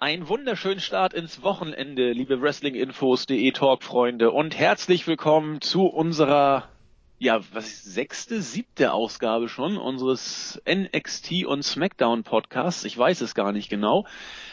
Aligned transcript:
Einen 0.00 0.28
wunderschönen 0.28 0.78
Start 0.78 1.12
ins 1.12 1.42
Wochenende, 1.42 2.12
liebe 2.12 2.40
Wrestlinginfos.de 2.40 3.50
Talk-Freunde 3.50 4.30
und 4.30 4.56
herzlich 4.56 5.08
willkommen 5.08 5.60
zu 5.60 5.86
unserer, 5.86 6.68
ja, 7.18 7.40
was 7.52 7.66
ist, 7.66 7.94
sechste, 7.94 8.40
siebte 8.40 8.92
Ausgabe 8.92 9.48
schon 9.48 9.76
unseres 9.76 10.62
NXT 10.72 11.46
und 11.46 11.64
SmackDown 11.64 12.22
Podcasts. 12.22 12.84
Ich 12.84 12.96
weiß 12.96 13.22
es 13.22 13.34
gar 13.34 13.50
nicht 13.50 13.70
genau. 13.70 14.06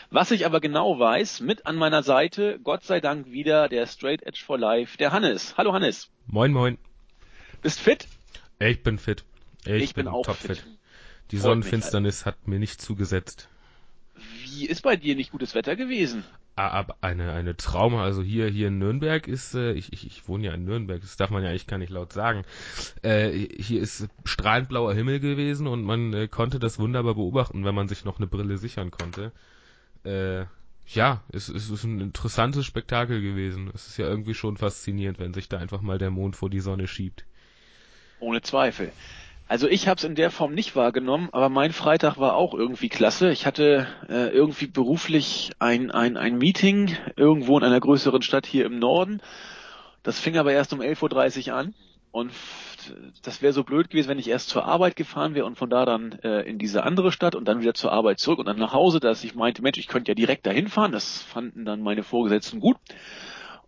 Was 0.09 0.31
ich 0.31 0.47
aber 0.47 0.61
genau 0.61 0.97
weiß, 0.97 1.41
mit 1.41 1.67
an 1.67 1.75
meiner 1.75 2.01
Seite, 2.01 2.59
Gott 2.63 2.83
sei 2.83 2.99
Dank 2.99 3.29
wieder 3.29 3.69
der 3.69 3.85
Straight 3.85 4.23
Edge 4.23 4.41
for 4.43 4.57
Life, 4.57 4.97
der 4.97 5.11
Hannes. 5.11 5.57
Hallo 5.57 5.73
Hannes. 5.73 6.09
Moin, 6.25 6.51
moin. 6.51 6.79
Bist 7.61 7.79
fit? 7.79 8.07
Ich 8.57 8.81
bin 8.81 8.97
fit. 8.97 9.23
Ich, 9.63 9.73
ich 9.73 9.93
bin, 9.93 10.05
bin, 10.05 10.13
auch 10.15 10.25
topfit. 10.25 10.57
Fit. 10.57 10.65
Die 11.29 11.37
Freut 11.37 11.49
Sonnenfinsternis 11.51 12.25
hat 12.25 12.47
mir 12.47 12.57
nicht 12.57 12.81
zugesetzt. 12.81 13.47
Wie 14.43 14.65
ist 14.65 14.81
bei 14.81 14.95
dir 14.95 15.15
nicht 15.15 15.31
gutes 15.31 15.55
Wetter 15.55 15.75
gewesen? 15.75 16.23
Aber 16.57 16.95
eine, 17.01 17.33
eine 17.33 17.57
Trauma, 17.57 18.03
also 18.03 18.21
hier, 18.23 18.47
hier 18.47 18.69
in 18.69 18.77
Nürnberg 18.77 19.27
ist, 19.27 19.55
äh, 19.55 19.73
ich, 19.73 19.91
ich, 19.91 20.07
ich 20.07 20.27
wohne 20.29 20.45
ja 20.45 20.53
in 20.53 20.63
Nürnberg, 20.63 21.01
das 21.01 21.17
darf 21.17 21.29
man 21.29 21.43
ja 21.43 21.49
eigentlich 21.49 21.67
gar 21.67 21.77
nicht 21.77 21.89
laut 21.89 22.13
sagen. 22.13 22.43
Äh, 23.01 23.31
hier 23.57 23.81
ist 23.81 24.07
strahlend 24.23 24.69
blauer 24.69 24.93
Himmel 24.93 25.19
gewesen 25.19 25.67
und 25.67 25.83
man 25.83 26.13
äh, 26.13 26.29
konnte 26.29 26.59
das 26.59 26.79
wunderbar 26.79 27.15
beobachten, 27.15 27.65
wenn 27.65 27.75
man 27.75 27.89
sich 27.89 28.05
noch 28.05 28.19
eine 28.19 28.27
Brille 28.27 28.57
sichern 28.57 28.89
konnte. 28.89 29.33
Äh, 30.05 30.45
ja, 30.87 31.23
es, 31.33 31.49
es 31.49 31.69
ist 31.69 31.83
ein 31.83 31.99
interessantes 31.99 32.65
Spektakel 32.65 33.21
gewesen. 33.21 33.71
Es 33.73 33.87
ist 33.87 33.97
ja 33.97 34.07
irgendwie 34.07 34.33
schon 34.33 34.55
faszinierend, 34.55 35.19
wenn 35.19 35.33
sich 35.33 35.49
da 35.49 35.57
einfach 35.57 35.81
mal 35.81 35.97
der 35.97 36.11
Mond 36.11 36.37
vor 36.37 36.49
die 36.49 36.59
Sonne 36.61 36.87
schiebt. 36.87 37.25
Ohne 38.19 38.41
Zweifel. 38.41 38.93
Also 39.47 39.67
ich 39.67 39.87
habe 39.87 39.99
es 39.99 40.03
in 40.03 40.15
der 40.15 40.31
Form 40.31 40.55
nicht 40.55 40.75
wahrgenommen, 40.75 41.29
aber 41.31 41.49
mein 41.49 41.71
Freitag 41.71 42.17
war 42.17 42.35
auch 42.35 42.55
irgendwie 42.55 42.89
klasse. 42.89 43.31
Ich 43.31 43.45
hatte 43.45 43.87
äh, 44.09 44.29
irgendwie 44.29 44.65
beruflich 44.65 45.51
ein, 45.59 45.91
ein, 45.91 46.17
ein 46.17 46.37
Meeting 46.37 46.97
irgendwo 47.15 47.57
in 47.57 47.63
einer 47.63 47.79
größeren 47.79 48.23
Stadt 48.23 48.47
hier 48.47 48.65
im 48.65 48.79
Norden. 48.79 49.21
Das 50.01 50.19
fing 50.19 50.37
aber 50.37 50.51
erst 50.51 50.73
um 50.73 50.81
11.30 50.81 51.49
Uhr 51.49 51.55
an 51.55 51.75
und 52.11 52.31
das 53.23 53.41
wäre 53.41 53.53
so 53.53 53.63
blöd 53.63 53.89
gewesen, 53.89 54.09
wenn 54.09 54.19
ich 54.19 54.29
erst 54.29 54.49
zur 54.49 54.65
Arbeit 54.65 54.95
gefahren 54.95 55.35
wäre 55.35 55.45
und 55.45 55.57
von 55.57 55.69
da 55.69 55.85
dann 55.85 56.13
äh, 56.23 56.41
in 56.41 56.57
diese 56.57 56.83
andere 56.83 57.11
Stadt 57.11 57.35
und 57.35 57.45
dann 57.45 57.61
wieder 57.61 57.73
zur 57.73 57.91
Arbeit 57.91 58.19
zurück 58.19 58.39
und 58.39 58.45
dann 58.47 58.57
nach 58.57 58.73
Hause, 58.73 58.99
dass 58.99 59.23
ich 59.23 59.35
meinte, 59.35 59.61
Mensch, 59.61 59.77
ich 59.77 59.87
könnte 59.87 60.11
ja 60.11 60.15
direkt 60.15 60.45
dahin 60.45 60.69
fahren. 60.69 60.91
Das 60.91 61.21
fanden 61.21 61.65
dann 61.65 61.81
meine 61.81 62.03
Vorgesetzten 62.03 62.59
gut. 62.59 62.77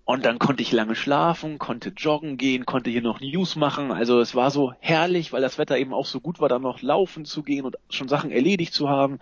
Und 0.08 0.24
dann 0.24 0.40
konnte 0.40 0.62
ich 0.62 0.72
lange 0.72 0.96
schlafen, 0.96 1.60
konnte 1.60 1.90
joggen 1.90 2.38
gehen, 2.38 2.66
konnte 2.66 2.90
hier 2.90 3.02
noch 3.02 3.20
News 3.20 3.58
machen. 3.58 3.92
Also 3.92 4.22
es 4.22 4.36
war 4.36 4.52
so 4.52 4.74
herrlich, 4.80 5.34
weil 5.34 5.42
das 5.42 5.58
Wetter 5.58 5.78
eben 5.78 5.94
auch 5.94 6.06
so 6.06 6.22
gut 6.22 6.40
war, 6.40 6.48
dann 6.48 6.62
noch 6.62 6.82
laufen 6.82 7.26
zu 7.26 7.44
gehen 7.44 7.66
und 7.66 7.76
schon 7.90 8.08
Sachen 8.08 8.32
erledigt 8.32 8.74
zu 8.74 8.88
haben. 8.88 9.20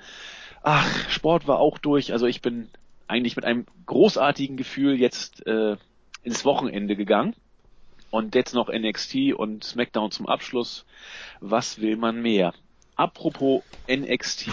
Ach, 0.62 1.10
Sport 1.10 1.48
war 1.48 1.58
auch 1.58 1.80
durch. 1.80 2.14
Also 2.14 2.28
ich 2.28 2.44
bin 2.44 2.70
eigentlich 3.08 3.36
mit 3.36 3.46
einem 3.46 3.66
großartigen 3.88 4.58
Gefühl 4.58 5.00
jetzt 5.00 5.48
äh, 5.48 5.76
ins 6.22 6.46
Wochenende 6.46 6.96
gegangen. 6.96 7.34
Und 8.12 8.36
jetzt 8.36 8.54
noch 8.54 8.70
NXT 8.72 9.34
und 9.36 9.64
SmackDown 9.64 10.12
zum 10.12 10.28
Abschluss. 10.28 10.86
Was 11.40 11.82
will 11.82 11.98
man 11.98 12.22
mehr? 12.22 12.54
Apropos 12.96 13.64
NXT. 13.90 14.50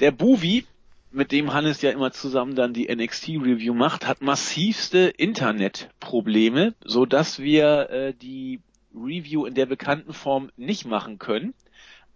Der 0.00 0.12
Buvi 0.12 0.64
mit 1.10 1.32
dem 1.32 1.52
Hannes 1.52 1.82
ja 1.82 1.90
immer 1.90 2.12
zusammen 2.12 2.54
dann 2.54 2.74
die 2.74 2.94
NXT-Review 2.94 3.74
macht, 3.74 4.06
hat 4.06 4.20
massivste 4.20 4.98
Internetprobleme, 5.08 6.74
so 6.84 7.06
dass 7.06 7.38
wir 7.38 7.90
äh, 7.90 8.14
die 8.14 8.60
Review 8.94 9.46
in 9.46 9.54
der 9.54 9.66
bekannten 9.66 10.12
Form 10.12 10.50
nicht 10.56 10.86
machen 10.86 11.18
können. 11.18 11.54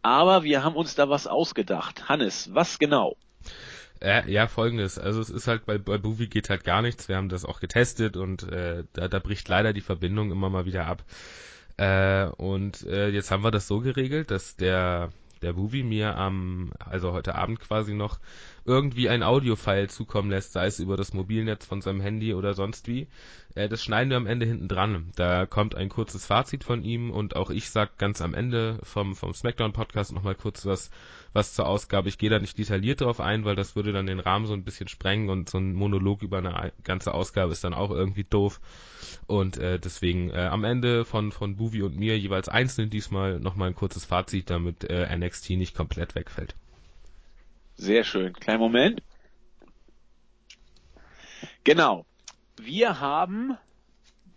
Aber 0.03 0.43
wir 0.43 0.65
haben 0.65 0.75
uns 0.75 0.95
da 0.95 1.09
was 1.09 1.27
ausgedacht. 1.27 2.09
Hannes, 2.09 2.51
was 2.53 2.79
genau? 2.79 3.17
Äh, 4.01 4.29
ja, 4.31 4.49
folgendes. 4.49 4.99
Also 4.99 5.21
es 5.21 5.31
ist 5.31 5.47
halt 5.47 5.65
bei, 5.65 5.79
bei 5.79 5.97
Buvi 5.97 6.27
geht 6.27 6.51
halt 6.51 6.65
gar 6.65 6.83
nichts. 6.83 7.09
Wir 7.09 7.17
haben 7.17 7.29
das 7.29 7.45
auch 7.45 7.61
getestet 7.61 8.17
und 8.17 8.43
äh, 8.51 8.85
da, 8.95 9.07
da 9.07 9.19
bricht 9.21 9.49
leider 9.49 9.73
die 9.73 9.81
Verbindung 9.81 10.33
immer 10.33 10.51
mal 10.51 10.67
wieder 10.67 10.87
ab. 10.87 11.05
Äh, 11.77 12.27
und 12.27 12.83
äh, 12.83 13.09
jetzt 13.11 13.31
haben 13.31 13.45
wir 13.45 13.53
das 13.53 13.69
so 13.69 13.79
geregelt, 13.79 14.33
dass 14.33 14.57
der 14.57 15.11
der 15.43 15.55
Buvi 15.55 15.83
mir 15.83 16.17
am, 16.17 16.73
also 16.79 17.13
heute 17.13 17.35
Abend 17.35 17.61
quasi 17.61 17.95
noch 17.95 18.19
irgendwie 18.65 19.09
ein 19.09 19.23
Audiofile 19.23 19.89
zukommen 19.89 20.31
lässt, 20.31 20.53
sei 20.53 20.67
es 20.67 20.79
über 20.79 20.97
das 20.97 21.13
Mobilnetz 21.13 21.67
von 21.67 21.81
seinem 21.81 22.01
Handy 22.01 22.35
oder 22.35 22.55
sonst 22.55 22.87
wie. 22.87 23.09
Äh, 23.55 23.69
das 23.69 23.83
schneiden 23.83 24.11
wir 24.11 24.17
am 24.17 24.27
Ende 24.27 24.47
hinten 24.47 24.69
dran. 24.69 25.11
Da 25.17 25.47
kommt 25.47 25.75
ein 25.75 25.89
kurzes 25.89 26.27
Fazit 26.27 26.65
von 26.65 26.85
ihm 26.85 27.11
und 27.11 27.37
auch 27.37 27.51
ich 27.51 27.71
sag 27.71 27.99
ganz 27.99 28.23
am 28.23 28.35
Ende 28.35 28.79
vom, 28.83 29.17
vom 29.17 29.35
Smackdown 29.35 29.73
Podcast 29.73 30.13
nochmal 30.13 30.35
kurz 30.35 30.65
was, 30.65 30.91
was 31.33 31.55
zur 31.55 31.67
Ausgabe. 31.67 32.09
Ich 32.09 32.19
gehe 32.19 32.31
da 32.31 32.39
nicht 32.39 32.57
detailliert 32.59 33.01
darauf 33.01 33.21
ein, 33.21 33.45
weil 33.45 33.57
das 33.57 33.75
würde 33.75 33.93
dann 33.93 34.07
den 34.07 34.21
Rahmen 34.21 34.47
so 34.47 34.55
ein 34.55 34.65
bisschen 34.65 34.89
sprengen 34.89 35.29
und 35.29 35.51
so 35.51 35.59
ein 35.59 35.75
Monolog 35.75 36.23
über 36.23 36.39
eine 36.39 36.73
ganze 36.85 37.15
Ausgabe 37.15 37.53
ist 37.53 37.65
dann 37.65 37.75
auch 37.75 37.91
irgendwie 37.91 38.25
doof. 38.25 38.61
Und 39.27 39.59
äh, 39.59 39.79
deswegen 39.79 40.31
äh, 40.31 40.49
am 40.51 40.65
Ende 40.65 41.05
von, 41.05 41.33
von 41.33 41.57
Buvi 41.57 41.83
und 41.83 41.97
mir 41.97 42.19
jeweils 42.19 42.49
einzeln 42.49 42.91
diesmal 42.91 43.41
nochmal 43.41 43.69
ein 43.69 43.75
kurzes 43.75 44.05
Fazit, 44.05 44.51
damit 44.51 44.85
äh, 44.85 45.15
NXT 45.17 45.51
nicht 45.51 45.75
komplett 45.75 46.15
wegfällt. 46.15 46.55
Sehr 47.75 48.05
schön. 48.05 48.33
Kleinen 48.35 48.61
Moment. 48.61 49.03
Genau. 51.65 52.07
Wir 52.57 53.01
haben 53.01 53.57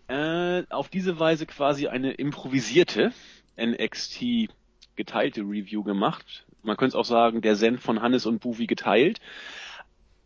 äh, 0.07 0.63
auf 0.69 0.89
diese 0.89 1.19
Weise 1.19 1.45
quasi 1.45 1.87
eine 1.87 2.13
improvisierte 2.13 3.11
NXT 3.59 4.49
geteilte 4.95 5.41
Review 5.41 5.83
gemacht. 5.83 6.45
Man 6.63 6.77
könnte 6.77 6.95
es 6.97 6.99
auch 6.99 7.05
sagen, 7.05 7.41
der 7.41 7.55
Zen 7.55 7.77
von 7.77 8.01
Hannes 8.01 8.25
und 8.25 8.39
Buvi 8.39 8.67
geteilt. 8.67 9.19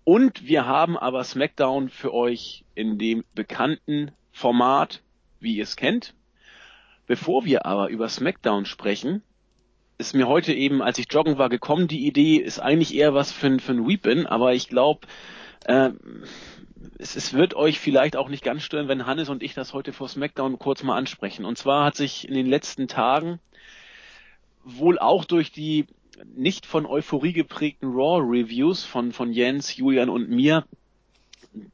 Und 0.03 0.47
wir 0.47 0.65
haben 0.65 0.97
aber 0.97 1.23
SmackDown 1.23 1.89
für 1.89 2.13
euch 2.13 2.63
in 2.75 2.97
dem 2.97 3.23
bekannten 3.35 4.11
Format, 4.31 5.01
wie 5.39 5.57
ihr 5.57 5.63
es 5.63 5.75
kennt. 5.75 6.15
Bevor 7.05 7.45
wir 7.45 7.65
aber 7.65 7.89
über 7.89 8.07
SmackDown 8.07 8.65
sprechen, 8.65 9.23
ist 9.99 10.15
mir 10.15 10.27
heute 10.27 10.53
eben, 10.53 10.81
als 10.81 10.97
ich 10.97 11.11
joggen 11.11 11.37
war, 11.37 11.49
gekommen, 11.49 11.87
die 11.87 12.07
Idee 12.07 12.37
ist 12.37 12.59
eigentlich 12.59 12.95
eher 12.95 13.13
was 13.13 13.31
für, 13.31 13.59
für 13.59 13.73
ein 13.73 13.87
Weepin, 13.87 14.25
aber 14.25 14.53
ich 14.53 14.69
glaube, 14.69 15.01
äh, 15.65 15.91
es, 16.97 17.17
es 17.17 17.33
wird 17.33 17.53
euch 17.53 17.79
vielleicht 17.79 18.15
auch 18.15 18.29
nicht 18.29 18.43
ganz 18.43 18.63
stören, 18.63 18.87
wenn 18.87 19.05
Hannes 19.05 19.27
und 19.27 19.43
ich 19.43 19.53
das 19.53 19.73
heute 19.73 19.91
vor 19.91 20.07
SmackDown 20.07 20.57
kurz 20.57 20.83
mal 20.83 20.97
ansprechen. 20.97 21.43
Und 21.43 21.57
zwar 21.57 21.85
hat 21.85 21.95
sich 21.95 22.27
in 22.27 22.33
den 22.33 22.47
letzten 22.47 22.87
Tagen 22.87 23.39
wohl 24.63 24.97
auch 24.97 25.25
durch 25.25 25.51
die 25.51 25.85
nicht 26.35 26.65
von 26.65 26.85
Euphorie 26.85 27.33
geprägten 27.33 27.91
Raw-Reviews 27.91 28.85
von, 28.85 29.11
von 29.11 29.33
Jens, 29.33 29.75
Julian 29.75 30.09
und 30.09 30.29
mir 30.29 30.65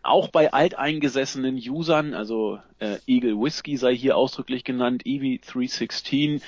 auch 0.01 0.29
bei 0.29 0.51
alteingesessenen 0.51 1.57
Usern, 1.57 2.15
also 2.15 2.59
äh, 2.79 2.97
Eagle 3.05 3.39
Whiskey 3.39 3.77
sei 3.77 3.95
hier 3.95 4.17
ausdrücklich 4.17 4.63
genannt, 4.63 5.03
EV316, 5.05 6.41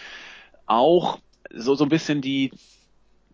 auch 0.65 1.19
so, 1.53 1.75
so 1.75 1.85
ein 1.85 1.89
bisschen 1.89 2.21
die, 2.21 2.51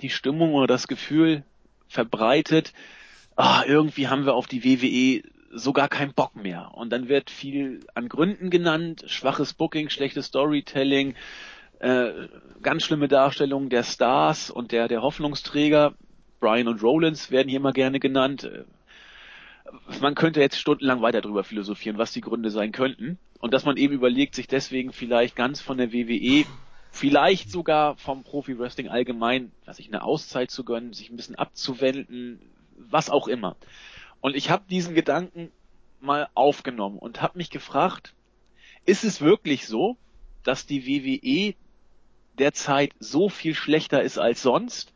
die 0.02 0.10
Stimmung 0.10 0.54
oder 0.54 0.68
das 0.68 0.88
Gefühl 0.88 1.44
verbreitet, 1.88 2.74
ah, 3.36 3.64
irgendwie 3.66 4.08
haben 4.08 4.26
wir 4.26 4.34
auf 4.34 4.48
die 4.48 4.64
WWE 4.64 5.24
so 5.52 5.74
gar 5.74 5.88
keinen 5.88 6.14
Bock 6.14 6.36
mehr. 6.36 6.72
Und 6.74 6.90
dann 6.90 7.10
wird 7.10 7.30
viel 7.30 7.82
an 7.94 8.10
Gründen 8.10 8.50
genannt, 8.50 9.04
schwaches 9.08 9.54
Booking, 9.54 9.90
schlechtes 9.90 10.28
Storytelling, 10.28 11.16
äh, 11.80 12.12
ganz 12.62 12.84
schlimme 12.84 13.08
Darstellung 13.08 13.70
der 13.70 13.84
Stars 13.84 14.50
und 14.50 14.72
der, 14.72 14.88
der 14.88 15.02
Hoffnungsträger. 15.02 15.94
Brian 16.40 16.68
und 16.68 16.82
Rollins 16.82 17.32
werden 17.32 17.50
hier 17.50 17.60
mal 17.60 17.74
gerne 17.74 18.00
genannt. 18.00 18.50
Man 20.02 20.16
könnte 20.16 20.42
jetzt 20.42 20.60
stundenlang 20.60 21.02
weiter 21.02 21.22
drüber 21.22 21.44
philosophieren, 21.44 21.98
was 21.98 22.12
die 22.12 22.22
Gründe 22.22 22.50
sein 22.50 22.72
könnten. 22.72 23.18
Und 23.40 23.54
dass 23.54 23.66
man 23.66 23.78
eben 23.78 23.94
überlegt, 23.94 24.36
sich 24.36 24.48
deswegen 24.48 24.92
vielleicht 24.92 25.36
ganz 25.36 25.62
von 25.62 25.78
der 25.78 25.94
WWE 25.94 26.46
vielleicht 26.94 27.50
sogar 27.50 27.98
vom 27.98 28.24
Profi-Wrestling 28.24 28.88
allgemein, 28.88 29.52
was 29.66 29.80
ich 29.80 29.88
eine 29.88 30.04
Auszeit 30.04 30.52
zu 30.52 30.64
gönnen, 30.64 30.94
sich 30.94 31.10
ein 31.10 31.16
bisschen 31.16 31.36
abzuwenden, 31.36 32.40
was 32.78 33.10
auch 33.10 33.28
immer. 33.28 33.58
Und 34.22 34.36
ich 34.36 34.52
habe 34.52 34.66
diesen 34.70 34.94
Gedanken 34.94 35.52
mal 36.02 36.28
aufgenommen 36.36 37.00
und 37.00 37.20
habe 37.20 37.40
mich 37.40 37.50
gefragt, 37.50 38.14
ist 38.86 39.04
es 39.04 39.22
wirklich 39.22 39.66
so, 39.66 39.98
dass 40.44 40.68
die 40.68 40.86
WWE 40.86 41.56
derzeit 42.38 42.92
so 43.00 43.28
viel 43.28 43.56
schlechter 43.56 44.04
ist 44.04 44.20
als 44.20 44.44
sonst? 44.44 44.94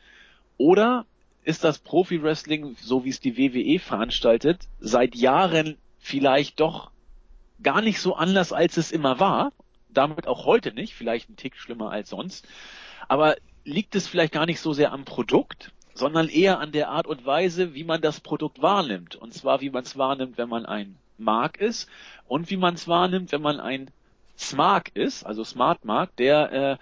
Oder 0.58 1.08
ist 1.44 1.64
das 1.64 1.80
Profi-Wrestling, 1.80 2.78
so 2.80 3.06
wie 3.06 3.10
es 3.10 3.20
die 3.20 3.38
WWE 3.38 3.80
veranstaltet, 3.80 4.68
seit 4.80 5.16
Jahren 5.16 5.78
vielleicht 5.98 6.60
doch 6.60 6.92
gar 7.64 7.82
nicht 7.82 8.00
so 8.00 8.14
anders, 8.16 8.54
als 8.54 8.78
es 8.78 8.92
immer 8.92 9.20
war 9.20 9.52
damit 9.98 10.28
auch 10.28 10.46
heute 10.46 10.74
nicht, 10.74 10.94
vielleicht 10.94 11.30
ein 11.30 11.36
Tick 11.36 11.58
schlimmer 11.58 11.92
als 11.92 12.10
sonst. 12.10 12.48
Aber 13.08 13.36
liegt 13.64 13.96
es 13.96 14.08
vielleicht 14.08 14.34
gar 14.34 14.46
nicht 14.46 14.60
so 14.60 14.74
sehr 14.74 14.92
am 14.92 15.06
Produkt, 15.06 15.72
sondern 15.94 16.30
eher 16.30 16.60
an 16.60 16.72
der 16.72 16.90
Art 16.90 17.08
und 17.08 17.26
Weise, 17.26 17.74
wie 17.74 17.84
man 17.84 18.02
das 18.02 18.20
Produkt 18.22 18.62
wahrnimmt. 18.62 19.16
Und 19.16 19.34
zwar, 19.34 19.62
wie 19.62 19.70
man 19.70 19.84
es 19.84 19.98
wahrnimmt, 19.98 20.38
wenn 20.38 20.50
man 20.50 20.66
ein 20.66 20.96
Mark 21.18 21.60
ist 21.60 21.90
und 22.28 22.50
wie 22.50 22.58
man 22.58 22.76
es 22.76 22.88
wahrnimmt, 22.88 23.32
wenn 23.32 23.42
man 23.42 23.60
ein 23.60 23.90
Smart 24.38 24.90
ist, 24.90 25.26
also 25.26 25.44
Smart 25.44 25.84
Mark, 25.84 26.16
der 26.18 26.52
äh, 26.52 26.78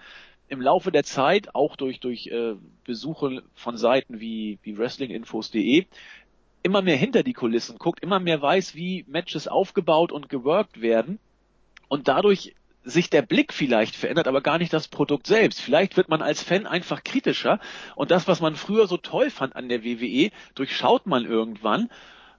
im 0.48 0.60
Laufe 0.60 0.92
der 0.92 1.04
Zeit 1.04 1.54
auch 1.54 1.76
durch 1.76 2.00
durch 2.00 2.26
äh, 2.28 2.54
Besuche 2.84 3.42
von 3.54 3.76
Seiten 3.76 4.20
wie 4.20 4.58
wie 4.62 4.76
Wrestlinginfos.de 4.76 5.86
immer 6.62 6.82
mehr 6.82 6.96
hinter 6.96 7.22
die 7.22 7.32
Kulissen 7.32 7.78
guckt, 7.78 8.02
immer 8.02 8.20
mehr 8.20 8.42
weiß, 8.42 8.74
wie 8.74 9.04
Matches 9.08 9.48
aufgebaut 9.48 10.12
und 10.12 10.28
geworkt 10.28 10.80
werden 10.80 11.18
und 11.88 12.08
dadurch 12.08 12.54
sich 12.86 13.10
der 13.10 13.22
Blick 13.22 13.52
vielleicht 13.52 13.96
verändert, 13.96 14.28
aber 14.28 14.40
gar 14.40 14.58
nicht 14.58 14.72
das 14.72 14.88
Produkt 14.88 15.26
selbst. 15.26 15.60
Vielleicht 15.60 15.96
wird 15.96 16.08
man 16.08 16.22
als 16.22 16.42
Fan 16.42 16.66
einfach 16.66 17.02
kritischer 17.02 17.58
und 17.96 18.10
das, 18.10 18.28
was 18.28 18.40
man 18.40 18.54
früher 18.54 18.86
so 18.86 18.96
toll 18.96 19.30
fand 19.30 19.56
an 19.56 19.68
der 19.68 19.84
WWE, 19.84 20.30
durchschaut 20.54 21.06
man 21.06 21.24
irgendwann. 21.24 21.90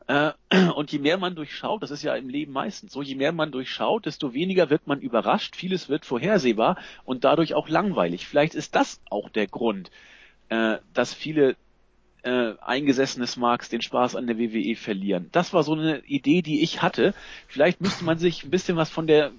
Äh, 0.07 0.31
und 0.75 0.91
je 0.91 0.99
mehr 0.99 1.17
man 1.17 1.35
durchschaut, 1.35 1.83
das 1.83 1.91
ist 1.91 2.01
ja 2.01 2.15
im 2.15 2.29
Leben 2.29 2.53
meistens 2.53 2.94
so, 2.94 3.01
je 3.01 3.15
mehr 3.15 3.33
man 3.33 3.51
durchschaut, 3.51 4.05
desto 4.05 4.33
weniger 4.33 4.69
wird 4.69 4.88
man 4.88 5.01
überrascht, 5.01 5.55
vieles 5.55 5.89
wird 5.89 6.05
vorhersehbar 6.05 6.77
und 7.03 7.25
dadurch 7.25 7.53
auch 7.53 7.67
langweilig. 7.67 8.25
Vielleicht 8.25 8.55
ist 8.55 8.73
das 8.73 9.01
auch 9.09 9.29
der 9.29 9.47
Grund, 9.47 9.91
äh, 10.47 10.77
dass 10.93 11.13
viele 11.13 11.57
äh, 12.23 12.53
eingesessene 12.61 13.27
Smarks 13.27 13.67
den 13.67 13.81
Spaß 13.81 14.15
an 14.15 14.27
der 14.27 14.39
WWE 14.39 14.77
verlieren. 14.77 15.27
Das 15.33 15.53
war 15.53 15.63
so 15.63 15.73
eine 15.73 16.00
Idee, 16.05 16.41
die 16.41 16.61
ich 16.61 16.81
hatte. 16.81 17.13
Vielleicht 17.47 17.81
müsste 17.81 18.05
man 18.05 18.17
sich 18.17 18.45
ein 18.45 18.50
bisschen 18.50 18.77
was 18.77 18.89
von 18.89 19.07
der 19.07 19.31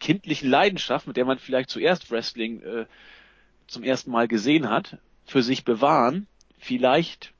kindlichen 0.00 0.50
Leidenschaft, 0.50 1.06
mit 1.06 1.16
der 1.16 1.24
man 1.24 1.38
vielleicht 1.38 1.70
zuerst 1.70 2.10
Wrestling 2.10 2.62
äh, 2.62 2.86
zum 3.66 3.82
ersten 3.82 4.10
Mal 4.10 4.28
gesehen 4.28 4.68
hat, 4.68 4.98
für 5.24 5.42
sich 5.42 5.64
bewahren. 5.64 6.26
Vielleicht, 6.58 7.32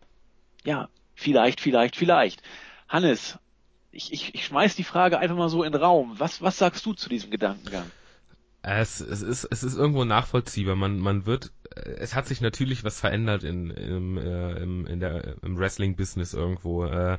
ja, 0.64 0.88
vielleicht, 1.14 1.60
vielleicht, 1.60 1.96
vielleicht. 1.96 2.42
Hannes, 2.88 3.38
ich, 3.92 4.12
ich, 4.12 4.34
ich 4.34 4.44
schmeiß 4.44 4.76
die 4.76 4.84
Frage 4.84 5.18
einfach 5.18 5.36
mal 5.36 5.48
so 5.48 5.62
in 5.62 5.72
den 5.72 5.80
Raum. 5.80 6.14
Was, 6.18 6.42
was 6.42 6.58
sagst 6.58 6.84
du 6.86 6.92
zu 6.92 7.08
diesem 7.08 7.30
Gedankengang? 7.30 7.90
Es, 8.66 9.00
es, 9.00 9.20
ist, 9.20 9.44
es 9.44 9.62
ist 9.62 9.76
irgendwo 9.76 10.04
nachvollziehbar. 10.04 10.74
Man, 10.74 10.98
man 10.98 11.26
wird, 11.26 11.52
es 11.74 12.14
hat 12.14 12.26
sich 12.26 12.40
natürlich 12.40 12.82
was 12.82 12.98
verändert 12.98 13.44
in, 13.44 13.70
im, 13.70 14.16
äh, 14.16 14.52
im, 14.54 14.86
in 14.86 15.00
der, 15.00 15.36
im 15.42 15.58
Wrestling-Business 15.58 16.32
irgendwo. 16.32 16.86
Äh, 16.86 17.18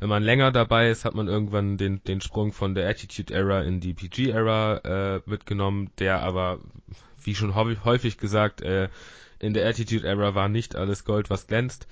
wenn 0.00 0.08
man 0.08 0.24
länger 0.24 0.50
dabei 0.50 0.90
ist, 0.90 1.04
hat 1.04 1.14
man 1.14 1.28
irgendwann 1.28 1.76
den, 1.76 2.02
den 2.02 2.20
Sprung 2.20 2.52
von 2.52 2.74
der 2.74 2.88
Attitude-Era 2.88 3.62
in 3.62 3.78
die 3.78 3.94
PG-Era 3.94 4.78
äh, 4.78 5.20
mitgenommen, 5.26 5.90
der 5.98 6.22
aber, 6.22 6.58
wie 7.22 7.36
schon 7.36 7.54
häufig 7.54 8.18
gesagt, 8.18 8.60
äh, 8.60 8.88
in 9.38 9.54
der 9.54 9.68
Attitude-Era 9.68 10.34
war 10.34 10.48
nicht 10.48 10.74
alles 10.74 11.04
Gold, 11.04 11.30
was 11.30 11.46
glänzt. 11.46 11.86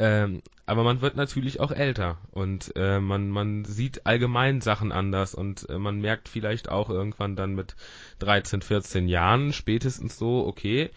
Ähm, 0.00 0.40
aber 0.64 0.82
man 0.82 1.02
wird 1.02 1.16
natürlich 1.16 1.60
auch 1.60 1.72
älter 1.72 2.16
und 2.30 2.72
äh, 2.74 3.00
man, 3.00 3.28
man 3.28 3.66
sieht 3.66 4.06
allgemein 4.06 4.62
Sachen 4.62 4.92
anders 4.92 5.34
und 5.34 5.68
äh, 5.68 5.78
man 5.78 6.00
merkt 6.00 6.30
vielleicht 6.30 6.70
auch 6.70 6.88
irgendwann 6.88 7.36
dann 7.36 7.54
mit 7.54 7.76
13, 8.20 8.62
14 8.62 9.08
Jahren 9.08 9.52
spätestens 9.52 10.16
so, 10.16 10.46
okay, 10.46 10.88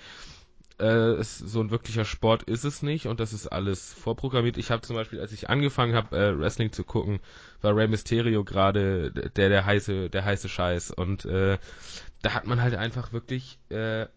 äh, 0.80 0.86
es, 0.86 1.38
so 1.38 1.60
ein 1.60 1.70
wirklicher 1.70 2.06
Sport 2.06 2.44
ist 2.44 2.64
es 2.64 2.82
nicht 2.82 3.08
und 3.08 3.20
das 3.20 3.34
ist 3.34 3.48
alles 3.48 3.94
vorprogrammiert. 3.94 4.58
Ich 4.58 4.72
habe 4.72 4.84
zum 4.84 4.96
Beispiel, 4.96 5.20
als 5.20 5.34
ich 5.34 5.50
angefangen 5.50 5.96
habe, 5.96 6.16
äh, 6.18 6.40
Wrestling 6.40 6.72
zu 6.72 6.86
gucken, 6.86 7.20
war 7.62 7.76
Rey 7.76 7.90
Mysterio 7.90 8.46
gerade 8.46 9.12
der 9.12 9.50
der 9.50 9.66
heiße 9.66 10.10
der 10.12 10.24
heiße 10.24 10.48
Scheiß 10.48 10.92
und 10.92 11.26
äh, 11.26 11.58
da 12.24 12.34
hat 12.34 12.48
man 12.48 12.62
halt 12.62 12.74
einfach 12.74 13.12
wirklich 13.12 13.60
äh, 13.70 14.08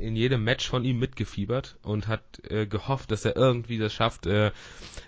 in 0.00 0.14
jedem 0.14 0.44
Match 0.44 0.68
von 0.68 0.84
ihm 0.84 0.98
mitgefiebert 0.98 1.78
und 1.82 2.06
hat 2.06 2.22
äh, 2.50 2.66
gehofft, 2.66 3.10
dass 3.10 3.24
er 3.24 3.34
irgendwie 3.34 3.78
das 3.78 3.94
schafft, 3.94 4.26
äh, 4.26 4.52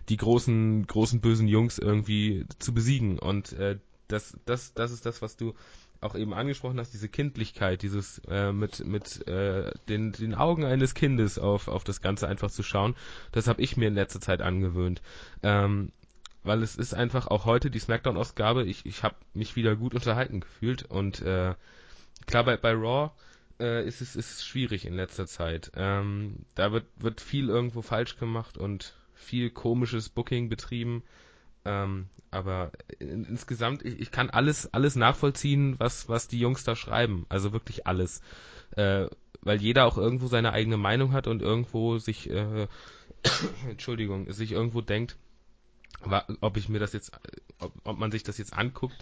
die 0.09 0.17
großen, 0.17 0.87
großen 0.87 1.21
bösen 1.21 1.47
Jungs 1.47 1.79
irgendwie 1.79 2.47
zu 2.59 2.73
besiegen. 2.73 3.19
Und 3.19 3.53
äh, 3.53 3.79
das, 4.09 4.35
das, 4.47 4.73
das 4.73 4.93
ist 4.93 5.05
das, 5.05 5.21
was 5.21 5.37
du 5.37 5.55
auch 6.01 6.15
eben 6.15 6.33
angesprochen 6.33 6.81
hast, 6.81 6.95
diese 6.95 7.11
Kindlichkeit, 7.11 7.83
dieses 7.83 8.23
äh, 8.31 8.51
mit, 8.53 8.83
mit 8.87 9.29
äh, 9.29 9.71
den, 9.91 10.13
den 10.13 10.35
Augen 10.35 10.65
eines 10.65 10.95
Kindes 10.95 11.39
auf, 11.39 11.69
auf 11.69 11.85
das 11.85 12.01
Ganze 12.01 12.29
einfach 12.29 12.51
zu 12.51 12.63
schauen, 12.63 12.95
das 13.31 13.47
habe 13.47 13.61
ich 13.61 13.77
mir 13.77 13.89
in 13.89 13.95
letzter 13.95 14.21
Zeit 14.21 14.41
angewöhnt. 14.41 15.03
Ähm, 15.43 15.93
weil 16.45 16.63
es 16.63 16.77
ist 16.77 16.95
einfach 16.95 17.27
auch 17.27 17.45
heute 17.45 17.71
die 17.71 17.81
Smackdown-Ausgabe, 17.81 18.65
ich, 18.65 18.87
ich 18.87 19.03
habe 19.03 19.17
mich 19.35 19.55
wieder 19.57 19.77
gut 19.77 19.95
unterhalten 19.95 20.41
gefühlt 20.41 20.85
und 20.85 21.21
äh, 21.21 21.55
klar, 22.27 22.45
bei, 22.45 22.57
bei 22.57 22.73
Raw 22.73 23.11
äh, 23.61 23.87
ist 23.87 24.01
es 24.01 24.17
ist 24.17 24.47
schwierig 24.47 24.87
in 24.87 24.95
letzter 24.95 25.27
Zeit. 25.27 25.73
Ähm, 25.77 26.37
da 26.55 26.73
wird, 26.73 26.87
wird 26.97 27.21
viel 27.21 27.49
irgendwo 27.49 27.83
falsch 27.83 28.17
gemacht 28.17 28.59
und 28.59 28.95
viel 29.15 29.51
komisches 29.51 30.09
Booking 30.09 30.49
betrieben. 30.49 31.03
Ähm, 31.65 32.09
aber 32.31 32.73
in, 32.99 33.25
insgesamt, 33.25 33.85
ich, 33.85 34.01
ich 34.01 34.11
kann 34.11 34.31
alles, 34.31 34.73
alles 34.73 34.97
nachvollziehen, 34.97 35.79
was, 35.79 36.09
was 36.09 36.29
die 36.29 36.39
Jungs 36.39 36.65
da 36.65 36.77
schreiben. 36.77 37.27
Also 37.29 37.53
wirklich 37.53 37.87
alles. 37.87 38.23
Äh, 38.77 39.07
weil 39.41 39.61
jeder 39.61 39.87
auch 39.87 39.99
irgendwo 39.99 40.27
seine 40.27 40.53
eigene 40.53 40.77
Meinung 40.77 41.13
hat 41.13 41.27
und 41.27 41.43
irgendwo 41.43 41.99
sich, 41.99 42.29
äh, 42.31 42.67
Entschuldigung, 43.69 44.31
sich 44.33 44.53
irgendwo 44.53 44.81
denkt, 44.81 45.17
ob 46.41 46.57
ich 46.57 46.69
mir 46.69 46.79
das 46.79 46.93
jetzt, 46.93 47.13
ob, 47.59 47.73
ob 47.85 47.99
man 47.99 48.11
sich 48.11 48.23
das 48.23 48.39
jetzt 48.39 48.53
anguckt 48.53 48.97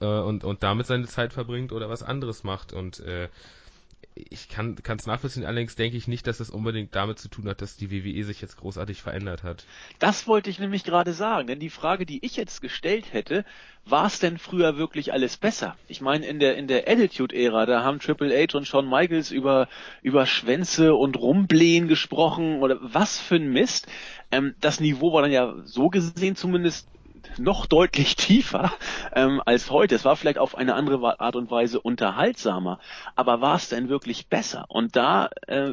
äh, 0.00 0.06
und, 0.06 0.44
und 0.44 0.62
damit 0.62 0.86
seine 0.86 1.06
Zeit 1.06 1.32
verbringt 1.32 1.72
oder 1.72 1.88
was 1.88 2.02
anderes 2.02 2.44
macht. 2.44 2.72
Und 2.72 3.00
äh, 3.00 3.28
ich 4.30 4.48
kann 4.48 4.76
es 4.86 5.06
nachvollziehen, 5.06 5.44
allerdings 5.44 5.76
denke 5.76 5.96
ich 5.96 6.08
nicht, 6.08 6.26
dass 6.26 6.40
es 6.40 6.50
unbedingt 6.50 6.94
damit 6.94 7.18
zu 7.18 7.28
tun 7.28 7.48
hat, 7.48 7.62
dass 7.62 7.76
die 7.76 7.90
WWE 7.90 8.24
sich 8.24 8.40
jetzt 8.40 8.56
großartig 8.56 9.02
verändert 9.02 9.42
hat. 9.42 9.64
Das 9.98 10.26
wollte 10.26 10.50
ich 10.50 10.58
nämlich 10.58 10.84
gerade 10.84 11.12
sagen, 11.12 11.46
denn 11.46 11.60
die 11.60 11.70
Frage, 11.70 12.06
die 12.06 12.24
ich 12.24 12.36
jetzt 12.36 12.60
gestellt 12.60 13.12
hätte, 13.12 13.44
war 13.84 14.06
es 14.06 14.18
denn 14.18 14.38
früher 14.38 14.76
wirklich 14.76 15.12
alles 15.12 15.36
besser? 15.36 15.76
Ich 15.86 16.00
meine, 16.00 16.26
in 16.26 16.40
der 16.40 16.56
in 16.56 16.66
der 16.66 16.88
Attitude-Ära, 16.88 17.66
da 17.66 17.82
haben 17.82 18.00
Triple 18.00 18.34
H 18.36 18.56
und 18.56 18.66
Shawn 18.66 18.88
Michaels 18.88 19.30
über 19.30 19.68
über 20.02 20.26
Schwänze 20.26 20.94
und 20.94 21.16
Rumblähen 21.16 21.88
gesprochen 21.88 22.60
oder 22.60 22.78
was 22.80 23.18
für 23.18 23.36
ein 23.36 23.50
Mist. 23.50 23.86
Ähm, 24.30 24.54
das 24.60 24.80
Niveau 24.80 25.12
war 25.12 25.22
dann 25.22 25.32
ja 25.32 25.54
so 25.64 25.88
gesehen 25.88 26.36
zumindest 26.36 26.88
noch 27.36 27.66
deutlich 27.66 28.16
tiefer 28.16 28.72
ähm, 29.14 29.42
als 29.44 29.70
heute. 29.70 29.94
Es 29.94 30.04
war 30.04 30.16
vielleicht 30.16 30.38
auf 30.38 30.56
eine 30.56 30.74
andere 30.74 31.20
Art 31.20 31.36
und 31.36 31.50
Weise 31.50 31.80
unterhaltsamer, 31.80 32.80
aber 33.14 33.40
war 33.40 33.56
es 33.56 33.68
denn 33.68 33.88
wirklich 33.88 34.28
besser? 34.28 34.64
Und 34.68 34.96
da 34.96 35.30
äh, 35.46 35.72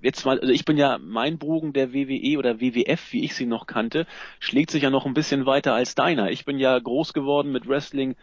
jetzt 0.00 0.24
mal, 0.24 0.38
also 0.38 0.52
ich 0.52 0.64
bin 0.64 0.76
ja 0.76 0.98
mein 0.98 1.38
Bogen 1.38 1.72
der 1.72 1.92
WWE 1.92 2.38
oder 2.38 2.60
WWF, 2.60 3.12
wie 3.12 3.24
ich 3.24 3.34
sie 3.34 3.46
noch 3.46 3.66
kannte, 3.66 4.06
schlägt 4.38 4.70
sich 4.70 4.82
ja 4.82 4.90
noch 4.90 5.06
ein 5.06 5.14
bisschen 5.14 5.46
weiter 5.46 5.74
als 5.74 5.94
deiner. 5.94 6.30
Ich 6.30 6.44
bin 6.44 6.58
ja 6.58 6.78
groß 6.78 7.12
geworden 7.12 7.52
mit 7.52 7.68
Wrestling 7.68 8.16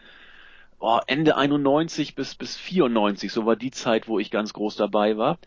oh, 0.82 1.00
Ende 1.06 1.36
91 1.36 2.14
bis 2.14 2.34
bis 2.34 2.56
94, 2.56 3.32
so 3.32 3.46
war 3.46 3.56
die 3.56 3.70
Zeit, 3.70 4.08
wo 4.08 4.18
ich 4.18 4.30
ganz 4.30 4.52
groß 4.52 4.76
dabei 4.76 5.16
war. 5.16 5.38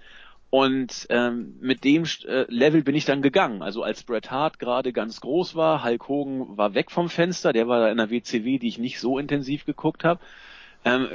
Und 0.49 1.07
ähm, 1.09 1.57
mit 1.59 1.83
dem 1.83 2.05
äh, 2.25 2.45
Level 2.47 2.83
bin 2.83 2.95
ich 2.95 3.05
dann 3.05 3.21
gegangen. 3.21 3.61
Also 3.61 3.83
als 3.83 4.03
Bret 4.03 4.31
Hart 4.31 4.59
gerade 4.59 4.93
ganz 4.93 5.19
groß 5.19 5.55
war, 5.55 5.83
Hulk 5.83 6.07
Hogan 6.07 6.57
war 6.57 6.73
weg 6.73 6.91
vom 6.91 7.09
Fenster, 7.09 7.51
der 7.51 7.67
war 7.67 7.81
da 7.81 7.89
in 7.89 7.97
der 7.97 8.09
WCW, 8.09 8.57
die 8.57 8.67
ich 8.67 8.77
nicht 8.77 8.99
so 8.99 9.19
intensiv 9.19 9.65
geguckt 9.65 10.03
habe. 10.03 10.21
Ähm, 10.85 11.09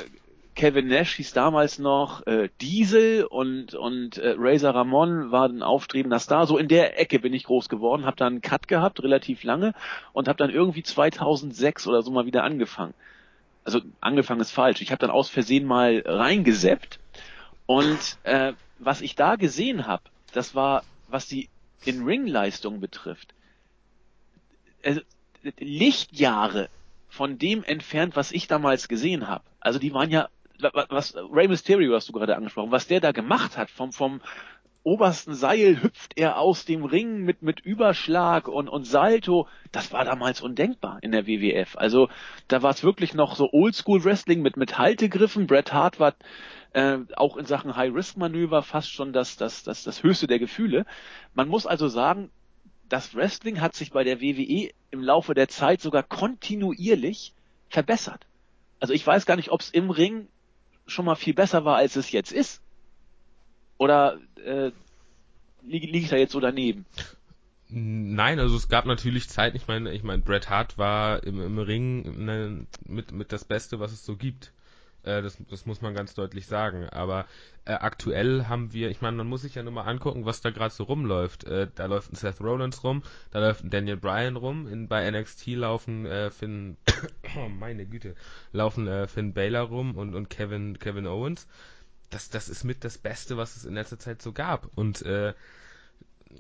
Kevin 0.56 0.88
Nash 0.88 1.14
hieß 1.14 1.32
damals 1.32 1.78
noch 1.78 2.26
äh, 2.26 2.50
Diesel 2.60 3.24
und 3.24 3.74
und 3.74 4.18
äh, 4.18 4.34
Razor 4.36 4.74
Ramon 4.74 5.30
war 5.30 5.48
ein 5.48 5.62
aufstrebender 5.62 6.18
Star. 6.18 6.46
So 6.46 6.58
in 6.58 6.68
der 6.68 7.00
Ecke 7.00 7.18
bin 7.18 7.32
ich 7.32 7.44
groß 7.44 7.68
geworden, 7.68 8.04
habe 8.04 8.16
dann 8.16 8.34
einen 8.34 8.42
Cut 8.42 8.68
gehabt, 8.68 9.02
relativ 9.02 9.42
lange 9.44 9.72
und 10.12 10.28
habe 10.28 10.36
dann 10.36 10.50
irgendwie 10.50 10.82
2006 10.82 11.86
oder 11.86 12.02
so 12.02 12.10
mal 12.10 12.26
wieder 12.26 12.44
angefangen. 12.44 12.94
Also 13.64 13.80
angefangen 14.00 14.40
ist 14.40 14.50
falsch. 14.50 14.82
Ich 14.82 14.90
habe 14.90 14.98
dann 14.98 15.10
aus 15.10 15.30
Versehen 15.30 15.64
mal 15.66 16.02
reingeseppt 16.04 16.98
und 17.66 18.18
äh, 18.24 18.52
was 18.80 19.00
ich 19.00 19.14
da 19.14 19.36
gesehen 19.36 19.86
habe, 19.86 20.02
das 20.32 20.54
war, 20.54 20.84
was 21.08 21.26
die 21.26 21.48
In-Ring-Leistung 21.84 22.80
betrifft, 22.80 23.34
also 24.84 25.00
Lichtjahre 25.58 26.68
von 27.08 27.38
dem 27.38 27.64
entfernt, 27.64 28.16
was 28.16 28.32
ich 28.32 28.46
damals 28.46 28.88
gesehen 28.88 29.28
habe. 29.28 29.44
Also 29.60 29.78
die 29.78 29.92
waren 29.92 30.10
ja, 30.10 30.28
was 30.58 31.14
Rey 31.16 31.48
Mysterio 31.48 31.94
hast 31.94 32.08
du 32.08 32.12
gerade 32.12 32.36
angesprochen, 32.36 32.70
was 32.70 32.86
der 32.86 33.00
da 33.00 33.12
gemacht 33.12 33.56
hat, 33.56 33.70
vom 33.70 33.92
vom 33.92 34.20
obersten 34.82 35.34
Seil 35.34 35.82
hüpft 35.82 36.16
er 36.16 36.38
aus 36.38 36.64
dem 36.64 36.84
Ring 36.84 37.22
mit 37.22 37.42
mit 37.42 37.60
Überschlag 37.60 38.48
und 38.48 38.68
und 38.68 38.84
Salto, 38.84 39.48
das 39.72 39.92
war 39.92 40.04
damals 40.04 40.40
undenkbar 40.40 40.98
in 41.02 41.12
der 41.12 41.26
WWF. 41.26 41.76
Also 41.76 42.08
da 42.48 42.62
war 42.62 42.70
es 42.70 42.82
wirklich 42.82 43.14
noch 43.14 43.36
so 43.36 43.50
Oldschool 43.52 44.04
Wrestling 44.04 44.42
mit 44.42 44.56
mit 44.56 44.78
Haltegriffen. 44.78 45.46
Bret 45.46 45.72
Hart 45.72 46.00
war 46.00 46.14
äh, 46.72 46.98
auch 47.16 47.36
in 47.36 47.46
Sachen 47.46 47.76
High-Risk-Manöver 47.76 48.62
fast 48.62 48.90
schon 48.90 49.12
das, 49.12 49.36
das, 49.36 49.64
das, 49.64 49.82
das 49.82 50.02
höchste 50.02 50.26
der 50.26 50.38
Gefühle. 50.38 50.86
Man 51.34 51.48
muss 51.48 51.66
also 51.66 51.88
sagen, 51.88 52.30
das 52.88 53.14
Wrestling 53.14 53.60
hat 53.60 53.74
sich 53.74 53.92
bei 53.92 54.04
der 54.04 54.20
WWE 54.20 54.70
im 54.90 55.02
Laufe 55.02 55.34
der 55.34 55.48
Zeit 55.48 55.80
sogar 55.80 56.02
kontinuierlich 56.02 57.34
verbessert. 57.68 58.26
Also 58.80 58.94
ich 58.94 59.06
weiß 59.06 59.26
gar 59.26 59.36
nicht, 59.36 59.50
ob 59.50 59.60
es 59.60 59.70
im 59.70 59.90
Ring 59.90 60.28
schon 60.86 61.04
mal 61.04 61.14
viel 61.14 61.34
besser 61.34 61.64
war, 61.64 61.76
als 61.76 61.96
es 61.96 62.10
jetzt 62.10 62.32
ist. 62.32 62.62
Oder 63.80 64.18
äh, 64.44 64.72
liege 65.62 65.86
lieg 65.86 66.02
ich 66.02 66.10
da 66.10 66.16
jetzt 66.16 66.32
so 66.32 66.40
daneben? 66.40 66.84
Nein, 67.70 68.38
also 68.38 68.54
es 68.54 68.68
gab 68.68 68.84
natürlich 68.84 69.30
Zeiten, 69.30 69.56
ich 69.56 69.68
meine, 69.68 69.92
ich 69.92 70.02
meine, 70.02 70.20
Bret 70.20 70.50
Hart 70.50 70.76
war 70.76 71.24
im, 71.24 71.40
im 71.40 71.58
Ring 71.58 72.26
ne, 72.26 72.66
mit, 72.84 73.12
mit 73.12 73.32
das 73.32 73.46
Beste, 73.46 73.80
was 73.80 73.92
es 73.92 74.04
so 74.04 74.16
gibt. 74.16 74.52
Äh, 75.02 75.22
das, 75.22 75.38
das 75.48 75.64
muss 75.64 75.80
man 75.80 75.94
ganz 75.94 76.12
deutlich 76.12 76.44
sagen. 76.44 76.90
Aber 76.90 77.24
äh, 77.64 77.72
aktuell 77.72 78.48
haben 78.48 78.74
wir, 78.74 78.90
ich 78.90 79.00
meine, 79.00 79.16
man 79.16 79.28
muss 79.28 79.42
sich 79.42 79.54
ja 79.54 79.62
nur 79.62 79.72
mal 79.72 79.84
angucken, 79.84 80.26
was 80.26 80.42
da 80.42 80.50
gerade 80.50 80.74
so 80.74 80.84
rumläuft. 80.84 81.44
Äh, 81.44 81.68
da 81.74 81.86
läuft 81.86 82.12
ein 82.12 82.16
Seth 82.16 82.42
Rollins 82.42 82.84
rum, 82.84 83.02
da 83.30 83.40
läuft 83.40 83.64
ein 83.64 83.70
Daniel 83.70 83.96
Bryan 83.96 84.36
rum, 84.36 84.68
in, 84.68 84.88
bei 84.88 85.10
NXT 85.10 85.46
laufen 85.54 86.04
äh, 86.04 86.30
Finn, 86.30 86.76
meine 87.58 87.86
Güte, 87.86 88.14
laufen 88.52 88.86
äh, 88.88 89.06
Finn 89.06 89.32
Baylor 89.32 89.62
rum 89.62 89.96
und, 89.96 90.14
und 90.14 90.28
Kevin, 90.28 90.78
Kevin 90.78 91.06
Owens. 91.06 91.48
Das, 92.10 92.28
das 92.30 92.48
ist 92.48 92.64
mit 92.64 92.84
das 92.84 92.98
Beste, 92.98 93.36
was 93.36 93.56
es 93.56 93.64
in 93.64 93.74
letzter 93.74 93.98
Zeit 93.98 94.20
so 94.20 94.32
gab. 94.32 94.68
Und 94.76 95.02
äh, 95.02 95.34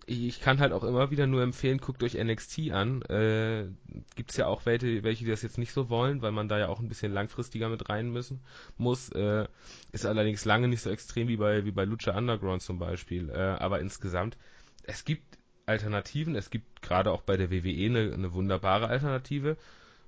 ich 0.06 0.40
kann 0.40 0.60
halt 0.60 0.72
auch 0.72 0.84
immer 0.84 1.10
wieder 1.10 1.26
nur 1.26 1.42
empfehlen, 1.42 1.78
guckt 1.78 2.02
euch 2.02 2.14
NXT 2.14 2.70
an. 2.70 3.02
Äh, 3.02 3.66
Gibt 4.14 4.30
es 4.30 4.36
ja 4.36 4.46
auch 4.46 4.66
welche, 4.66 5.02
welche, 5.02 5.24
die 5.24 5.30
das 5.30 5.42
jetzt 5.42 5.58
nicht 5.58 5.72
so 5.72 5.88
wollen, 5.88 6.22
weil 6.22 6.32
man 6.32 6.48
da 6.48 6.58
ja 6.58 6.68
auch 6.68 6.80
ein 6.80 6.88
bisschen 6.88 7.12
langfristiger 7.12 7.68
mit 7.68 7.88
rein 7.88 8.10
müssen 8.10 8.40
muss. 8.78 9.10
Äh, 9.10 9.46
ist 9.92 10.06
allerdings 10.06 10.44
lange 10.44 10.68
nicht 10.68 10.82
so 10.82 10.90
extrem 10.90 11.28
wie 11.28 11.36
bei, 11.36 11.64
wie 11.64 11.72
bei 11.72 11.84
Lucha 11.84 12.16
Underground 12.16 12.62
zum 12.62 12.78
Beispiel. 12.78 13.30
Äh, 13.30 13.38
aber 13.38 13.80
insgesamt, 13.80 14.36
es 14.84 15.04
gibt 15.04 15.38
Alternativen. 15.66 16.36
Es 16.36 16.50
gibt 16.50 16.82
gerade 16.82 17.10
auch 17.10 17.22
bei 17.22 17.36
der 17.36 17.50
WWE 17.50 17.86
eine, 17.86 18.12
eine 18.12 18.32
wunderbare 18.32 18.88
Alternative. 18.88 19.56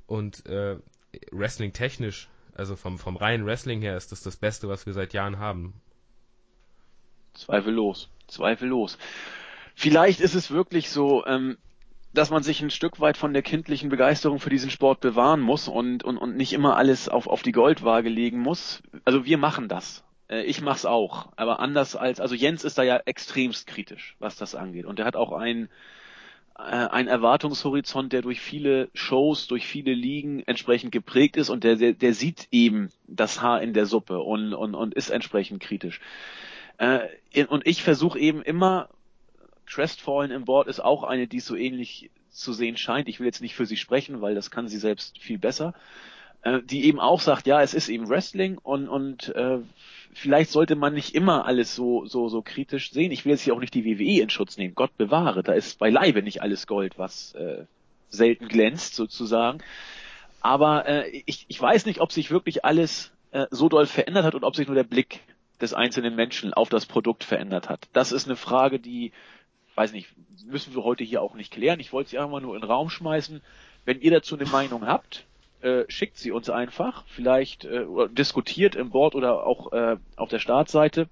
Und 0.07 0.47
äh, 0.47 0.77
Wrestling 1.31 1.73
technisch, 1.73 2.29
also 2.55 2.77
vom, 2.77 2.99
vom 2.99 3.17
reinen 3.17 3.47
Wrestling 3.47 3.81
her, 3.81 3.97
ist 3.97 4.13
das 4.13 4.23
das 4.23 4.37
Beste, 4.37 4.69
was 4.69 4.87
wir 4.87 4.93
seit 4.93 5.13
Jahren 5.13 5.39
haben. 5.39 5.75
Zweifellos. 7.35 8.11
Zweifellos. 8.27 8.99
Vielleicht 9.75 10.21
ist 10.21 10.35
es 10.35 10.51
wirklich 10.51 10.91
so, 10.91 11.25
ähm, 11.27 11.57
dass 12.13 12.31
man 12.31 12.43
sich 12.43 12.61
ein 12.61 12.71
Stück 12.71 13.01
weit 13.01 13.17
von 13.17 13.33
der 13.33 13.43
kindlichen 13.43 13.89
Begeisterung 13.89 14.39
für 14.39 14.51
diesen 14.51 14.71
Sport 14.71 15.01
bewahren 15.01 15.41
muss 15.41 15.69
und, 15.69 16.05
und, 16.05 16.19
und 16.19 16.37
nicht 16.37 16.53
immer 16.53 16.77
alles 16.77 17.09
auf, 17.09 17.27
auf 17.27 17.43
die 17.43 17.53
Goldwaage 17.53 18.09
legen 18.09 18.39
muss. 18.39 18.83
Also 19.05 19.25
wir 19.25 19.39
machen 19.39 19.69
das. 19.69 20.05
Äh, 20.29 20.43
ich 20.43 20.61
mach's 20.61 20.85
auch. 20.85 21.29
Aber 21.37 21.61
anders 21.61 21.97
als, 21.97 22.21
also 22.21 22.35
Jens 22.35 22.65
ist 22.65 22.77
da 22.77 22.83
ja 22.83 22.99
extremst 23.05 23.67
kritisch, 23.67 24.17
was 24.19 24.37
das 24.37 24.55
angeht. 24.55 24.85
Und 24.85 24.99
er 24.99 25.07
hat 25.07 25.17
auch 25.17 25.33
einen, 25.33 25.71
ein 26.55 27.09
Erwartungshorizont, 27.09 28.13
der 28.13 28.23
durch 28.23 28.41
viele 28.41 28.89
Shows, 28.95 29.47
durch 29.47 29.67
viele 29.67 29.95
Ligen 29.95 30.43
entsprechend 30.47 30.93
geprägt 30.93 31.37
ist 31.37 31.51
und 31.51 31.65
der, 31.65 31.77
der, 31.77 31.93
der 31.93 32.15
sieht 32.15 32.49
eben 32.51 32.91
das 33.07 33.41
Haar 33.41 33.63
in 33.63 33.73
der 33.73 33.87
Suppe 33.87 34.21
und, 34.21 34.55
und, 34.55 34.75
und 34.75 34.95
ist 34.95 35.11
entsprechend 35.11 35.61
kritisch. 35.61 36.01
Äh, 36.79 37.09
und 37.49 37.67
ich 37.67 37.83
versuche 37.83 38.19
eben 38.19 38.43
immer 38.43 38.89
Crestfallen 39.67 40.31
im 40.31 40.45
Board 40.45 40.69
ist 40.69 40.81
auch 40.81 41.03
eine, 41.05 41.27
die 41.27 41.41
so 41.41 41.57
ähnlich 41.57 42.11
zu 42.31 42.53
sehen 42.53 42.77
scheint. 42.77 43.09
Ich 43.09 43.21
will 43.21 43.27
jetzt 43.27 43.41
nicht 43.41 43.55
für 43.55 43.67
sie 43.67 43.77
sprechen, 43.77 44.21
weil 44.21 44.35
das 44.35 44.51
kann 44.51 44.69
sie 44.69 44.79
selbst 44.79 45.19
viel 45.19 45.39
besser. 45.39 45.75
Äh, 46.43 46.61
die 46.63 46.85
eben 46.85 47.01
auch 47.01 47.21
sagt, 47.21 47.47
ja, 47.47 47.63
es 47.63 47.73
ist 47.73 47.89
eben 47.89 48.09
Wrestling 48.09 48.59
und, 48.59 48.89
und 48.89 49.35
äh, 49.35 49.59
vielleicht 50.13 50.51
sollte 50.51 50.77
man 50.77 50.95
nicht 50.95 51.15
immer 51.15 51.47
alles 51.47 51.75
so, 51.75 52.07
so, 52.07 52.29
so 52.29 52.43
kritisch 52.43 52.93
sehen. 52.93 53.13
Ich 53.13 53.25
will 53.25 53.33
jetzt 53.33 53.43
hier 53.43 53.55
auch 53.55 53.61
nicht 53.61 53.75
die 53.75 53.85
WWE 53.85 54.23
in 54.23 54.31
Schutz 54.31 54.57
nehmen. 54.57 54.75
Gott 54.75 54.97
bewahre, 54.97 55.43
da 55.43 55.53
ist 55.53 55.79
beileibe 55.79 56.23
nicht 56.23 56.43
alles 56.43 56.67
Gold, 56.67 56.99
was 56.99 57.35
äh, 57.35 57.65
selten 58.09 58.49
glänzt 58.49 58.95
sozusagen. 58.95 59.63
Aber 60.41 60.87
äh, 60.87 61.23
ich, 61.27 61.47
ich 61.49 61.61
weiß 61.61 61.87
nicht, 61.87 62.01
ob 62.01 62.13
sich 62.13 62.31
wirklich 62.31 62.65
alles 62.65 63.13
äh, 63.31 63.47
so 63.51 63.69
doll 63.69 63.87
verändert 63.87 64.25
hat 64.25 64.35
und 64.35 64.45
ob 64.45 64.57
sich 64.57 64.67
nur 64.67 64.77
der 64.77 64.85
Blick 64.85 65.21
des 65.61 65.73
einzelnen 65.73 66.17
Menschen 66.17 66.53
auf 66.53 66.69
das 66.69 66.87
Produkt 66.87 67.25
verändert 67.25 67.69
hat. 67.69 67.89
Das 67.93 68.13
ist 68.13 68.27
eine 68.27 68.37
Frage, 68.37 68.81
die 68.81 69.13
weiß 69.75 69.93
nicht, 69.93 70.09
müssen 70.47 70.75
wir 70.75 70.85
heute 70.85 71.05
hier 71.05 71.23
auch 71.23 71.35
nicht 71.35 71.53
klären. 71.53 71.81
Ich 71.81 71.93
wollte 71.93 72.11
sie 72.11 72.19
einfach 72.19 72.31
mal 72.31 72.41
nur 72.41 72.55
in 72.55 72.61
den 72.61 72.71
Raum 72.71 72.91
schmeißen. 72.91 73.41
Wenn 73.85 74.01
ihr 74.01 74.11
dazu 74.11 74.37
eine 74.37 74.49
Meinung 74.49 74.87
habt, 74.87 75.25
äh, 75.63 75.85
schickt 75.89 76.19
sie 76.19 76.33
uns 76.33 76.51
einfach. 76.51 77.05
Vielleicht 77.07 77.65
äh, 77.65 77.87
diskutiert 78.11 78.75
im 78.75 78.91
Board 78.91 79.15
oder 79.15 79.47
auch 79.47 79.73
äh, 79.73 79.97
auf 80.17 80.29
der 80.29 80.39
Startseite. 80.39 81.09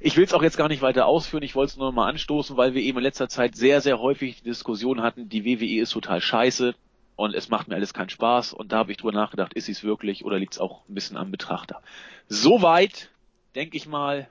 Ich 0.00 0.16
will 0.16 0.24
es 0.24 0.34
auch 0.34 0.42
jetzt 0.42 0.58
gar 0.58 0.68
nicht 0.68 0.82
weiter 0.82 1.06
ausführen, 1.06 1.42
ich 1.42 1.54
wollte 1.54 1.70
es 1.70 1.76
nur 1.78 1.90
mal 1.92 2.08
anstoßen, 2.08 2.56
weil 2.58 2.74
wir 2.74 2.82
eben 2.82 2.98
in 2.98 3.04
letzter 3.04 3.28
Zeit 3.28 3.56
sehr, 3.56 3.80
sehr 3.80 3.98
häufig 4.00 4.42
die 4.42 4.44
Diskussion 4.44 5.02
hatten, 5.02 5.30
die 5.30 5.46
WWE 5.46 5.80
ist 5.80 5.92
total 5.92 6.20
scheiße 6.20 6.74
und 7.16 7.34
es 7.34 7.48
macht 7.48 7.68
mir 7.68 7.76
alles 7.76 7.94
keinen 7.94 8.10
Spaß 8.10 8.52
und 8.52 8.72
da 8.72 8.78
habe 8.78 8.92
ich 8.92 8.98
drüber 8.98 9.12
nachgedacht, 9.12 9.54
ist 9.54 9.64
sie 9.64 9.72
es 9.72 9.82
wirklich 9.82 10.24
oder 10.24 10.38
liegt 10.38 10.54
es 10.54 10.60
auch 10.60 10.86
ein 10.88 10.94
bisschen 10.94 11.16
am 11.16 11.30
Betrachter. 11.30 11.80
Soweit, 12.28 13.10
denke 13.54 13.78
ich 13.78 13.86
mal, 13.86 14.28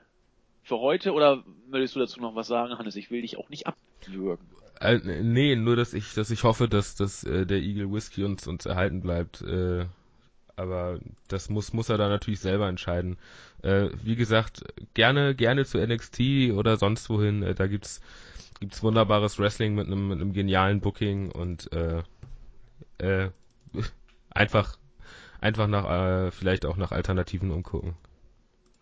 für 0.62 0.78
heute 0.78 1.12
oder 1.12 1.42
möchtest 1.68 1.96
du 1.96 2.00
dazu 2.00 2.20
noch 2.20 2.36
was 2.36 2.46
sagen, 2.46 2.78
Hannes? 2.78 2.94
Ich 2.94 3.10
will 3.10 3.22
dich 3.22 3.36
auch 3.36 3.48
nicht 3.48 3.66
abwürgen. 3.66 4.46
Äh, 4.80 4.98
nee, 4.98 5.56
nur 5.56 5.76
dass 5.76 5.94
ich, 5.94 6.14
dass 6.14 6.30
ich 6.30 6.44
hoffe, 6.44 6.68
dass, 6.68 6.94
dass 6.96 7.24
äh, 7.24 7.46
der 7.46 7.58
Eagle 7.58 7.92
Whisky 7.92 8.24
uns, 8.24 8.46
uns 8.46 8.66
erhalten 8.66 9.00
bleibt. 9.00 9.42
Äh, 9.42 9.86
aber 10.56 11.00
das 11.28 11.48
muss, 11.48 11.72
muss 11.72 11.88
er 11.88 11.98
da 11.98 12.08
natürlich 12.08 12.40
selber 12.40 12.68
entscheiden. 12.68 13.18
Äh, 13.62 13.88
wie 14.02 14.16
gesagt, 14.16 14.64
gerne, 14.94 15.34
gerne 15.34 15.64
zu 15.64 15.78
NXT 15.78 16.52
oder 16.52 16.76
sonst 16.76 17.08
wohin. 17.10 17.42
Äh, 17.42 17.54
da 17.54 17.66
gibt's, 17.66 18.00
gibt's 18.60 18.82
wunderbares 18.82 19.38
Wrestling 19.38 19.74
mit 19.74 19.86
einem, 19.86 20.08
mit 20.08 20.20
einem 20.20 20.32
genialen 20.32 20.80
Booking 20.80 21.30
und 21.30 21.72
äh, 21.72 22.02
äh, 22.98 23.30
einfach, 24.30 24.76
einfach 25.40 25.66
nach, 25.66 25.90
äh, 25.90 26.30
vielleicht 26.30 26.66
auch 26.66 26.76
nach 26.76 26.92
Alternativen 26.92 27.50
umgucken. 27.50 27.94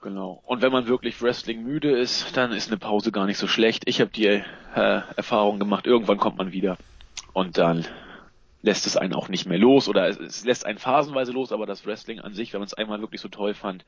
Genau. 0.03 0.43
Und 0.45 0.63
wenn 0.63 0.73
man 0.73 0.89
wirklich 0.89 1.23
Wrestling 1.23 1.63
müde 1.63 1.97
ist, 1.97 2.37
dann 2.37 2.53
ist 2.53 2.69
eine 2.69 2.77
Pause 2.77 3.13
gar 3.13 3.27
nicht 3.27 3.39
so 3.39 3.47
schlecht. 3.47 3.85
Ich 3.87 4.01
habe 4.01 4.11
die 4.11 4.27
äh, 4.27 4.43
Erfahrung 4.75 5.61
gemacht, 5.61 5.87
irgendwann 5.87 6.19
kommt 6.19 6.37
man 6.39 6.53
wieder 6.53 6.77
und 7.33 7.57
dann 7.57 7.87
lässt 8.63 8.87
es 8.87 8.97
einen 8.97 9.15
auch 9.15 9.29
nicht 9.29 9.47
mehr 9.47 9.59
los 9.59 9.89
oder 9.89 10.09
es, 10.09 10.19
es 10.19 10.45
lässt 10.45 10.67
einen 10.67 10.79
phasenweise 10.79 11.33
los, 11.33 11.53
aber 11.53 11.67
das 11.67 11.87
Wrestling 11.87 12.21
an 12.21 12.35
sich, 12.35 12.53
wenn 12.53 12.61
man 12.61 12.67
es 12.67 12.75
einmal 12.75 13.01
wirklich 13.01 13.21
so 13.21 13.29
toll 13.29 13.55
fand, 13.55 13.85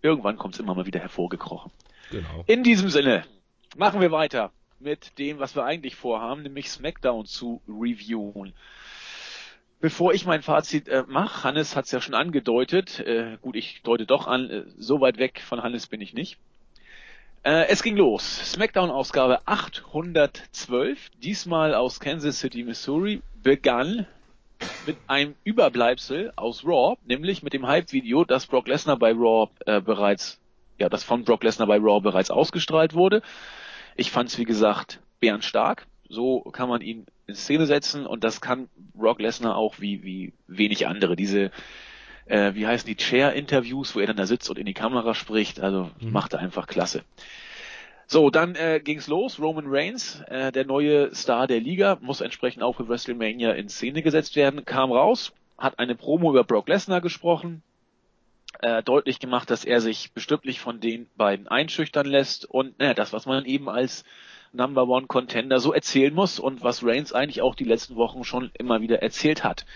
irgendwann 0.00 0.36
kommt 0.36 0.54
es 0.54 0.60
immer 0.60 0.74
mal 0.74 0.86
wieder 0.86 1.00
hervorgekrochen. 1.00 1.70
Genau. 2.10 2.44
In 2.46 2.62
diesem 2.62 2.88
Sinne 2.88 3.24
machen 3.76 4.00
wir 4.00 4.10
weiter 4.10 4.52
mit 4.80 5.18
dem, 5.18 5.38
was 5.38 5.54
wir 5.54 5.64
eigentlich 5.64 5.96
vorhaben, 5.96 6.42
nämlich 6.42 6.70
SmackDown 6.70 7.26
zu 7.26 7.60
reviewen. 7.68 8.54
Bevor 9.80 10.12
ich 10.12 10.26
mein 10.26 10.42
Fazit 10.42 10.88
äh, 10.88 11.04
mache, 11.06 11.44
Hannes 11.44 11.76
hat 11.76 11.84
es 11.84 11.92
ja 11.92 12.00
schon 12.00 12.14
angedeutet, 12.14 12.98
äh, 12.98 13.38
gut, 13.40 13.54
ich 13.54 13.80
deute 13.82 14.06
doch 14.06 14.26
an, 14.26 14.50
äh, 14.50 14.64
so 14.76 15.00
weit 15.00 15.18
weg 15.18 15.40
von 15.40 15.62
Hannes 15.62 15.86
bin 15.86 16.00
ich 16.00 16.14
nicht. 16.14 16.36
Äh, 17.44 17.68
es 17.68 17.84
ging 17.84 17.96
los. 17.96 18.52
Smackdown-Ausgabe 18.52 19.46
812, 19.46 21.10
diesmal 21.22 21.74
aus 21.74 22.00
Kansas 22.00 22.40
City, 22.40 22.64
Missouri, 22.64 23.22
begann 23.40 24.06
mit 24.84 24.96
einem 25.06 25.36
Überbleibsel 25.44 26.32
aus 26.34 26.64
Raw, 26.64 26.96
nämlich 27.06 27.44
mit 27.44 27.52
dem 27.52 27.66
Hype-Video, 27.66 28.24
das 28.24 28.46
Brock 28.46 28.66
Lesnar 28.66 28.98
bei 28.98 29.12
Raw 29.12 29.48
äh, 29.64 29.80
bereits, 29.80 30.40
ja, 30.78 30.88
das 30.88 31.04
von 31.04 31.22
Brock 31.22 31.44
Lesnar 31.44 31.68
bei 31.68 31.76
Raw 31.76 32.00
bereits 32.00 32.32
ausgestrahlt 32.32 32.94
wurde. 32.94 33.22
Ich 33.94 34.10
fand 34.10 34.28
es, 34.28 34.38
wie 34.38 34.44
gesagt, 34.44 35.00
bärenstark. 35.20 35.86
So 36.08 36.40
kann 36.40 36.68
man 36.68 36.80
ihn 36.80 37.06
in 37.26 37.34
Szene 37.34 37.66
setzen 37.66 38.06
und 38.06 38.24
das 38.24 38.40
kann 38.40 38.68
Brock 38.94 39.20
Lesnar 39.20 39.56
auch 39.56 39.80
wie, 39.80 40.02
wie 40.02 40.32
wenig 40.46 40.86
andere. 40.86 41.16
Diese, 41.16 41.50
äh, 42.26 42.54
wie 42.54 42.66
heißen 42.66 42.86
die 42.86 42.96
Chair-Interviews, 42.96 43.94
wo 43.94 44.00
er 44.00 44.06
dann 44.06 44.16
da 44.16 44.26
sitzt 44.26 44.48
und 44.48 44.58
in 44.58 44.66
die 44.66 44.74
Kamera 44.74 45.14
spricht, 45.14 45.60
also 45.60 45.90
mhm. 46.00 46.12
macht 46.12 46.32
er 46.32 46.40
einfach 46.40 46.66
klasse. 46.66 47.02
So, 48.06 48.30
dann 48.30 48.54
äh, 48.54 48.80
ging's 48.82 49.06
los. 49.06 49.38
Roman 49.38 49.66
Reigns, 49.68 50.22
äh, 50.28 50.50
der 50.50 50.64
neue 50.64 51.14
Star 51.14 51.46
der 51.46 51.60
Liga, 51.60 51.98
muss 52.00 52.22
entsprechend 52.22 52.62
auch 52.62 52.76
für 52.76 52.88
WrestleMania 52.88 53.52
in 53.52 53.68
Szene 53.68 54.00
gesetzt 54.00 54.34
werden, 54.34 54.64
kam 54.64 54.90
raus, 54.92 55.34
hat 55.58 55.78
eine 55.78 55.94
Promo 55.94 56.30
über 56.30 56.42
Brock 56.42 56.68
Lesnar 56.68 57.02
gesprochen, 57.02 57.62
äh, 58.60 58.82
deutlich 58.82 59.18
gemacht, 59.18 59.50
dass 59.50 59.66
er 59.66 59.82
sich 59.82 60.12
bestimmt 60.12 60.46
nicht 60.46 60.60
von 60.60 60.80
den 60.80 61.06
beiden 61.16 61.48
einschüchtern 61.48 62.06
lässt 62.06 62.46
und 62.46 62.78
naja, 62.78 62.94
das, 62.94 63.12
was 63.12 63.26
man 63.26 63.44
eben 63.44 63.68
als 63.68 64.04
Number 64.52 64.88
One 64.88 65.06
Contender 65.06 65.60
so 65.60 65.72
erzählen 65.72 66.14
muss 66.14 66.38
und 66.38 66.62
was 66.62 66.84
Reigns 66.84 67.12
eigentlich 67.12 67.42
auch 67.42 67.54
die 67.54 67.64
letzten 67.64 67.96
Wochen 67.96 68.24
schon 68.24 68.50
immer 68.58 68.80
wieder 68.80 69.02
erzählt 69.02 69.44
hat. 69.44 69.66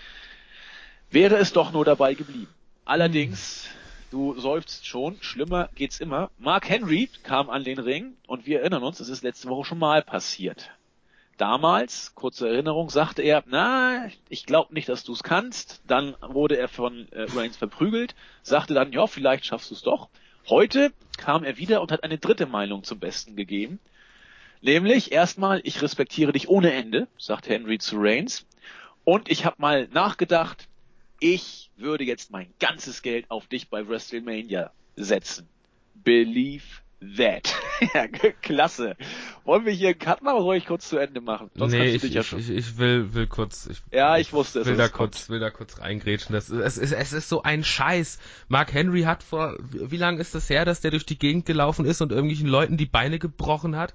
Wäre 1.09 1.37
es 1.37 1.53
doch 1.53 1.71
nur 1.71 1.85
dabei 1.85 2.15
geblieben. 2.15 2.53
Allerdings, 2.85 3.69
du 4.11 4.39
seufzt 4.39 4.85
schon, 4.85 5.17
schlimmer 5.21 5.69
geht's 5.75 5.99
immer. 5.99 6.31
Mark 6.37 6.67
Henry 6.67 7.09
kam 7.23 7.49
an 7.49 7.63
den 7.63 7.79
Ring 7.79 8.17
und 8.27 8.45
wir 8.45 8.61
erinnern 8.61 8.83
uns, 8.83 8.99
es 8.99 9.09
ist 9.09 9.23
letzte 9.23 9.47
Woche 9.47 9.65
schon 9.65 9.79
mal 9.79 10.01
passiert. 10.01 10.71
Damals, 11.37 12.13
kurze 12.13 12.47
Erinnerung, 12.47 12.89
sagte 12.89 13.23
er, 13.23 13.43
na, 13.47 14.07
ich 14.29 14.45
glaube 14.45 14.73
nicht, 14.73 14.87
dass 14.87 15.03
du 15.03 15.13
es 15.13 15.23
kannst. 15.23 15.81
Dann 15.87 16.15
wurde 16.21 16.57
er 16.57 16.67
von 16.67 17.07
äh, 17.11 17.23
Reigns 17.35 17.57
verprügelt, 17.57 18.15
sagte 18.43 18.73
dann, 18.73 18.91
ja, 18.91 19.07
vielleicht 19.07 19.45
schaffst 19.45 19.71
du 19.71 19.75
es 19.75 19.81
doch. 19.81 20.09
Heute 20.47 20.91
kam 21.17 21.43
er 21.43 21.57
wieder 21.57 21.81
und 21.81 21.91
hat 21.91 22.03
eine 22.03 22.17
dritte 22.17 22.45
Meinung 22.45 22.83
zum 22.83 22.99
Besten 22.99 23.35
gegeben. 23.35 23.79
Nämlich 24.63 25.11
erstmal, 25.11 25.59
ich 25.65 25.81
respektiere 25.81 26.31
dich 26.31 26.47
ohne 26.47 26.71
Ende, 26.71 27.09
sagt 27.17 27.49
Henry 27.49 27.79
zu 27.79 27.97
Reigns. 27.99 28.45
Und 29.03 29.29
ich 29.29 29.43
habe 29.43 29.57
mal 29.59 29.89
nachgedacht, 29.91 30.69
ich 31.19 31.69
würde 31.75 32.05
jetzt 32.05 32.31
mein 32.31 32.47
ganzes 32.61 33.01
Geld 33.01 33.29
auf 33.29 33.47
dich 33.47 33.69
bei 33.69 33.85
WrestleMania 33.85 34.71
setzen. 34.95 35.49
Believe 35.95 36.63
that. 37.17 37.53
ja, 37.93 38.07
klasse. 38.07 38.95
Wollen 39.43 39.65
wir 39.65 39.73
hier 39.73 39.89
einen 39.89 39.99
Cut 39.99 40.21
machen 40.21 40.35
oder 40.35 40.45
soll 40.45 40.55
ich 40.55 40.65
kurz 40.65 40.87
zu 40.87 40.97
Ende 40.97 41.19
machen? 41.19 41.51
Sonst 41.55 41.73
nee, 41.73 41.89
ich, 41.89 42.03
ja 42.03 42.21
ich, 42.21 42.31
ich, 42.31 42.49
ich, 42.49 42.77
will, 42.77 43.13
will 43.13 43.27
kurz, 43.27 43.67
ich, 43.67 43.81
ja, 43.91 44.17
ich 44.17 44.31
wusste 44.31 44.61
es. 44.61 44.67
Will 44.67 44.77
da 44.77 44.87
kurz, 44.87 45.27
will 45.27 45.41
da 45.41 45.49
kurz 45.49 45.81
reingrätschen. 45.81 46.31
Das, 46.31 46.47
es, 46.47 46.77
ist, 46.77 46.93
es 46.93 47.11
ist 47.11 47.27
so 47.27 47.43
ein 47.43 47.65
Scheiß. 47.65 48.17
Mark 48.47 48.73
Henry 48.73 49.01
hat 49.01 49.23
vor, 49.23 49.57
wie 49.59 49.97
lange 49.97 50.21
ist 50.21 50.33
das 50.33 50.49
her, 50.49 50.63
dass 50.63 50.79
der 50.79 50.91
durch 50.91 51.05
die 51.05 51.19
Gegend 51.19 51.45
gelaufen 51.45 51.83
ist 51.85 52.01
und 52.01 52.13
irgendwelchen 52.13 52.47
Leuten 52.47 52.77
die 52.77 52.85
Beine 52.85 53.19
gebrochen 53.19 53.75
hat? 53.75 53.93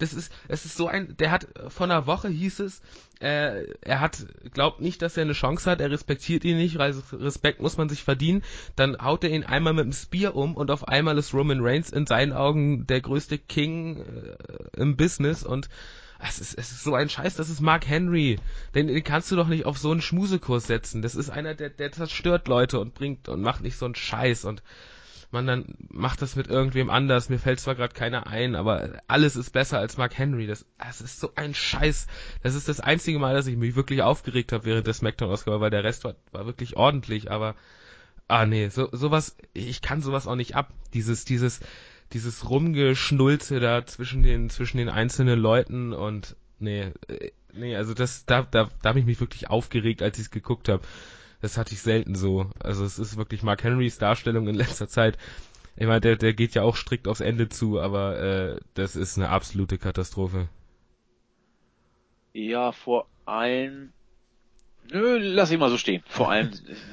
Das 0.00 0.14
ist, 0.14 0.32
es 0.48 0.64
ist 0.64 0.76
so 0.76 0.88
ein, 0.88 1.16
der 1.18 1.30
hat, 1.30 1.46
vor 1.68 1.84
einer 1.84 2.06
Woche 2.06 2.28
hieß 2.28 2.60
es, 2.60 2.80
äh, 3.20 3.64
er 3.82 4.00
hat, 4.00 4.26
glaubt 4.52 4.80
nicht, 4.80 5.02
dass 5.02 5.16
er 5.16 5.22
eine 5.24 5.34
Chance 5.34 5.70
hat, 5.70 5.80
er 5.80 5.90
respektiert 5.90 6.44
ihn 6.44 6.56
nicht, 6.56 6.78
Respekt 6.78 7.60
muss 7.60 7.76
man 7.76 7.88
sich 7.88 8.02
verdienen, 8.02 8.42
dann 8.76 8.96
haut 9.02 9.24
er 9.24 9.30
ihn 9.30 9.44
einmal 9.44 9.74
mit 9.74 9.84
dem 9.84 9.92
Spear 9.92 10.34
um 10.34 10.56
und 10.56 10.70
auf 10.70 10.88
einmal 10.88 11.18
ist 11.18 11.34
Roman 11.34 11.60
Reigns 11.60 11.90
in 11.90 12.06
seinen 12.06 12.32
Augen 12.32 12.86
der 12.86 13.00
größte 13.00 13.38
King 13.38 13.98
äh, 14.00 14.80
im 14.80 14.96
Business 14.96 15.44
und 15.44 15.68
es 16.22 16.38
ist, 16.38 16.58
es 16.58 16.70
ist 16.70 16.84
so 16.84 16.94
ein 16.94 17.08
Scheiß, 17.08 17.36
das 17.36 17.48
ist 17.48 17.60
Mark 17.60 17.86
Henry. 17.86 18.38
Den, 18.74 18.88
den 18.88 19.04
kannst 19.04 19.30
du 19.30 19.36
doch 19.36 19.48
nicht 19.48 19.64
auf 19.64 19.78
so 19.78 19.90
einen 19.90 20.02
Schmusekurs 20.02 20.66
setzen. 20.66 21.00
Das 21.00 21.14
ist 21.14 21.30
einer, 21.30 21.54
der, 21.54 21.70
der 21.70 21.92
zerstört 21.92 22.46
Leute 22.46 22.78
und 22.78 22.92
bringt 22.94 23.28
und 23.28 23.40
macht 23.40 23.62
nicht 23.62 23.76
so 23.76 23.86
einen 23.86 23.94
Scheiß 23.94 24.44
und 24.44 24.62
man 25.30 25.46
dann 25.46 25.64
macht 25.90 26.22
das 26.22 26.36
mit 26.36 26.48
irgendwem 26.48 26.90
anders. 26.90 27.28
Mir 27.28 27.38
fällt 27.38 27.60
zwar 27.60 27.74
gerade 27.74 27.94
keiner 27.94 28.26
ein, 28.26 28.56
aber 28.56 29.00
alles 29.06 29.36
ist 29.36 29.50
besser 29.50 29.78
als 29.78 29.96
Mark 29.96 30.16
Henry. 30.18 30.46
Das, 30.46 30.66
das 30.78 31.00
ist 31.00 31.20
so 31.20 31.32
ein 31.36 31.54
Scheiß. 31.54 32.06
Das 32.42 32.54
ist 32.54 32.68
das 32.68 32.80
einzige 32.80 33.18
Mal, 33.18 33.34
dass 33.34 33.46
ich 33.46 33.56
mich 33.56 33.76
wirklich 33.76 34.02
aufgeregt 34.02 34.52
habe 34.52 34.64
während 34.64 34.86
des 34.86 34.98
Smackdown-Ausgabe, 34.98 35.60
weil 35.60 35.70
der 35.70 35.84
Rest 35.84 36.04
war, 36.04 36.16
war 36.32 36.46
wirklich 36.46 36.76
ordentlich, 36.76 37.30
aber 37.30 37.54
ah 38.28 38.46
nee, 38.46 38.68
so 38.68 38.88
sowas, 38.92 39.36
ich 39.54 39.82
kann 39.82 40.02
sowas 40.02 40.26
auch 40.26 40.36
nicht 40.36 40.56
ab. 40.56 40.72
Dieses, 40.94 41.24
dieses, 41.24 41.60
dieses 42.12 42.48
Rumgeschnulze 42.48 43.60
da 43.60 43.86
zwischen 43.86 44.22
den, 44.22 44.50
zwischen 44.50 44.78
den 44.78 44.88
einzelnen 44.88 45.38
Leuten 45.38 45.92
und 45.92 46.36
nee, 46.58 46.92
äh, 47.08 47.30
nee, 47.52 47.76
also 47.76 47.94
das, 47.94 48.26
da, 48.26 48.42
da, 48.42 48.68
da 48.82 48.88
habe 48.88 48.98
ich 48.98 49.06
mich 49.06 49.20
wirklich 49.20 49.48
aufgeregt, 49.48 50.02
als 50.02 50.18
ich 50.18 50.26
es 50.26 50.30
geguckt 50.30 50.68
habe 50.68 50.82
das 51.40 51.56
hatte 51.56 51.74
ich 51.74 51.80
selten 51.80 52.14
so. 52.14 52.50
Also 52.58 52.84
es 52.84 52.98
ist 52.98 53.16
wirklich 53.16 53.42
Mark 53.42 53.64
Henrys 53.64 53.98
Darstellung 53.98 54.48
in 54.48 54.54
letzter 54.54 54.88
Zeit. 54.88 55.16
Ich 55.76 55.86
meine, 55.86 56.00
der, 56.00 56.16
der 56.16 56.34
geht 56.34 56.54
ja 56.54 56.62
auch 56.62 56.76
strikt 56.76 57.08
aufs 57.08 57.20
Ende 57.20 57.48
zu, 57.48 57.80
aber 57.80 58.18
äh, 58.18 58.60
das 58.74 58.96
ist 58.96 59.16
eine 59.16 59.30
absolute 59.30 59.78
Katastrophe. 59.78 60.48
Ja, 62.32 62.72
vor 62.72 63.06
allem. 63.24 63.92
Nö, 64.92 65.18
lass 65.18 65.50
ich 65.50 65.58
mal 65.58 65.70
so 65.70 65.78
stehen. 65.78 66.02
Vor 66.06 66.30
allem. 66.30 66.50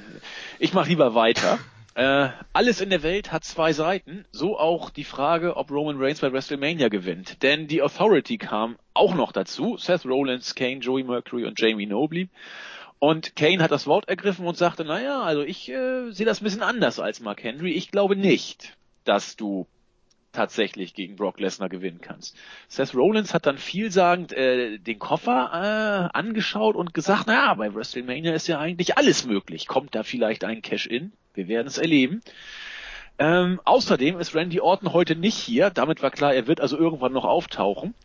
ich 0.60 0.74
mach 0.74 0.88
lieber 0.88 1.16
weiter. 1.16 1.60
Äh, 1.96 2.30
alles 2.54 2.80
in 2.80 2.92
der 2.92 3.02
Welt 3.02 3.32
hat 3.32 3.44
zwei 3.44 3.74
Seiten, 3.74 4.26
so 4.32 4.60
auch 4.60 4.92
die 4.92 5.04
Frage, 5.04 5.58
ob 5.58 5.72
Roman 5.72 5.98
Reigns 5.98 6.20
bei 6.20 6.32
WrestleMania 6.32 6.90
gewinnt. 6.90 7.42
Denn 7.42 7.68
die 7.68 7.82
Authority 7.82 8.38
kam 8.38 8.78
auch 8.94 9.16
noch 9.16 9.32
dazu. 9.32 9.78
Seth 9.78 10.06
Rollins, 10.06 10.54
Kane, 10.54 10.78
Joey 10.78 11.04
Mercury 11.04 11.46
und 11.46 11.60
Jamie 11.60 11.88
Nobley. 11.88 12.30
Und 13.00 13.36
Kane 13.36 13.62
hat 13.62 13.72
das 13.72 13.86
Wort 13.86 14.10
ergriffen 14.10 14.46
und 14.46 14.58
sagte, 14.58 14.84
naja, 14.84 15.22
also 15.22 15.44
ich 15.44 15.70
äh, 15.70 16.12
sehe 16.12 16.26
das 16.26 16.42
ein 16.42 16.46
bisschen 16.46 16.64
anders 16.64 17.00
als 17.00 17.20
Mark 17.20 17.44
Henry. 17.44 17.74
Ich 17.74 17.92
glaube 17.92 18.16
nicht, 18.16 18.76
dass 19.04 19.36
du 19.36 19.68
tatsächlich 20.32 20.94
gegen 20.94 21.16
Brock 21.16 21.40
Lesnar 21.40 21.70
gewinnen 21.70 22.00
kannst. 22.02 22.38
Seth 22.68 22.94
Rollins 22.94 23.34
hat 23.34 23.46
dann 23.46 23.58
vielsagend 23.58 24.34
äh, 24.34 24.78
den 24.78 25.00
Koffer 25.00 26.10
äh, 26.14 26.18
angeschaut 26.18 26.76
und 26.76 26.94
gesagt, 26.94 27.28
naja, 27.28 27.54
bei 27.56 27.74
WrestleMania 27.74 28.34
ist 28.34 28.48
ja 28.48 28.60
eigentlich 28.60 28.98
alles 28.98 29.26
möglich. 29.26 29.68
Kommt 29.68 29.96
da 29.96 30.04
vielleicht 30.04 30.44
ein 30.44 30.62
Cash-In? 30.62 31.12
Wir 31.34 31.48
werden 31.48 31.68
es 31.68 31.78
erleben. 31.78 32.22
Ähm, 33.20 33.60
außerdem 33.64 34.20
ist 34.20 34.36
Randy 34.36 34.60
Orton 34.60 34.94
heute 34.94 35.16
nicht 35.16 35.38
hier. 35.38 35.72
Damit 35.72 36.04
war 36.04 36.12
klar, 36.12 36.34
er 36.36 36.46
wird 36.46 36.62
also 36.62 36.78
irgendwann 36.78 37.14
noch 37.14 37.26
auftauchen. 37.26 37.96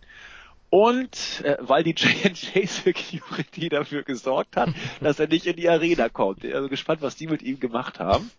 Und 0.73 1.43
äh, 1.45 1.59
weil 1.61 1.85
die 1.85 1.91
J&J 1.99 2.67
Security 2.67 3.69
dafür 3.69 4.05
gesorgt 4.05 4.57
hat, 4.57 4.71
dass 5.03 5.21
er 5.21 5.29
nicht 5.29 5.45
in 5.45 5.57
die 5.57 5.69
Arena 5.69 6.09
kommt. 6.09 6.47
Also 6.47 6.71
gespannt, 6.71 7.03
was 7.03 7.15
die 7.15 7.27
mit 7.27 7.43
ihm 7.43 7.61
gemacht 7.61 8.01
haben. 8.01 8.31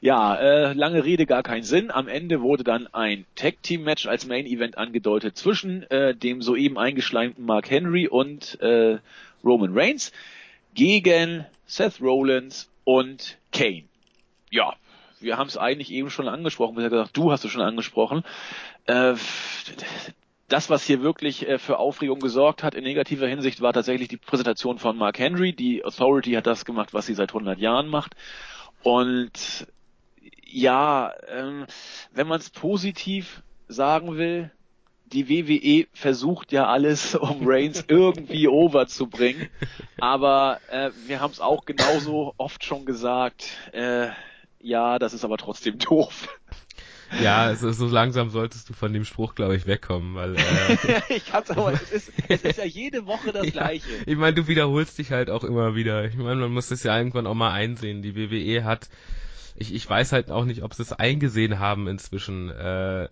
Ja, 0.00 0.34
äh, 0.34 0.72
lange 0.72 1.04
Rede, 1.04 1.26
gar 1.26 1.44
keinen 1.44 1.62
Sinn. 1.62 1.92
Am 1.92 2.08
Ende 2.08 2.40
wurde 2.40 2.64
dann 2.64 2.88
ein 2.88 3.24
Tag-Team-Match 3.36 4.08
als 4.08 4.26
Main-Event 4.26 4.78
angedeutet 4.78 5.36
zwischen 5.36 5.88
äh, 5.92 6.16
dem 6.16 6.42
soeben 6.42 6.76
eingeschleimten 6.76 7.44
Mark 7.44 7.70
Henry 7.70 8.08
und 8.08 8.60
äh, 8.60 8.98
Roman 9.44 9.70
Reigns 9.72 10.10
gegen 10.74 11.46
Seth 11.66 12.00
Rollins 12.00 12.68
und 12.82 13.38
Kane. 13.52 13.84
Ja, 14.50 14.74
wir 15.20 15.38
haben 15.38 15.46
es 15.46 15.56
eigentlich 15.56 15.92
eben 15.92 16.10
schon 16.10 16.26
angesprochen, 16.26 16.74
bisher 16.74 16.90
gesagt, 16.90 17.16
du 17.16 17.30
hast 17.30 17.44
es 17.44 17.52
schon 17.52 17.62
angesprochen. 17.62 18.24
Äh, 18.86 19.14
das, 20.50 20.68
was 20.68 20.84
hier 20.84 21.02
wirklich 21.02 21.48
äh, 21.48 21.58
für 21.58 21.78
Aufregung 21.78 22.18
gesorgt 22.20 22.62
hat 22.62 22.74
in 22.74 22.84
negativer 22.84 23.26
Hinsicht, 23.26 23.60
war 23.60 23.72
tatsächlich 23.72 24.08
die 24.08 24.16
Präsentation 24.16 24.78
von 24.78 24.96
Mark 24.96 25.18
Henry. 25.18 25.52
Die 25.52 25.84
Authority 25.84 26.32
hat 26.32 26.46
das 26.46 26.64
gemacht, 26.64 26.92
was 26.92 27.06
sie 27.06 27.14
seit 27.14 27.30
100 27.30 27.58
Jahren 27.58 27.88
macht. 27.88 28.14
Und 28.82 29.66
ja, 30.44 31.12
ähm, 31.28 31.66
wenn 32.12 32.26
man 32.26 32.40
es 32.40 32.50
positiv 32.50 33.42
sagen 33.68 34.16
will, 34.16 34.50
die 35.06 35.28
WWE 35.28 35.86
versucht 35.92 36.52
ja 36.52 36.66
alles, 36.66 37.14
um 37.14 37.46
Reigns 37.46 37.84
irgendwie 37.88 38.48
overzubringen. 38.48 39.48
Aber 40.00 40.58
äh, 40.70 40.90
wir 41.06 41.20
haben 41.20 41.32
es 41.32 41.40
auch 41.40 41.64
genauso 41.64 42.34
oft 42.36 42.64
schon 42.64 42.84
gesagt. 42.84 43.50
Äh, 43.72 44.08
ja, 44.60 44.98
das 44.98 45.14
ist 45.14 45.24
aber 45.24 45.38
trotzdem 45.38 45.78
doof. 45.78 46.28
Ja, 47.18 47.42
also 47.42 47.72
so 47.72 47.86
langsam 47.86 48.30
solltest 48.30 48.68
du 48.68 48.72
von 48.72 48.92
dem 48.92 49.04
Spruch, 49.04 49.34
glaube 49.34 49.56
ich, 49.56 49.66
wegkommen, 49.66 50.14
weil 50.14 50.36
äh, 50.36 50.42
ich 51.08 51.32
hab's 51.32 51.50
aber, 51.50 51.72
es 51.72 51.90
ist, 51.90 52.12
es 52.28 52.42
ist 52.42 52.58
ja 52.58 52.64
jede 52.64 53.06
Woche 53.06 53.32
das 53.32 53.46
ja, 53.46 53.50
gleiche. 53.50 53.90
Ich 54.06 54.16
meine, 54.16 54.34
du 54.34 54.46
wiederholst 54.46 54.98
dich 54.98 55.10
halt 55.10 55.30
auch 55.30 55.44
immer 55.44 55.74
wieder. 55.74 56.04
Ich 56.04 56.16
meine, 56.16 56.40
man 56.40 56.52
muss 56.52 56.68
das 56.68 56.82
ja 56.82 56.96
irgendwann 56.96 57.26
auch 57.26 57.34
mal 57.34 57.52
einsehen. 57.52 58.02
Die 58.02 58.14
WWE 58.14 58.64
hat, 58.64 58.88
ich, 59.56 59.74
ich 59.74 59.88
weiß 59.88 60.12
halt 60.12 60.30
auch 60.30 60.44
nicht, 60.44 60.62
ob 60.62 60.74
sie 60.74 60.82
es 60.82 60.92
eingesehen 60.92 61.58
haben 61.58 61.88
inzwischen, 61.88 62.50
äh, 62.50 63.08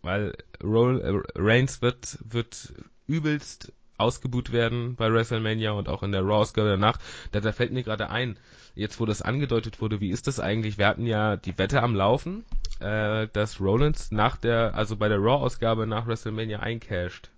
weil 0.00 0.32
Roll, 0.62 1.00
äh, 1.00 1.38
Reigns 1.38 1.82
wird, 1.82 2.18
wird 2.24 2.72
übelst 3.06 3.72
ausgebuht 3.98 4.52
werden 4.52 4.96
bei 4.96 5.12
WrestleMania 5.12 5.72
und 5.72 5.88
auch 5.88 6.02
in 6.02 6.12
der 6.12 6.22
Raw-Ausgabe 6.22 6.70
danach. 6.70 6.98
Da, 7.30 7.40
da 7.40 7.52
fällt 7.52 7.72
mir 7.72 7.82
gerade 7.82 8.10
ein, 8.10 8.38
jetzt 8.74 8.98
wo 8.98 9.06
das 9.06 9.22
angedeutet 9.22 9.80
wurde, 9.80 10.00
wie 10.00 10.10
ist 10.10 10.26
das 10.26 10.40
eigentlich? 10.40 10.78
Wir 10.78 10.86
hatten 10.86 11.06
ja 11.06 11.36
die 11.36 11.56
Wette 11.58 11.82
am 11.82 11.94
Laufen 11.94 12.44
äh, 12.82 13.28
dass 13.32 13.60
Rollins 13.60 14.10
nach 14.10 14.36
der, 14.36 14.74
also 14.74 14.96
bei 14.96 15.08
der 15.08 15.18
Raw-Ausgabe 15.18 15.86
nach 15.86 16.06
WrestleMania 16.06 16.60
eincasht. 16.60 17.30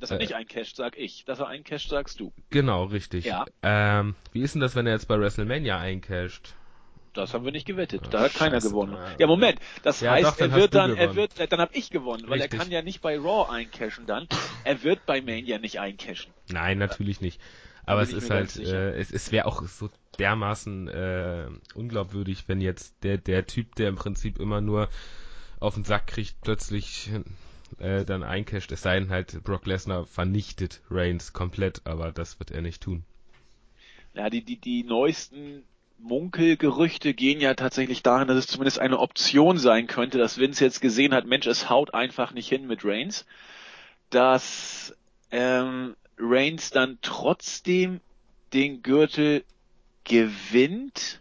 Dass 0.00 0.10
er 0.10 0.18
äh, 0.18 0.20
nicht 0.20 0.34
eincasht, 0.34 0.76
sag 0.76 0.96
ich. 0.96 1.24
Dass 1.24 1.40
er 1.40 1.48
eincasht, 1.48 1.88
sagst 1.90 2.20
du. 2.20 2.32
Genau, 2.50 2.84
richtig. 2.84 3.24
Ja. 3.24 3.44
Ähm, 3.62 4.14
wie 4.32 4.42
ist 4.42 4.54
denn 4.54 4.60
das, 4.60 4.76
wenn 4.76 4.86
er 4.86 4.92
jetzt 4.92 5.08
bei 5.08 5.18
WrestleMania 5.18 5.78
eincasht? 5.78 6.54
Das 7.14 7.34
haben 7.34 7.44
wir 7.44 7.52
nicht 7.52 7.66
gewettet. 7.66 8.02
Da 8.10 8.20
hat 8.20 8.34
keiner 8.34 8.60
gewonnen. 8.60 8.96
Ja, 9.18 9.26
Moment. 9.26 9.58
Das 9.82 10.00
ja, 10.00 10.12
heißt, 10.12 10.24
doch, 10.24 10.38
er 10.38 10.52
wird 10.52 10.74
dann, 10.74 10.96
er 10.96 11.16
wird, 11.16 11.32
dann 11.50 11.60
hab 11.60 11.74
ich 11.74 11.90
gewonnen, 11.90 12.24
weil 12.28 12.40
Richtig. 12.40 12.52
er 12.52 12.58
kann 12.58 12.70
ja 12.70 12.82
nicht 12.82 13.00
bei 13.00 13.18
Raw 13.18 13.50
eincashen 13.50 14.06
dann. 14.06 14.28
Er 14.62 14.82
wird 14.84 15.04
bei 15.04 15.20
Mania 15.20 15.58
nicht 15.58 15.80
eincashen. 15.80 16.32
Nein, 16.48 16.78
natürlich 16.78 17.20
nicht. 17.20 17.40
Aber 17.86 18.02
es 18.02 18.12
ist 18.12 18.30
halt, 18.30 18.56
äh, 18.56 18.92
es, 18.98 19.10
es 19.10 19.32
wäre 19.32 19.46
auch 19.46 19.62
so 19.62 19.88
dermaßen 20.18 20.88
äh, 20.88 21.46
unglaubwürdig, 21.74 22.44
wenn 22.46 22.60
jetzt 22.60 22.94
der, 23.02 23.18
der 23.18 23.46
Typ, 23.46 23.74
der 23.76 23.88
im 23.88 23.96
Prinzip 23.96 24.38
immer 24.38 24.60
nur 24.60 24.88
auf 25.60 25.74
den 25.74 25.84
Sack 25.84 26.06
kriegt, 26.06 26.40
plötzlich 26.42 27.10
äh, 27.78 28.04
dann 28.04 28.22
eincasht. 28.22 28.72
Es 28.72 28.82
sei 28.82 28.98
denn 28.98 29.10
halt, 29.10 29.42
Brock 29.44 29.66
Lesnar 29.66 30.06
vernichtet 30.06 30.80
Reigns 30.90 31.32
komplett, 31.32 31.82
aber 31.84 32.12
das 32.12 32.38
wird 32.38 32.50
er 32.50 32.62
nicht 32.62 32.82
tun. 32.82 33.04
Ja, 34.14 34.30
die, 34.30 34.42
die, 34.42 34.56
die 34.56 34.84
neuesten 34.84 35.62
Munkelgerüchte 35.98 37.12
gehen 37.14 37.40
ja 37.40 37.54
tatsächlich 37.54 38.02
dahin, 38.02 38.28
dass 38.28 38.38
es 38.38 38.46
zumindest 38.46 38.78
eine 38.78 38.98
Option 38.98 39.58
sein 39.58 39.86
könnte, 39.86 40.18
dass 40.18 40.38
Vince 40.38 40.64
jetzt 40.64 40.80
gesehen 40.80 41.12
hat, 41.12 41.26
Mensch, 41.26 41.46
es 41.46 41.68
haut 41.68 41.94
einfach 41.94 42.32
nicht 42.32 42.48
hin 42.48 42.66
mit 42.66 42.84
Reigns, 42.84 43.26
dass 44.10 44.94
ähm, 45.30 45.96
Reigns 46.18 46.70
dann 46.70 46.98
trotzdem 47.02 48.00
den 48.52 48.82
Gürtel 48.82 49.44
gewinnt 50.08 51.20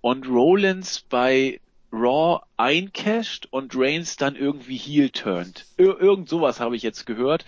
und 0.00 0.28
Rollins 0.28 1.00
bei 1.00 1.60
Raw 1.92 2.42
eincasht 2.56 3.48
und 3.50 3.74
Reigns 3.74 4.16
dann 4.16 4.36
irgendwie 4.36 4.76
heel 4.76 5.10
turnt. 5.10 5.66
Ir 5.76 6.00
irgend 6.00 6.28
sowas 6.28 6.60
habe 6.60 6.76
ich 6.76 6.82
jetzt 6.82 7.04
gehört, 7.04 7.44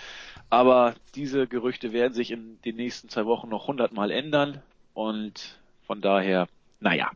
aber 0.51 0.95
diese 1.15 1.47
Gerüchte 1.47 1.93
werden 1.93 2.13
sich 2.13 2.31
in 2.31 2.61
den 2.63 2.77
nächsten 2.77 3.09
zwei 3.09 3.25
Wochen 3.25 3.49
noch 3.49 3.69
hundertmal 3.69 4.11
ändern 4.11 4.61
und 4.95 5.59
von 5.87 6.01
daher, 6.01 6.49
naja, 6.81 7.11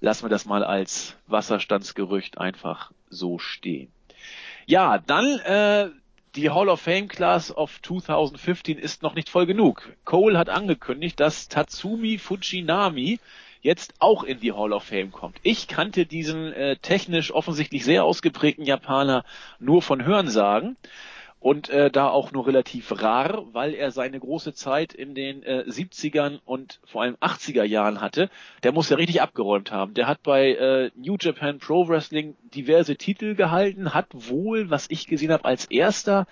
lassen 0.00 0.24
wir 0.24 0.30
das 0.30 0.46
mal 0.46 0.64
als 0.64 1.16
Wasserstandsgerücht 1.26 2.38
einfach 2.38 2.92
so 3.08 3.38
stehen. 3.38 3.90
Ja, 4.66 4.98
dann 4.98 5.26
äh, 5.40 5.90
die 6.36 6.50
Hall 6.50 6.68
of 6.68 6.80
Fame 6.80 7.08
Class 7.08 7.54
of 7.54 7.80
2015 7.82 8.78
ist 8.78 9.02
noch 9.02 9.14
nicht 9.14 9.28
voll 9.28 9.46
genug. 9.46 9.92
Cole 10.04 10.38
hat 10.38 10.48
angekündigt, 10.48 11.18
dass 11.18 11.48
Tatsumi 11.48 12.18
Fujinami 12.18 13.18
jetzt 13.62 13.94
auch 13.98 14.22
in 14.22 14.40
die 14.40 14.52
Hall 14.52 14.72
of 14.72 14.84
Fame 14.84 15.10
kommt. 15.10 15.38
Ich 15.42 15.68
kannte 15.68 16.06
diesen 16.06 16.52
äh, 16.52 16.76
technisch 16.76 17.32
offensichtlich 17.32 17.84
sehr 17.84 18.04
ausgeprägten 18.04 18.64
Japaner 18.64 19.24
nur 19.58 19.82
von 19.82 20.04
Hörensagen 20.04 20.76
und 21.40 21.70
äh, 21.70 21.90
da 21.90 22.08
auch 22.08 22.32
nur 22.32 22.46
relativ 22.46 22.92
rar, 23.02 23.44
weil 23.52 23.74
er 23.74 23.90
seine 23.90 24.20
große 24.20 24.52
Zeit 24.52 24.92
in 24.92 25.14
den 25.14 25.42
äh, 25.42 25.64
70ern 25.66 26.38
und 26.44 26.80
vor 26.84 27.02
allem 27.02 27.16
80er 27.16 27.64
Jahren 27.64 28.02
hatte. 28.02 28.28
Der 28.62 28.72
muss 28.72 28.90
ja 28.90 28.96
richtig 28.96 29.22
abgeräumt 29.22 29.72
haben. 29.72 29.94
Der 29.94 30.06
hat 30.06 30.22
bei 30.22 30.52
äh, 30.52 30.90
New 30.96 31.16
Japan 31.18 31.58
Pro 31.58 31.88
Wrestling 31.88 32.36
diverse 32.54 32.96
Titel 32.96 33.34
gehalten, 33.34 33.94
hat 33.94 34.08
wohl, 34.12 34.68
was 34.68 34.86
ich 34.90 35.06
gesehen 35.06 35.32
habe, 35.32 35.46
als 35.46 35.64
erster 35.64 36.26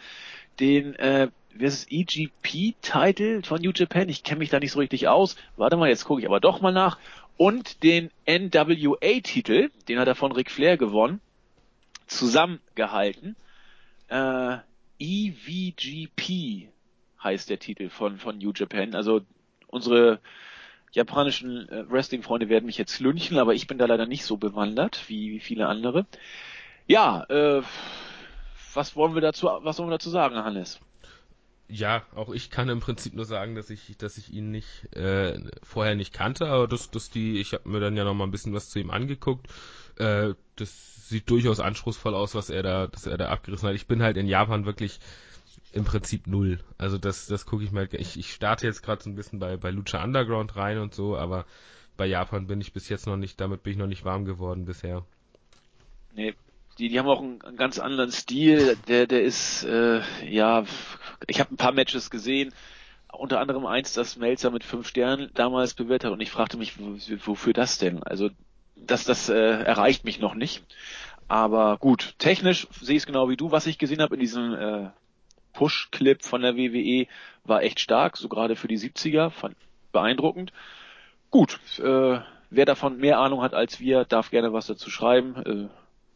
den 0.60 0.94
äh, 0.96 1.28
es, 1.58 1.86
EGP-Titel 1.90 3.42
von 3.42 3.62
New 3.62 3.72
Japan. 3.74 4.10
Ich 4.10 4.22
kenne 4.22 4.40
mich 4.40 4.50
da 4.50 4.60
nicht 4.60 4.72
so 4.72 4.78
richtig 4.78 5.08
aus. 5.08 5.36
Warte 5.56 5.78
mal, 5.78 5.88
jetzt 5.88 6.04
gucke 6.04 6.20
ich 6.20 6.26
aber 6.26 6.40
doch 6.40 6.60
mal 6.60 6.72
nach. 6.72 6.98
Und 7.38 7.82
den 7.82 8.10
NWA-Titel, 8.26 9.70
den 9.88 9.98
hat 9.98 10.08
er 10.08 10.14
von 10.14 10.32
Ric 10.32 10.50
Flair 10.50 10.76
gewonnen, 10.76 11.20
zusammengehalten. 12.06 13.36
Äh, 14.08 14.58
EVGP 14.98 16.68
heißt 17.22 17.50
der 17.50 17.58
Titel 17.58 17.88
von, 17.88 18.18
von 18.18 18.38
New 18.38 18.52
Japan. 18.54 18.94
Also 18.94 19.22
unsere 19.66 20.20
japanischen 20.92 21.68
äh, 21.68 21.90
Wrestling-Freunde 21.90 22.48
werden 22.48 22.66
mich 22.66 22.78
jetzt 22.78 23.00
lünchen, 23.00 23.38
aber 23.38 23.54
ich 23.54 23.66
bin 23.66 23.78
da 23.78 23.86
leider 23.86 24.06
nicht 24.06 24.24
so 24.24 24.36
bewandert 24.36 25.08
wie, 25.08 25.32
wie 25.32 25.40
viele 25.40 25.66
andere. 25.66 26.06
Ja, 26.86 27.24
äh, 27.28 27.62
was 28.74 28.96
wollen 28.96 29.14
wir 29.14 29.20
dazu, 29.20 29.46
was 29.46 29.78
wollen 29.78 29.88
wir 29.88 29.98
dazu 29.98 30.10
sagen, 30.10 30.36
Hannes? 30.36 30.80
Ja, 31.70 32.02
auch 32.14 32.30
ich 32.32 32.50
kann 32.50 32.70
im 32.70 32.80
Prinzip 32.80 33.14
nur 33.14 33.26
sagen, 33.26 33.54
dass 33.54 33.68
ich, 33.68 33.96
dass 33.98 34.16
ich 34.16 34.32
ihn 34.32 34.50
nicht 34.50 34.94
äh, 34.96 35.38
vorher 35.62 35.94
nicht 35.96 36.14
kannte, 36.14 36.46
aber 36.46 36.66
dass, 36.66 36.90
dass 36.90 37.10
die, 37.10 37.40
ich 37.40 37.52
habe 37.52 37.68
mir 37.68 37.80
dann 37.80 37.96
ja 37.96 38.04
noch 38.04 38.14
mal 38.14 38.24
ein 38.24 38.30
bisschen 38.30 38.54
was 38.54 38.70
zu 38.70 38.78
ihm 38.78 38.90
angeguckt. 38.90 39.48
Äh, 39.96 40.34
das 40.56 41.08
sieht 41.08 41.28
durchaus 41.28 41.60
anspruchsvoll 41.60 42.14
aus, 42.14 42.34
was 42.34 42.48
er 42.48 42.62
da, 42.62 42.86
dass 42.86 43.06
er 43.06 43.18
da 43.18 43.28
abgerissen 43.28 43.68
hat. 43.68 43.74
Ich 43.74 43.86
bin 43.86 44.02
halt 44.02 44.16
in 44.16 44.26
Japan 44.26 44.64
wirklich 44.64 44.98
im 45.72 45.84
Prinzip 45.84 46.26
null. 46.26 46.58
Also 46.78 46.96
das, 46.96 47.26
das 47.26 47.44
gucke 47.44 47.64
ich 47.64 47.72
mal. 47.72 47.88
Ich, 47.92 48.18
ich 48.18 48.32
starte 48.32 48.66
jetzt 48.66 48.82
gerade 48.82 49.02
so 49.02 49.10
ein 49.10 49.14
bisschen 49.14 49.38
bei, 49.38 49.58
bei 49.58 49.70
Lucha 49.70 50.02
Underground 50.02 50.56
rein 50.56 50.78
und 50.78 50.94
so, 50.94 51.16
aber 51.18 51.44
bei 51.98 52.06
Japan 52.06 52.46
bin 52.46 52.60
ich 52.60 52.72
bis 52.72 52.88
jetzt 52.88 53.06
noch 53.06 53.16
nicht, 53.16 53.40
damit 53.40 53.62
bin 53.62 53.72
ich 53.72 53.78
noch 53.78 53.86
nicht 53.86 54.04
warm 54.04 54.24
geworden 54.24 54.64
bisher. 54.64 55.04
Nee, 56.14 56.34
die, 56.78 56.88
die 56.88 56.98
haben 56.98 57.08
auch 57.08 57.20
einen, 57.20 57.42
einen 57.42 57.56
ganz 57.56 57.78
anderen 57.78 58.12
Stil. 58.12 58.76
Der, 58.88 59.06
der 59.06 59.22
ist, 59.22 59.64
äh, 59.64 60.00
ja, 60.28 60.64
ich 61.26 61.40
habe 61.40 61.52
ein 61.52 61.56
paar 61.56 61.72
Matches 61.72 62.10
gesehen, 62.10 62.54
unter 63.12 63.40
anderem 63.40 63.66
eins, 63.66 63.92
das 63.94 64.16
Melzer 64.16 64.50
mit 64.50 64.64
fünf 64.64 64.86
Sternen 64.86 65.30
damals 65.34 65.74
bewertet 65.74 66.06
hat 66.06 66.12
und 66.12 66.20
ich 66.20 66.30
fragte 66.30 66.56
mich, 66.56 66.74
wofür 67.26 67.52
das 67.52 67.78
denn? 67.78 68.02
Also 68.02 68.30
das, 68.76 69.04
das 69.04 69.28
äh, 69.28 69.34
erreicht 69.34 70.04
mich 70.04 70.20
noch 70.20 70.34
nicht. 70.34 70.64
Aber 71.26 71.76
gut, 71.78 72.14
technisch 72.18 72.68
sehe 72.80 72.96
ich 72.96 73.02
es 73.02 73.06
genau 73.06 73.28
wie 73.28 73.36
du. 73.36 73.50
Was 73.50 73.66
ich 73.66 73.78
gesehen 73.78 74.00
habe 74.00 74.14
in 74.14 74.20
diesem 74.20 74.54
äh, 74.54 74.90
Push-Clip 75.52 76.22
von 76.22 76.42
der 76.42 76.56
WWE 76.56 77.06
war 77.44 77.62
echt 77.62 77.80
stark, 77.80 78.16
so 78.16 78.28
gerade 78.28 78.56
für 78.56 78.68
die 78.68 78.78
70er, 78.78 79.30
fand 79.30 79.56
beeindruckend. 79.92 80.52
Gut, 81.30 81.58
äh, 81.78 82.20
wer 82.50 82.64
davon 82.64 82.98
mehr 82.98 83.18
Ahnung 83.18 83.42
hat 83.42 83.52
als 83.52 83.80
wir, 83.80 84.04
darf 84.04 84.30
gerne 84.30 84.52
was 84.52 84.66
dazu 84.66 84.90
schreiben. 84.90 85.36
Äh, 85.44 85.68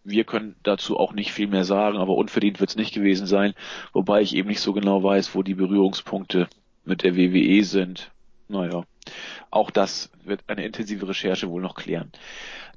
wir 0.05 0.25
können 0.25 0.57
dazu 0.63 0.99
auch 0.99 1.13
nicht 1.13 1.33
viel 1.33 1.47
mehr 1.47 1.65
sagen, 1.65 1.99
aber 1.99 2.17
unverdient 2.17 2.61
wird 2.61 2.71
es 2.71 2.77
nicht 2.77 2.95
gewesen 2.95 3.27
sein, 3.27 3.55
wobei 3.93 4.21
ich 4.21 4.35
eben 4.35 4.49
nicht 4.49 4.61
so 4.61 4.73
genau 4.73 5.03
weiß, 5.03 5.35
wo 5.35 5.43
die 5.43 5.55
Berührungspunkte 5.55 6.49
mit 6.85 7.03
der 7.03 7.17
WWE 7.17 7.65
sind. 7.65 8.11
Naja, 8.49 8.85
auch 9.51 9.71
das 9.71 10.11
wird 10.25 10.43
eine 10.49 10.65
intensive 10.65 11.09
Recherche 11.09 11.49
wohl 11.49 11.63
noch 11.63 11.75
klären. 11.75 12.13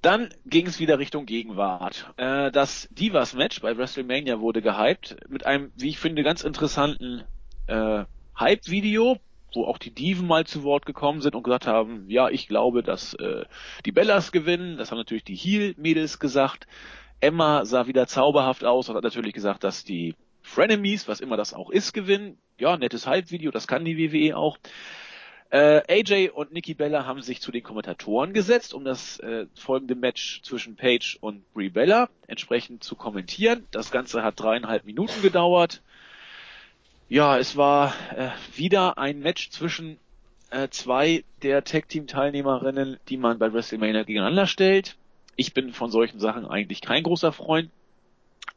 Dann 0.02 0.30
ging 0.46 0.68
es 0.68 0.80
wieder 0.80 1.00
Richtung 1.00 1.26
Gegenwart. 1.26 2.14
Äh, 2.18 2.52
das 2.52 2.88
Divas-Match 2.92 3.62
bei 3.62 3.76
WrestleMania 3.76 4.40
wurde 4.40 4.62
gehypt 4.62 5.18
mit 5.30 5.46
einem, 5.46 5.72
wie 5.76 5.90
ich 5.90 5.98
finde, 5.98 6.24
ganz 6.24 6.44
interessanten 6.44 7.24
äh, 7.68 8.04
Hype-Video, 8.38 9.18
wo 9.54 9.66
auch 9.66 9.78
die 9.78 9.92
Diven 9.92 10.28
mal 10.28 10.46
zu 10.46 10.64
Wort 10.64 10.86
gekommen 10.86 11.22
sind 11.22 11.36
und 11.36 11.44
gesagt 11.44 11.66
haben, 11.66 12.10
ja, 12.10 12.30
ich 12.30 12.48
glaube, 12.48 12.84
dass 12.84 13.14
äh, 13.16 13.46
die 13.86 13.92
Bellas 13.92 14.32
gewinnen. 14.32 14.78
Das 14.78 14.92
haben 14.92 14.98
natürlich 14.98 15.24
die 15.24 15.36
Heel-Mädels 15.36 16.20
gesagt. 16.20 16.68
Emma 17.20 17.66
sah 17.66 17.88
wieder 17.88 18.08
zauberhaft 18.08 18.64
aus 18.64 18.90
und 18.90 18.96
hat 18.96 19.04
natürlich 19.04 19.34
gesagt, 19.34 19.64
dass 19.64 19.84
die 19.84 20.16
Frenemies, 20.42 21.08
was 21.08 21.22
immer 21.22 21.38
das 21.38 21.54
auch 21.54 21.70
ist, 21.70 21.94
gewinnen. 21.94 22.38
Ja, 22.58 22.78
nettes 22.78 23.08
Hype-Video, 23.08 23.52
das 23.52 23.68
kann 23.68 23.84
die 23.84 23.98
WWE 23.98 24.38
auch. 24.38 24.58
Äh, 25.50 25.82
AJ 25.88 26.30
und 26.34 26.52
Nikki 26.54 26.74
Bella 26.74 27.06
haben 27.06 27.22
sich 27.22 27.40
zu 27.40 27.52
den 27.52 27.64
Kommentatoren 27.64 28.34
gesetzt, 28.34 28.74
um 28.74 28.84
das 28.84 29.20
äh, 29.20 29.46
folgende 29.56 29.96
Match 29.96 30.42
zwischen 30.44 30.76
Paige 30.76 31.18
und 31.22 31.52
Brie 31.54 31.70
Bella 31.70 32.10
entsprechend 32.28 32.84
zu 32.84 32.96
kommentieren. 32.96 33.66
Das 33.72 33.92
Ganze 33.92 34.24
hat 34.24 34.40
dreieinhalb 34.40 34.86
Minuten 34.86 35.22
gedauert. 35.22 35.82
Ja, 37.08 37.38
es 37.38 37.56
war 37.56 37.94
äh, 38.16 38.30
wieder 38.56 38.98
ein 38.98 39.20
Match 39.20 39.52
zwischen 39.52 39.98
äh, 40.50 40.70
zwei 40.70 41.24
der 41.44 41.64
Tag-Team-Teilnehmerinnen, 41.64 42.98
die 43.08 43.18
man 43.18 43.38
bei 43.38 43.54
WrestleMania 43.54 44.04
gegeneinander 44.04 44.48
stellt. 44.48 44.98
Ich 45.36 45.54
bin 45.54 45.74
von 45.74 45.92
solchen 45.92 46.20
Sachen 46.20 46.46
eigentlich 46.46 46.82
kein 46.82 47.04
großer 47.04 47.32
Freund, 47.32 47.70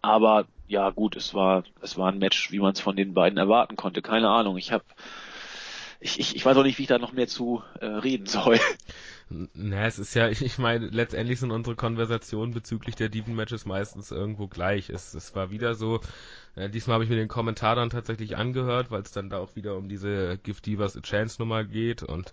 aber 0.03 0.47
ja 0.69 0.91
gut, 0.91 1.17
es 1.17 1.35
war 1.35 1.65
es 1.81 1.97
war 1.97 2.13
ein 2.13 2.19
Match, 2.19 2.53
wie 2.53 2.61
man 2.61 2.73
es 2.73 2.81
von 2.81 2.97
den 2.97 3.15
beiden 3.15 3.39
erwarten 3.39 3.77
konnte. 3.77 4.03
Keine 4.03 4.29
Ahnung. 4.29 4.57
Ich 4.59 4.73
habe 4.73 4.85
ich, 6.01 6.21
ich, 6.21 6.37
ich 6.37 6.45
weiß 6.45 6.57
auch 6.57 6.63
nicht, 6.63 6.79
wie 6.79 6.83
ich 6.83 6.89
da 6.89 6.99
noch 6.99 7.13
mehr 7.13 7.27
zu 7.27 7.63
äh, 7.81 7.87
reden 7.87 8.27
soll. 8.27 8.61
Na, 9.31 9.87
es 9.87 9.99
ist 9.99 10.15
ja, 10.15 10.29
ich, 10.29 10.43
ich 10.45 10.59
meine, 10.59 10.87
letztendlich 10.87 11.41
sind 11.41 11.51
unsere 11.51 11.77
Konversationen 11.77 12.55
bezüglich 12.55 12.95
der 12.95 13.09
Diven-Matches 13.09 13.67
meistens 13.67 14.11
irgendwo 14.11 14.47
gleich. 14.47 14.91
Es, 14.91 15.15
es 15.15 15.35
war 15.35 15.51
wieder 15.51 15.75
so, 15.75 16.01
äh, 16.55 16.71
diesmal 16.71 16.95
habe 16.95 17.05
ich 17.05 17.11
mir 17.11 17.17
den 17.17 17.29
Kommentar 17.29 17.75
dann 17.75 17.91
tatsächlich 17.91 18.37
angehört, 18.37 18.91
weil 18.91 19.03
es 19.03 19.11
dann 19.11 19.31
da 19.31 19.39
auch 19.39 19.57
wieder 19.57 19.77
um 19.77 19.89
diese 19.89 20.39
Gift 20.39 20.67
Divas 20.67 20.97
A 20.97 21.01
Chance 21.01 21.41
Nummer 21.41 21.65
geht 21.65 22.03
und 22.03 22.33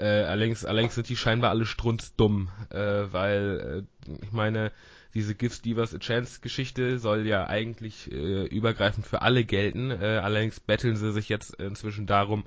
äh, 0.00 0.24
allerdings, 0.24 0.64
allerdings 0.64 0.94
sind 0.94 1.08
die 1.08 1.16
scheinbar 1.16 1.50
alle 1.50 1.66
strunzdumm, 1.66 2.48
äh, 2.70 2.78
weil 3.10 3.86
äh, 4.08 4.12
ich 4.24 4.32
meine, 4.32 4.72
diese 5.14 5.34
Gift 5.34 5.64
Divas 5.64 5.94
A 5.94 5.98
Chance 5.98 6.40
Geschichte 6.40 6.98
soll 6.98 7.26
ja 7.26 7.46
eigentlich 7.46 8.10
äh, 8.12 8.46
übergreifend 8.46 9.06
für 9.06 9.22
alle 9.22 9.44
gelten. 9.44 9.90
Äh, 9.90 10.20
allerdings 10.22 10.60
betteln 10.60 10.96
sie 10.96 11.12
sich 11.12 11.28
jetzt 11.28 11.54
inzwischen 11.56 12.06
darum, 12.06 12.44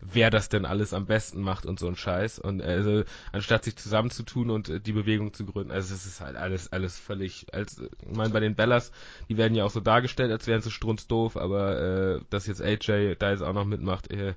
wer 0.00 0.30
das 0.30 0.48
denn 0.48 0.64
alles 0.64 0.92
am 0.92 1.06
besten 1.06 1.40
macht 1.40 1.66
und 1.66 1.78
so 1.78 1.88
ein 1.88 1.96
Scheiß. 1.96 2.38
Und 2.38 2.62
also 2.62 3.04
anstatt 3.32 3.64
sich 3.64 3.76
zusammenzutun 3.76 4.50
und 4.50 4.68
äh, 4.68 4.80
die 4.80 4.92
Bewegung 4.92 5.32
zu 5.32 5.44
gründen, 5.44 5.72
also 5.72 5.94
es 5.94 6.06
ist 6.06 6.20
halt 6.20 6.36
alles, 6.36 6.72
alles 6.72 6.98
völlig, 6.98 7.46
als 7.52 7.80
ich 7.80 8.16
meine, 8.16 8.32
bei 8.32 8.40
den 8.40 8.54
Bellas, 8.54 8.92
die 9.28 9.36
werden 9.36 9.54
ja 9.54 9.64
auch 9.64 9.70
so 9.70 9.80
dargestellt, 9.80 10.30
als 10.30 10.46
wären 10.46 10.62
sie 10.62 10.70
strunzdoof, 10.70 11.36
aber 11.36 11.80
äh, 12.16 12.20
dass 12.30 12.46
jetzt 12.46 12.62
AJ 12.62 13.16
da 13.18 13.30
jetzt 13.30 13.42
auch 13.42 13.54
noch 13.54 13.64
mitmacht, 13.64 14.10
äh, 14.10 14.34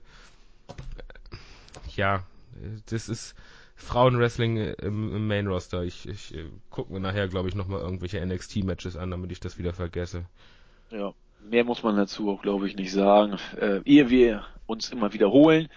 ja, 1.96 2.24
das 2.90 3.10
ist 3.10 3.36
Frauenwrestling 3.76 4.58
im, 4.58 5.16
im 5.16 5.28
Main 5.28 5.48
Roster. 5.48 5.84
Ich, 5.84 6.08
ich 6.08 6.34
äh, 6.36 6.46
gucke 6.70 6.92
mir 6.92 7.00
nachher, 7.00 7.28
glaube 7.28 7.48
ich, 7.50 7.56
nochmal 7.56 7.80
irgendwelche 7.80 8.26
NXT-Matches 8.26 8.98
an, 8.98 9.12
damit 9.12 9.32
ich 9.32 9.40
das 9.40 9.58
wieder 9.58 9.74
vergesse. 9.74 10.26
Ja, 10.90 11.14
mehr 11.48 11.64
muss 11.64 11.84
man 11.84 11.96
dazu 11.96 12.32
auch, 12.32 12.42
glaube 12.42 12.68
ich, 12.68 12.76
nicht 12.76 12.92
sagen. 12.92 13.38
Äh, 13.60 13.82
ehe 13.86 14.10
wir 14.10 14.46
uns 14.66 14.90
immer 14.90 15.14
wiederholen, 15.14 15.70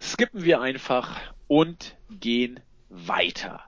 skippen 0.00 0.44
wir 0.44 0.60
einfach 0.60 1.20
und 1.46 1.96
gehen 2.10 2.60
weiter. 2.88 3.60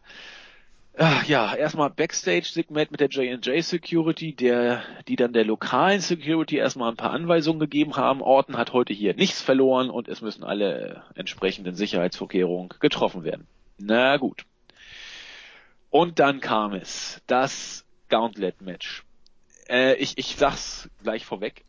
Ach, 0.97 1.25
ja, 1.25 1.57
erstmal 1.57 1.91
Backstage-Segment 1.91 2.93
mit 2.93 3.01
der 3.01 3.09
J&J 3.09 3.65
Security, 3.65 4.33
der, 4.33 4.85
die 5.09 5.17
dann 5.17 5.33
der 5.33 5.45
lokalen 5.45 6.01
Security 6.01 6.57
erstmal 6.57 6.91
ein 6.91 6.97
paar 6.97 7.11
Anweisungen 7.11 7.59
gegeben 7.59 7.97
haben. 7.97 8.23
Orton 8.23 8.57
hat 8.57 8.73
heute 8.73 8.93
hier 8.93 9.15
nichts 9.15 9.43
verloren 9.43 9.91
und 9.91 10.07
es 10.07 10.21
müssen 10.21 10.45
alle 10.45 11.03
entsprechenden 11.17 11.75
Sicherheitsvorkehrungen 11.75 12.69
getroffen 12.79 13.25
werden. 13.25 13.49
Na 13.77 14.19
gut. 14.19 14.45
Und 15.91 16.21
dann 16.21 16.41
kam 16.41 16.75
es, 16.75 17.21
das 17.27 17.85
Gauntlet-Match. 18.09 19.03
Äh, 19.69 19.95
ich, 19.97 20.17
ich 20.17 20.37
sag's 20.37 20.89
gleich 21.03 21.25
vorweg. 21.25 21.65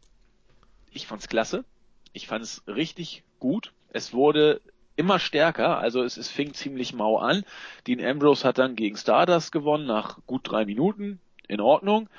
Ich 0.92 1.08
fand's 1.08 1.28
klasse. 1.28 1.66
Ich 2.14 2.28
fand's 2.28 2.62
richtig 2.68 3.24
gut. 3.40 3.74
Es 3.90 4.14
wurde 4.14 4.62
immer 4.96 5.20
stärker, 5.20 5.78
also 5.80 6.04
es, 6.04 6.18
es 6.18 6.30
fing 6.30 6.54
ziemlich 6.54 6.94
mau 6.94 7.18
an. 7.18 7.44
Dean 7.88 8.04
Ambrose 8.04 8.48
hat 8.48 8.58
dann 8.58 8.76
gegen 8.76 8.98
Stardust 8.98 9.52
gewonnen 9.52 9.86
nach 9.86 10.20
gut 10.26 10.50
drei 10.50 10.66
Minuten. 10.66 11.20
In 11.48 11.62
Ordnung. 11.62 12.10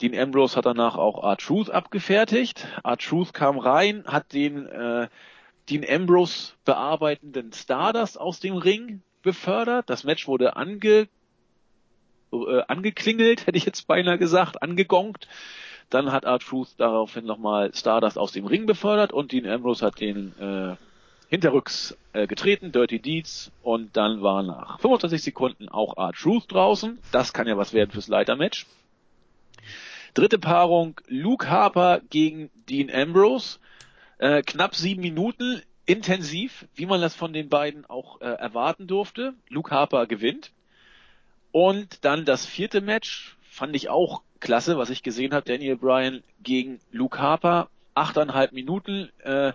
Dean 0.00 0.18
Ambrose 0.18 0.56
hat 0.56 0.66
danach 0.66 0.96
auch 0.96 1.22
R-Truth 1.22 1.70
abgefertigt. 1.70 2.66
R-Truth 2.82 3.32
kam 3.32 3.58
rein, 3.58 4.04
hat 4.06 4.32
den 4.32 4.66
äh, 4.66 5.08
Dean 5.70 5.84
Ambrose 5.88 6.54
bearbeitenden 6.64 7.52
Stardust 7.52 8.18
aus 8.18 8.40
dem 8.40 8.56
Ring 8.56 9.02
befördert. 9.22 9.88
Das 9.88 10.02
Match 10.02 10.26
wurde 10.26 10.56
ange, 10.56 11.06
äh, 12.32 12.62
angeklingelt, 12.66 13.46
hätte 13.46 13.56
ich 13.56 13.64
jetzt 13.64 13.86
beinahe 13.86 14.18
gesagt, 14.18 14.62
angegongt. 14.62 15.28
Dann 15.88 16.10
hat 16.10 16.24
Art 16.24 16.42
Truth 16.42 16.74
daraufhin 16.78 17.26
nochmal 17.26 17.72
Stardust 17.74 18.18
aus 18.18 18.32
dem 18.32 18.46
Ring 18.46 18.66
befördert 18.66 19.12
und 19.12 19.30
Dean 19.30 19.46
Ambrose 19.46 19.86
hat 19.86 20.00
den 20.00 20.32
äh, 20.40 20.76
hinterrücks 21.32 21.96
äh, 22.12 22.26
getreten, 22.26 22.72
Dirty 22.72 22.98
Deeds 22.98 23.52
und 23.62 23.96
dann 23.96 24.20
war 24.20 24.42
nach 24.42 24.78
25 24.80 25.22
Sekunden 25.22 25.70
auch 25.70 25.96
R-Truth 25.96 26.52
draußen. 26.52 26.98
Das 27.10 27.32
kann 27.32 27.48
ja 27.48 27.56
was 27.56 27.72
werden 27.72 27.90
fürs 27.90 28.06
Leitermatch. 28.06 28.66
Dritte 30.12 30.38
Paarung 30.38 31.00
Luke 31.06 31.48
Harper 31.48 32.02
gegen 32.10 32.50
Dean 32.68 32.90
Ambrose. 32.90 33.60
Äh, 34.18 34.42
knapp 34.42 34.74
sieben 34.74 35.00
Minuten, 35.00 35.62
intensiv, 35.86 36.66
wie 36.74 36.84
man 36.84 37.00
das 37.00 37.14
von 37.14 37.32
den 37.32 37.48
beiden 37.48 37.86
auch 37.86 38.20
äh, 38.20 38.26
erwarten 38.26 38.86
durfte. 38.86 39.32
Luke 39.48 39.70
Harper 39.70 40.06
gewinnt. 40.06 40.52
Und 41.50 42.04
dann 42.04 42.26
das 42.26 42.44
vierte 42.44 42.82
Match 42.82 43.38
fand 43.40 43.74
ich 43.74 43.88
auch 43.88 44.20
klasse, 44.38 44.76
was 44.76 44.90
ich 44.90 45.02
gesehen 45.02 45.32
habe. 45.32 45.50
Daniel 45.50 45.76
Bryan 45.76 46.22
gegen 46.42 46.78
Luke 46.90 47.18
Harper. 47.18 47.70
Achteinhalb 47.94 48.52
Minuten. 48.52 49.08
Äh, 49.22 49.54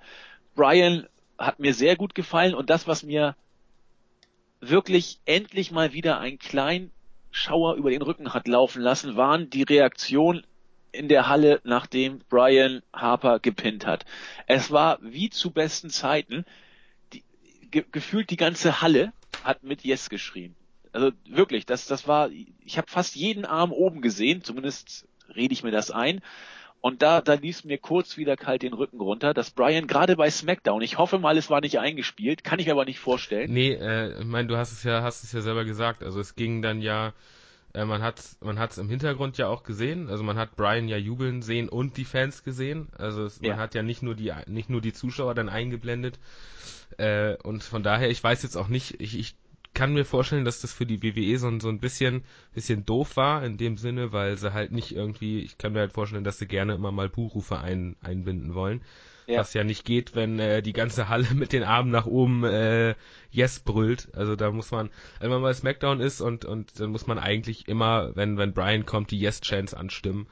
Bryan 0.55 1.05
hat 1.38 1.60
mir 1.60 1.73
sehr 1.73 1.95
gut 1.95 2.15
gefallen 2.15 2.56
und 2.56 2.69
das, 2.69 2.88
was 2.88 3.04
mir 3.04 3.36
wirklich 4.60 5.19
endlich 5.26 5.71
mal 5.71 5.93
wieder 5.93 6.19
ein 6.19 6.39
kleinen 6.39 6.91
Schauer 7.32 7.76
über 7.76 7.91
den 7.91 8.02
Rücken 8.02 8.34
hat 8.34 8.47
laufen 8.47 8.82
lassen, 8.82 9.15
waren 9.15 9.50
die 9.50 9.63
Reaktionen 9.63 10.45
in 10.91 11.08
der 11.08 11.28
Halle, 11.28 11.62
nachdem 11.63 12.19
Brian 12.30 12.82
Harper 12.91 13.39
gepinnt 13.39 13.86
hat. 13.86 14.06
Es 14.47 14.71
war 14.71 14.97
wie 15.02 15.30
zu 15.30 15.52
besten 15.52 15.89
Zeiten. 15.89 16.45
Die, 17.13 17.23
ge 17.69 17.86
gefühlt 17.91 18.30
die 18.32 18.38
ganze 18.38 18.82
Halle 18.82 19.13
hat 19.43 19.63
mit 19.63 19.84
Yes 19.84 20.10
geschrien. 20.10 20.56
Also 20.91 21.12
wirklich, 21.28 21.65
das, 21.65 21.86
das 21.86 22.08
war, 22.08 22.32
ich 22.32 22.78
habe 22.78 22.89
fast 22.89 23.15
jeden 23.15 23.45
Arm 23.45 23.71
oben 23.71 24.02
gesehen, 24.02 24.43
zumindest 24.43 25.08
rede 25.36 25.54
ich 25.54 25.63
mir 25.63 25.71
das 25.71 25.91
ein. 25.91 26.21
Und 26.81 27.01
da, 27.01 27.21
da 27.21 27.33
ließ 27.33 27.63
mir 27.65 27.77
kurz 27.77 28.17
wieder 28.17 28.37
kalt 28.37 28.61
den 28.61 28.73
Rücken 28.73 28.99
runter, 29.01 29.33
dass 29.33 29.51
Brian 29.51 29.87
gerade 29.87 30.15
bei 30.15 30.29
SmackDown, 30.29 30.81
ich 30.81 30.97
hoffe 30.97 31.17
mal, 31.19 31.37
es 31.37 31.49
war 31.49 31.61
nicht 31.61 31.79
eingespielt, 31.79 32.43
kann 32.43 32.59
ich 32.59 32.67
mir 32.67 32.73
aber 32.73 32.85
nicht 32.85 32.99
vorstellen. 32.99 33.51
Nee, 33.51 33.73
äh, 33.73 34.19
ich 34.19 34.25
meine, 34.25 34.47
du 34.47 34.57
hast 34.57 34.71
es 34.71 34.83
ja, 34.83 35.01
hast 35.01 35.23
es 35.23 35.31
ja 35.31 35.41
selber 35.41 35.65
gesagt. 35.65 36.03
Also 36.03 36.19
es 36.19 36.35
ging 36.35 36.61
dann 36.61 36.81
ja, 36.81 37.13
äh, 37.73 37.83
man 37.83 38.01
hat 38.01 38.21
man 38.41 38.59
hat 38.59 38.71
es 38.71 38.77
im 38.77 38.89
Hintergrund 38.89 39.37
ja 39.37 39.47
auch 39.47 39.63
gesehen. 39.63 40.09
Also 40.09 40.23
man 40.23 40.37
hat 40.37 40.55
Brian 40.55 40.87
ja 40.87 40.97
jubeln 40.97 41.41
sehen 41.41 41.67
und 41.67 41.97
die 41.97 42.05
Fans 42.05 42.43
gesehen. 42.43 42.89
Also 42.97 43.25
es, 43.25 43.41
man 43.41 43.57
hat 43.57 43.73
ja 43.73 43.83
nicht 43.83 44.03
nur 44.03 44.15
die 44.15 44.31
nicht 44.45 44.69
nur 44.69 44.81
die 44.81 44.93
Zuschauer 44.93 45.33
dann 45.33 45.49
eingeblendet. 45.49 46.19
Äh, 46.97 47.35
und 47.43 47.63
von 47.63 47.83
daher, 47.83 48.09
ich 48.09 48.23
weiß 48.23 48.43
jetzt 48.43 48.55
auch 48.55 48.67
nicht, 48.67 49.01
ich, 49.01 49.17
ich 49.17 49.35
kann 49.73 49.93
mir 49.93 50.06
vorstellen, 50.06 50.45
dass 50.45 50.62
das 50.62 50.73
für 50.73 50.86
die 50.86 51.03
WWE 51.03 51.38
so, 51.38 51.60
so 51.60 51.69
ein 51.69 51.80
bisschen, 51.80 52.23
bisschen 52.53 52.86
doof 52.86 53.15
war, 53.15 53.43
in 53.43 53.58
dem 53.58 53.77
Sinne, 53.77 54.12
weil 54.12 54.38
sie 54.38 54.53
halt 54.53 54.71
nicht 54.71 54.95
irgendwie, 54.95 55.41
ich 55.41 55.58
kann 55.58 55.73
mir 55.73 55.80
halt 55.80 55.93
vorstellen, 55.93 56.23
dass 56.23 56.39
sie 56.39 56.47
gerne 56.47 56.73
immer 56.73 56.91
mal 56.91 57.10
Buchrufe 57.10 57.60
ein, 57.60 57.95
einbinden 58.01 58.56
wollen. 58.56 58.82
Ja. 59.27 59.39
Was 59.39 59.53
ja 59.53 59.65
nicht 59.65 59.84
geht, 59.84 60.15
wenn 60.15 60.39
äh, 60.39 60.62
die 60.62 60.71
ganze 60.71 61.10
Halle 61.10 61.27
mit 61.34 61.51
den 61.51 61.63
Armen 61.63 61.91
nach 61.91 62.06
oben 62.06 62.43
äh, 62.45 62.95
Yes 63.30 63.60
brüllt. 63.60 64.08
Also 64.13 64.36
da 64.36 64.51
muss 64.51 64.71
man, 64.71 64.89
wenn 65.19 65.30
man 65.30 65.41
mal 65.41 65.53
SmackDown 65.53 65.99
ist 65.99 66.21
und, 66.21 66.45
und 66.45 66.80
dann 66.80 66.91
muss 66.91 67.08
man 67.08 67.19
eigentlich 67.19 67.67
immer, 67.67 68.15
wenn, 68.15 68.38
wenn 68.38 68.53
Brian 68.53 68.86
kommt, 68.86 69.12
die 69.12 69.19
Yes-Chants 69.19 69.73
anstimmen. 69.73 70.27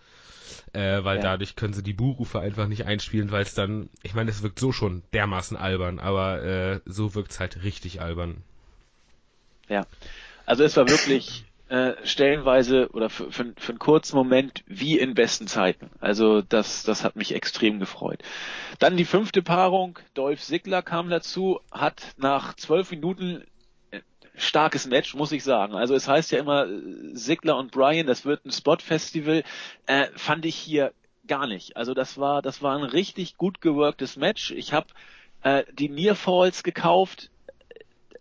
Äh, 0.73 1.03
weil 1.03 1.17
ja. 1.17 1.23
dadurch 1.23 1.55
können 1.55 1.73
sie 1.73 1.83
die 1.83 1.93
Buchrufe 1.93 2.39
einfach 2.39 2.67
nicht 2.67 2.85
einspielen, 2.85 3.31
weil 3.31 3.43
es 3.43 3.53
dann, 3.53 3.89
ich 4.03 4.13
meine, 4.13 4.29
es 4.29 4.43
wirkt 4.43 4.59
so 4.59 4.71
schon 4.71 5.03
dermaßen 5.13 5.57
albern, 5.57 5.99
aber 5.99 6.43
äh, 6.43 6.79
so 6.85 7.15
wirkt's 7.15 7.39
halt 7.39 7.63
richtig 7.63 8.01
albern. 8.01 8.43
Ja, 9.69 9.85
also 10.45 10.63
es 10.63 10.77
war 10.77 10.87
wirklich 10.87 11.45
äh, 11.69 11.93
stellenweise 12.03 12.89
oder 12.91 13.09
für, 13.09 13.31
für, 13.31 13.53
für 13.57 13.71
einen 13.71 13.79
kurzen 13.79 14.15
Moment 14.15 14.63
wie 14.67 14.99
in 14.99 15.15
besten 15.15 15.47
Zeiten. 15.47 15.89
Also 15.99 16.41
das, 16.41 16.83
das 16.83 17.03
hat 17.03 17.15
mich 17.15 17.33
extrem 17.33 17.79
gefreut. 17.79 18.21
Dann 18.77 18.97
die 18.97 19.05
fünfte 19.05 19.41
Paarung, 19.41 19.97
Dolph 20.13 20.41
Ziggler 20.41 20.83
kam 20.83 21.09
dazu, 21.09 21.59
hat 21.71 22.13
nach 22.17 22.55
zwölf 22.55 22.91
Minuten 22.91 23.43
äh, 23.89 24.01
starkes 24.35 24.85
Match, 24.85 25.15
muss 25.15 25.31
ich 25.31 25.43
sagen. 25.43 25.73
Also 25.73 25.95
es 25.95 26.07
heißt 26.07 26.31
ja 26.31 26.39
immer 26.39 26.67
Ziggler 27.15 27.57
und 27.57 27.71
Brian, 27.71 28.05
das 28.05 28.25
wird 28.25 28.45
ein 28.45 28.51
Spot-Festival, 28.51 29.43
äh, 29.87 30.05
fand 30.15 30.45
ich 30.45 30.55
hier 30.55 30.93
gar 31.27 31.47
nicht. 31.47 31.75
Also 31.77 31.95
das 31.95 32.19
war, 32.19 32.43
das 32.43 32.61
war 32.61 32.77
ein 32.77 32.83
richtig 32.83 33.37
gut 33.37 33.59
geworktes 33.61 34.17
Match. 34.17 34.51
Ich 34.51 34.71
habe 34.71 34.87
äh, 35.41 35.63
die 35.73 35.89
Near 35.89 36.13
Falls 36.13 36.61
gekauft, 36.61 37.31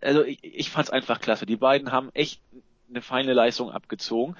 also 0.05 0.23
ich, 0.23 0.43
ich 0.43 0.69
fand 0.69 0.87
es 0.87 0.93
einfach 0.93 1.19
klasse. 1.19 1.45
Die 1.45 1.55
beiden 1.55 1.91
haben 1.91 2.09
echt 2.13 2.41
eine 2.89 3.01
feine 3.01 3.33
Leistung 3.33 3.71
abgezogen. 3.71 4.35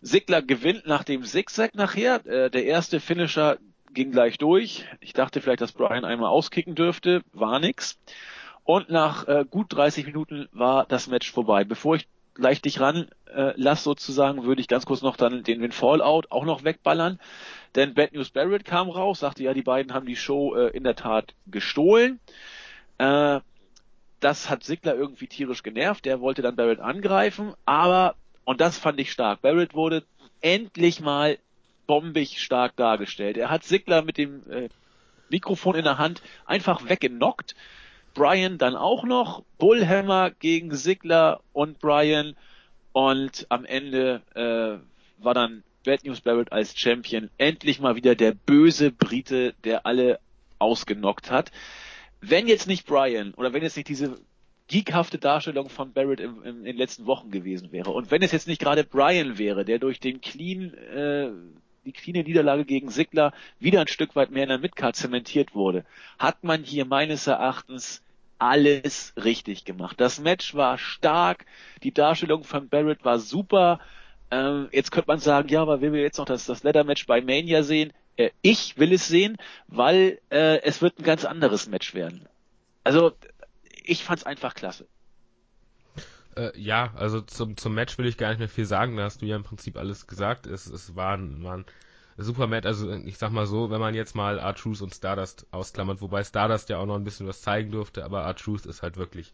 Sigler 0.00 0.42
gewinnt 0.42 0.86
nach 0.86 1.04
dem 1.04 1.24
Zigzag 1.24 1.74
nachher. 1.74 2.24
Äh, 2.26 2.50
der 2.50 2.64
erste 2.64 3.00
Finisher 3.00 3.58
ging 3.92 4.10
gleich 4.10 4.38
durch. 4.38 4.84
Ich 5.00 5.12
dachte 5.12 5.40
vielleicht, 5.40 5.60
dass 5.60 5.72
Brian 5.72 6.04
einmal 6.04 6.30
auskicken 6.30 6.74
dürfte. 6.74 7.22
War 7.32 7.58
nix. 7.58 7.98
Und 8.64 8.90
nach 8.90 9.26
äh, 9.28 9.44
gut 9.48 9.72
30 9.72 10.06
Minuten 10.06 10.48
war 10.52 10.86
das 10.86 11.06
Match 11.06 11.30
vorbei. 11.30 11.64
Bevor 11.64 11.96
ich 11.96 12.08
gleich 12.34 12.60
dich 12.60 12.80
ran 12.80 13.08
äh, 13.34 13.52
lass 13.56 13.84
sozusagen, 13.84 14.44
würde 14.44 14.60
ich 14.60 14.68
ganz 14.68 14.86
kurz 14.86 15.02
noch 15.02 15.16
dann 15.16 15.42
den, 15.42 15.60
den 15.60 15.72
Fallout 15.72 16.30
auch 16.30 16.44
noch 16.44 16.64
wegballern. 16.64 17.20
Denn 17.74 17.94
Bad 17.94 18.12
News 18.12 18.30
Barrett 18.30 18.64
kam 18.64 18.90
raus, 18.90 19.20
sagte 19.20 19.42
ja, 19.42 19.54
die 19.54 19.62
beiden 19.62 19.92
haben 19.92 20.06
die 20.06 20.16
Show 20.16 20.54
äh, 20.54 20.68
in 20.68 20.84
der 20.84 20.96
Tat 20.96 21.34
gestohlen. 21.46 22.20
Äh, 22.98 23.40
das 24.24 24.48
hat 24.48 24.64
Sigler 24.64 24.94
irgendwie 24.94 25.26
tierisch 25.26 25.62
genervt. 25.62 26.06
Der 26.06 26.20
wollte 26.20 26.40
dann 26.40 26.56
Barrett 26.56 26.80
angreifen, 26.80 27.52
aber, 27.66 28.14
und 28.44 28.60
das 28.60 28.78
fand 28.78 28.98
ich 28.98 29.12
stark, 29.12 29.42
Barrett 29.42 29.74
wurde 29.74 30.02
endlich 30.40 31.00
mal 31.00 31.38
bombig 31.86 32.40
stark 32.40 32.74
dargestellt. 32.76 33.36
Er 33.36 33.50
hat 33.50 33.64
Sigler 33.64 34.00
mit 34.00 34.16
dem 34.16 34.50
äh, 34.50 34.70
Mikrofon 35.28 35.74
in 35.74 35.84
der 35.84 35.98
Hand 35.98 36.22
einfach 36.46 36.88
weggenockt. 36.88 37.54
Brian 38.14 38.56
dann 38.56 38.76
auch 38.76 39.04
noch. 39.04 39.42
Bullhammer 39.58 40.30
gegen 40.30 40.74
Sigler 40.74 41.40
und 41.52 41.78
Brian. 41.80 42.34
Und 42.92 43.46
am 43.50 43.66
Ende 43.66 44.22
äh, 44.34 45.22
war 45.22 45.34
dann 45.34 45.64
Bad 45.84 46.04
News 46.04 46.22
Barrett 46.22 46.50
als 46.50 46.78
Champion 46.78 47.28
endlich 47.36 47.78
mal 47.80 47.96
wieder 47.96 48.14
der 48.14 48.32
böse 48.32 48.90
Brite, 48.90 49.54
der 49.64 49.84
alle 49.84 50.18
ausgenockt 50.58 51.30
hat 51.30 51.50
wenn 52.30 52.46
jetzt 52.48 52.66
nicht 52.66 52.86
Brian 52.86 53.34
oder 53.34 53.52
wenn 53.52 53.62
jetzt 53.62 53.76
nicht 53.76 53.88
diese 53.88 54.18
geekhafte 54.68 55.18
Darstellung 55.18 55.68
von 55.68 55.92
Barrett 55.92 56.20
im, 56.20 56.42
im, 56.42 56.58
in 56.58 56.64
den 56.64 56.76
letzten 56.76 57.06
Wochen 57.06 57.30
gewesen 57.30 57.70
wäre 57.72 57.90
und 57.90 58.10
wenn 58.10 58.22
es 58.22 58.32
jetzt 58.32 58.48
nicht 58.48 58.60
gerade 58.60 58.84
Brian 58.84 59.38
wäre, 59.38 59.64
der 59.64 59.78
durch 59.78 60.00
den 60.00 60.20
clean, 60.20 60.72
äh, 60.74 61.30
die 61.84 61.92
cleane 61.92 62.24
Niederlage 62.24 62.64
gegen 62.64 62.90
Sigler 62.90 63.32
wieder 63.58 63.80
ein 63.80 63.88
Stück 63.88 64.16
weit 64.16 64.30
mehr 64.30 64.44
in 64.44 64.48
der 64.48 64.58
Midcard 64.58 64.96
zementiert 64.96 65.54
wurde, 65.54 65.84
hat 66.18 66.42
man 66.44 66.62
hier 66.62 66.86
meines 66.86 67.26
Erachtens 67.26 68.02
alles 68.38 69.12
richtig 69.22 69.64
gemacht. 69.64 70.00
Das 70.00 70.20
Match 70.20 70.54
war 70.54 70.78
stark, 70.78 71.46
die 71.82 71.92
Darstellung 71.92 72.44
von 72.44 72.68
Barrett 72.68 73.04
war 73.04 73.18
super. 73.18 73.80
Ähm, 74.30 74.68
jetzt 74.72 74.90
könnte 74.90 75.08
man 75.08 75.18
sagen, 75.18 75.48
ja, 75.48 75.62
aber 75.62 75.80
will 75.80 75.92
wir 75.92 76.02
jetzt 76.02 76.18
noch 76.18 76.24
das, 76.24 76.46
das 76.46 76.62
Leather-Match 76.62 77.06
bei 77.06 77.20
Mania 77.20 77.62
sehen? 77.62 77.92
Äh, 78.16 78.30
ich 78.42 78.78
will 78.78 78.92
es 78.92 79.08
sehen, 79.08 79.36
weil 79.68 80.20
äh, 80.30 80.60
es 80.62 80.82
wird 80.82 80.98
ein 80.98 81.04
ganz 81.04 81.24
anderes 81.24 81.68
Match 81.68 81.94
werden. 81.94 82.28
Also 82.84 83.12
ich 83.84 84.04
fand's 84.04 84.24
einfach 84.24 84.54
klasse. 84.54 84.86
Äh, 86.36 86.58
ja, 86.58 86.92
also 86.96 87.20
zum, 87.20 87.56
zum 87.56 87.74
Match 87.74 87.96
will 87.98 88.06
ich 88.06 88.16
gar 88.16 88.30
nicht 88.30 88.38
mehr 88.38 88.48
viel 88.48 88.66
sagen, 88.66 88.96
da 88.96 89.04
hast 89.04 89.22
du 89.22 89.26
ja 89.26 89.36
im 89.36 89.44
Prinzip 89.44 89.76
alles 89.76 90.06
gesagt. 90.06 90.46
Es, 90.46 90.66
es 90.66 90.96
war, 90.96 91.16
ein, 91.16 91.42
war 91.44 91.58
ein 91.58 91.64
super 92.16 92.46
Match, 92.46 92.66
also 92.66 92.90
ich 92.92 93.18
sag 93.18 93.30
mal 93.30 93.46
so, 93.46 93.70
wenn 93.70 93.80
man 93.80 93.94
jetzt 93.94 94.14
mal 94.14 94.38
R-Truth 94.38 94.82
und 94.82 94.94
Stardust 94.94 95.46
ausklammert, 95.50 96.00
wobei 96.00 96.24
Stardust 96.24 96.68
ja 96.68 96.78
auch 96.78 96.86
noch 96.86 96.96
ein 96.96 97.04
bisschen 97.04 97.26
was 97.26 97.42
zeigen 97.42 97.70
durfte, 97.70 98.04
aber 98.04 98.22
R-Truth 98.22 98.66
ist 98.66 98.82
halt 98.82 98.96
wirklich 98.96 99.32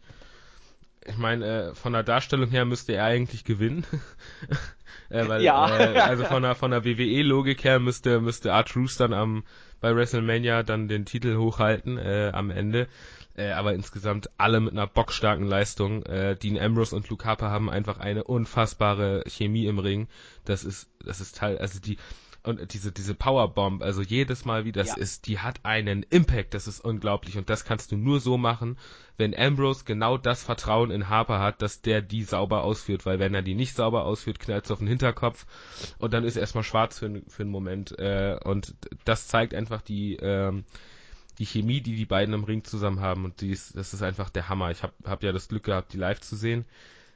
ich 1.05 1.17
meine, 1.17 1.45
äh, 1.45 1.75
von 1.75 1.93
der 1.93 2.03
Darstellung 2.03 2.49
her 2.49 2.65
müsste 2.65 2.93
er 2.93 3.05
eigentlich 3.05 3.43
gewinnen. 3.43 3.85
äh, 5.09 5.27
weil, 5.27 5.41
ja. 5.41 5.77
äh, 5.77 5.99
also 5.99 6.25
von 6.25 6.43
der, 6.43 6.55
von 6.55 6.71
der 6.71 6.85
WWE-Logik 6.85 7.63
her 7.63 7.79
müsste, 7.79 8.21
müsste 8.21 8.49
R-Truth 8.49 8.99
dann 8.99 9.13
am, 9.13 9.43
bei 9.79 9.95
WrestleMania 9.95 10.63
dann 10.63 10.87
den 10.87 11.05
Titel 11.05 11.37
hochhalten, 11.37 11.97
äh, 11.97 12.31
am 12.33 12.51
Ende. 12.51 12.87
Äh, 13.35 13.51
aber 13.51 13.73
insgesamt 13.73 14.29
alle 14.37 14.59
mit 14.59 14.73
einer 14.73 14.87
bockstarken 14.87 15.47
Leistung. 15.47 16.03
Äh, 16.03 16.35
Dean 16.35 16.59
Ambrose 16.59 16.95
und 16.95 17.09
Luke 17.09 17.25
Harper 17.25 17.49
haben 17.49 17.69
einfach 17.69 17.99
eine 17.99 18.23
unfassbare 18.23 19.23
Chemie 19.25 19.65
im 19.65 19.79
Ring. 19.79 20.07
Das 20.45 20.63
ist, 20.63 20.89
das 21.03 21.21
ist 21.21 21.37
Teil, 21.37 21.57
also 21.57 21.79
die, 21.79 21.97
und 22.43 22.73
diese, 22.73 22.91
diese 22.91 23.13
Powerbomb, 23.13 23.83
also 23.83 24.01
jedes 24.01 24.45
Mal 24.45 24.65
wie 24.65 24.71
das 24.71 24.89
ja. 24.89 24.97
ist, 24.97 25.27
die 25.27 25.39
hat 25.39 25.59
einen 25.63 26.03
Impact, 26.03 26.55
das 26.55 26.67
ist 26.67 26.79
unglaublich. 26.79 27.37
Und 27.37 27.49
das 27.49 27.65
kannst 27.65 27.91
du 27.91 27.97
nur 27.97 28.19
so 28.19 28.37
machen, 28.37 28.77
wenn 29.17 29.37
Ambrose 29.37 29.85
genau 29.85 30.17
das 30.17 30.43
Vertrauen 30.43 30.89
in 30.89 31.07
Harper 31.07 31.39
hat, 31.39 31.61
dass 31.61 31.81
der 31.81 32.01
die 32.01 32.23
sauber 32.23 32.63
ausführt, 32.63 33.05
weil 33.05 33.19
wenn 33.19 33.35
er 33.35 33.43
die 33.43 33.53
nicht 33.53 33.75
sauber 33.75 34.05
ausführt, 34.05 34.39
knallt 34.39 34.65
es 34.65 34.71
auf 34.71 34.79
den 34.79 34.87
Hinterkopf 34.87 35.45
und 35.99 36.13
dann 36.13 36.23
ist 36.23 36.35
erstmal 36.35 36.63
schwarz 36.63 36.97
für, 36.97 37.21
für 37.27 37.43
einen 37.43 37.51
Moment. 37.51 37.97
Äh, 37.99 38.39
und 38.43 38.73
das 39.05 39.27
zeigt 39.27 39.53
einfach 39.53 39.81
die, 39.81 40.15
ähm, 40.15 40.65
die 41.37 41.45
Chemie, 41.45 41.81
die 41.81 41.95
die 41.95 42.05
beiden 42.05 42.33
im 42.33 42.43
Ring 42.43 42.63
zusammen 42.63 43.01
haben 43.01 43.25
und 43.25 43.41
die 43.41 43.51
ist, 43.51 43.77
das 43.77 43.93
ist 43.93 44.01
einfach 44.01 44.31
der 44.31 44.49
Hammer. 44.49 44.71
Ich 44.71 44.81
habe 44.81 44.93
hab 45.03 45.21
ja 45.21 45.31
das 45.31 45.47
Glück 45.47 45.63
gehabt, 45.63 45.93
die 45.93 45.97
live 45.97 46.21
zu 46.21 46.35
sehen. 46.35 46.65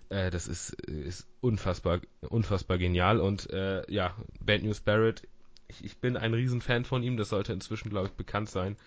Äh, 0.10 0.30
das 0.32 0.48
ist, 0.48 0.74
ist 0.82 1.28
unfassbar, 1.42 2.00
unfassbar 2.22 2.78
genial. 2.78 3.20
Und 3.20 3.50
äh, 3.52 3.90
ja, 3.92 4.16
Bad 4.40 4.64
News 4.64 4.80
Barrett, 4.80 5.28
ich, 5.68 5.84
ich 5.84 5.98
bin 5.98 6.18
ein 6.18 6.34
Riesenfan 6.34 6.86
von 6.86 7.04
ihm, 7.04 7.18
das 7.18 7.30
sollte 7.30 7.54
inzwischen, 7.54 7.90
glaube 7.90 8.08
ich, 8.08 8.14
bekannt 8.14 8.50
sein. 8.50 8.78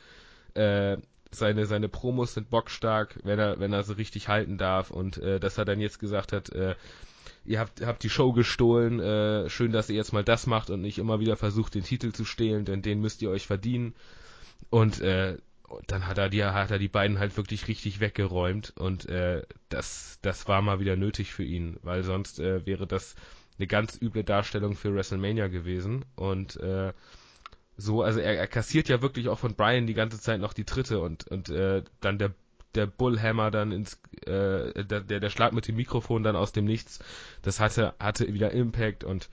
Äh, 0.54 0.98
seine, 1.30 1.66
seine 1.66 1.88
Promos 1.88 2.34
sind 2.34 2.50
bockstark, 2.50 3.18
wenn 3.22 3.38
er, 3.38 3.60
wenn 3.60 3.72
er 3.72 3.82
sie 3.82 3.96
richtig 3.96 4.28
halten 4.28 4.56
darf 4.56 4.90
und 4.90 5.18
äh, 5.18 5.38
dass 5.38 5.58
er 5.58 5.64
dann 5.64 5.80
jetzt 5.80 5.98
gesagt 5.98 6.32
hat, 6.32 6.50
äh, 6.50 6.74
ihr 7.44 7.60
habt, 7.60 7.84
habt 7.84 8.02
die 8.02 8.10
Show 8.10 8.32
gestohlen, 8.32 9.00
äh, 9.00 9.48
schön, 9.50 9.72
dass 9.72 9.90
ihr 9.90 9.96
jetzt 9.96 10.12
mal 10.12 10.24
das 10.24 10.46
macht 10.46 10.70
und 10.70 10.80
nicht 10.80 10.98
immer 10.98 11.20
wieder 11.20 11.36
versucht, 11.36 11.74
den 11.74 11.84
Titel 11.84 12.12
zu 12.12 12.24
stehlen, 12.24 12.64
denn 12.64 12.82
den 12.82 13.00
müsst 13.00 13.20
ihr 13.22 13.30
euch 13.30 13.46
verdienen. 13.46 13.94
Und 14.70 15.00
äh, 15.00 15.36
dann 15.86 16.06
hat 16.06 16.18
er 16.18 16.28
die, 16.28 16.44
hat 16.44 16.70
er 16.70 16.78
die 16.78 16.88
beiden 16.88 17.18
halt 17.18 17.36
wirklich 17.36 17.68
richtig 17.68 18.00
weggeräumt 18.00 18.72
und 18.76 19.08
äh, 19.08 19.42
das, 19.68 20.18
das 20.22 20.48
war 20.48 20.62
mal 20.62 20.80
wieder 20.80 20.96
nötig 20.96 21.32
für 21.32 21.44
ihn, 21.44 21.78
weil 21.82 22.02
sonst 22.02 22.38
äh, 22.38 22.64
wäre 22.66 22.86
das 22.86 23.14
eine 23.58 23.66
ganz 23.66 24.00
üble 24.00 24.24
Darstellung 24.24 24.76
für 24.76 24.94
WrestleMania 24.94 25.48
gewesen. 25.48 26.04
Und 26.14 26.56
äh, 26.60 26.92
so, 27.76 28.02
also 28.02 28.20
er, 28.20 28.38
er 28.38 28.46
kassiert 28.46 28.88
ja 28.88 29.02
wirklich 29.02 29.28
auch 29.28 29.38
von 29.38 29.54
Brian 29.54 29.86
die 29.86 29.94
ganze 29.94 30.20
Zeit 30.20 30.40
noch 30.40 30.52
die 30.52 30.64
Tritte 30.64 31.00
und 31.00 31.26
und 31.28 31.48
äh, 31.48 31.82
dann 32.00 32.18
der 32.18 32.34
der 32.74 32.86
Bullhammer 32.86 33.50
dann 33.50 33.72
ins 33.72 34.00
äh, 34.26 34.84
der 34.84 35.00
der 35.00 35.30
Schlag 35.30 35.52
mit 35.52 35.66
dem 35.68 35.76
Mikrofon 35.76 36.22
dann 36.22 36.36
aus 36.36 36.52
dem 36.52 36.64
Nichts, 36.64 37.00
das 37.42 37.60
hatte 37.60 37.94
hatte 37.98 38.32
wieder 38.32 38.52
Impact 38.52 39.04
und 39.04 39.28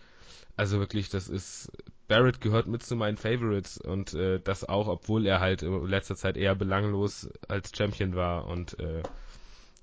also 0.58 0.80
wirklich, 0.80 1.10
das 1.10 1.28
ist 1.28 1.72
Barrett 2.08 2.40
gehört 2.42 2.68
mit 2.68 2.84
zu 2.84 2.96
meinen 2.96 3.18
Favorites 3.18 3.78
und 3.78 4.14
äh, 4.14 4.40
das 4.40 4.64
auch, 4.64 4.88
obwohl 4.88 5.26
er 5.26 5.40
halt 5.40 5.64
in 5.64 5.88
letzter 5.88 6.16
Zeit 6.16 6.38
eher 6.38 6.56
belanglos 6.56 7.30
als 7.48 7.72
Champion 7.76 8.16
war 8.16 8.48
und 8.48 8.80
äh, 8.80 9.02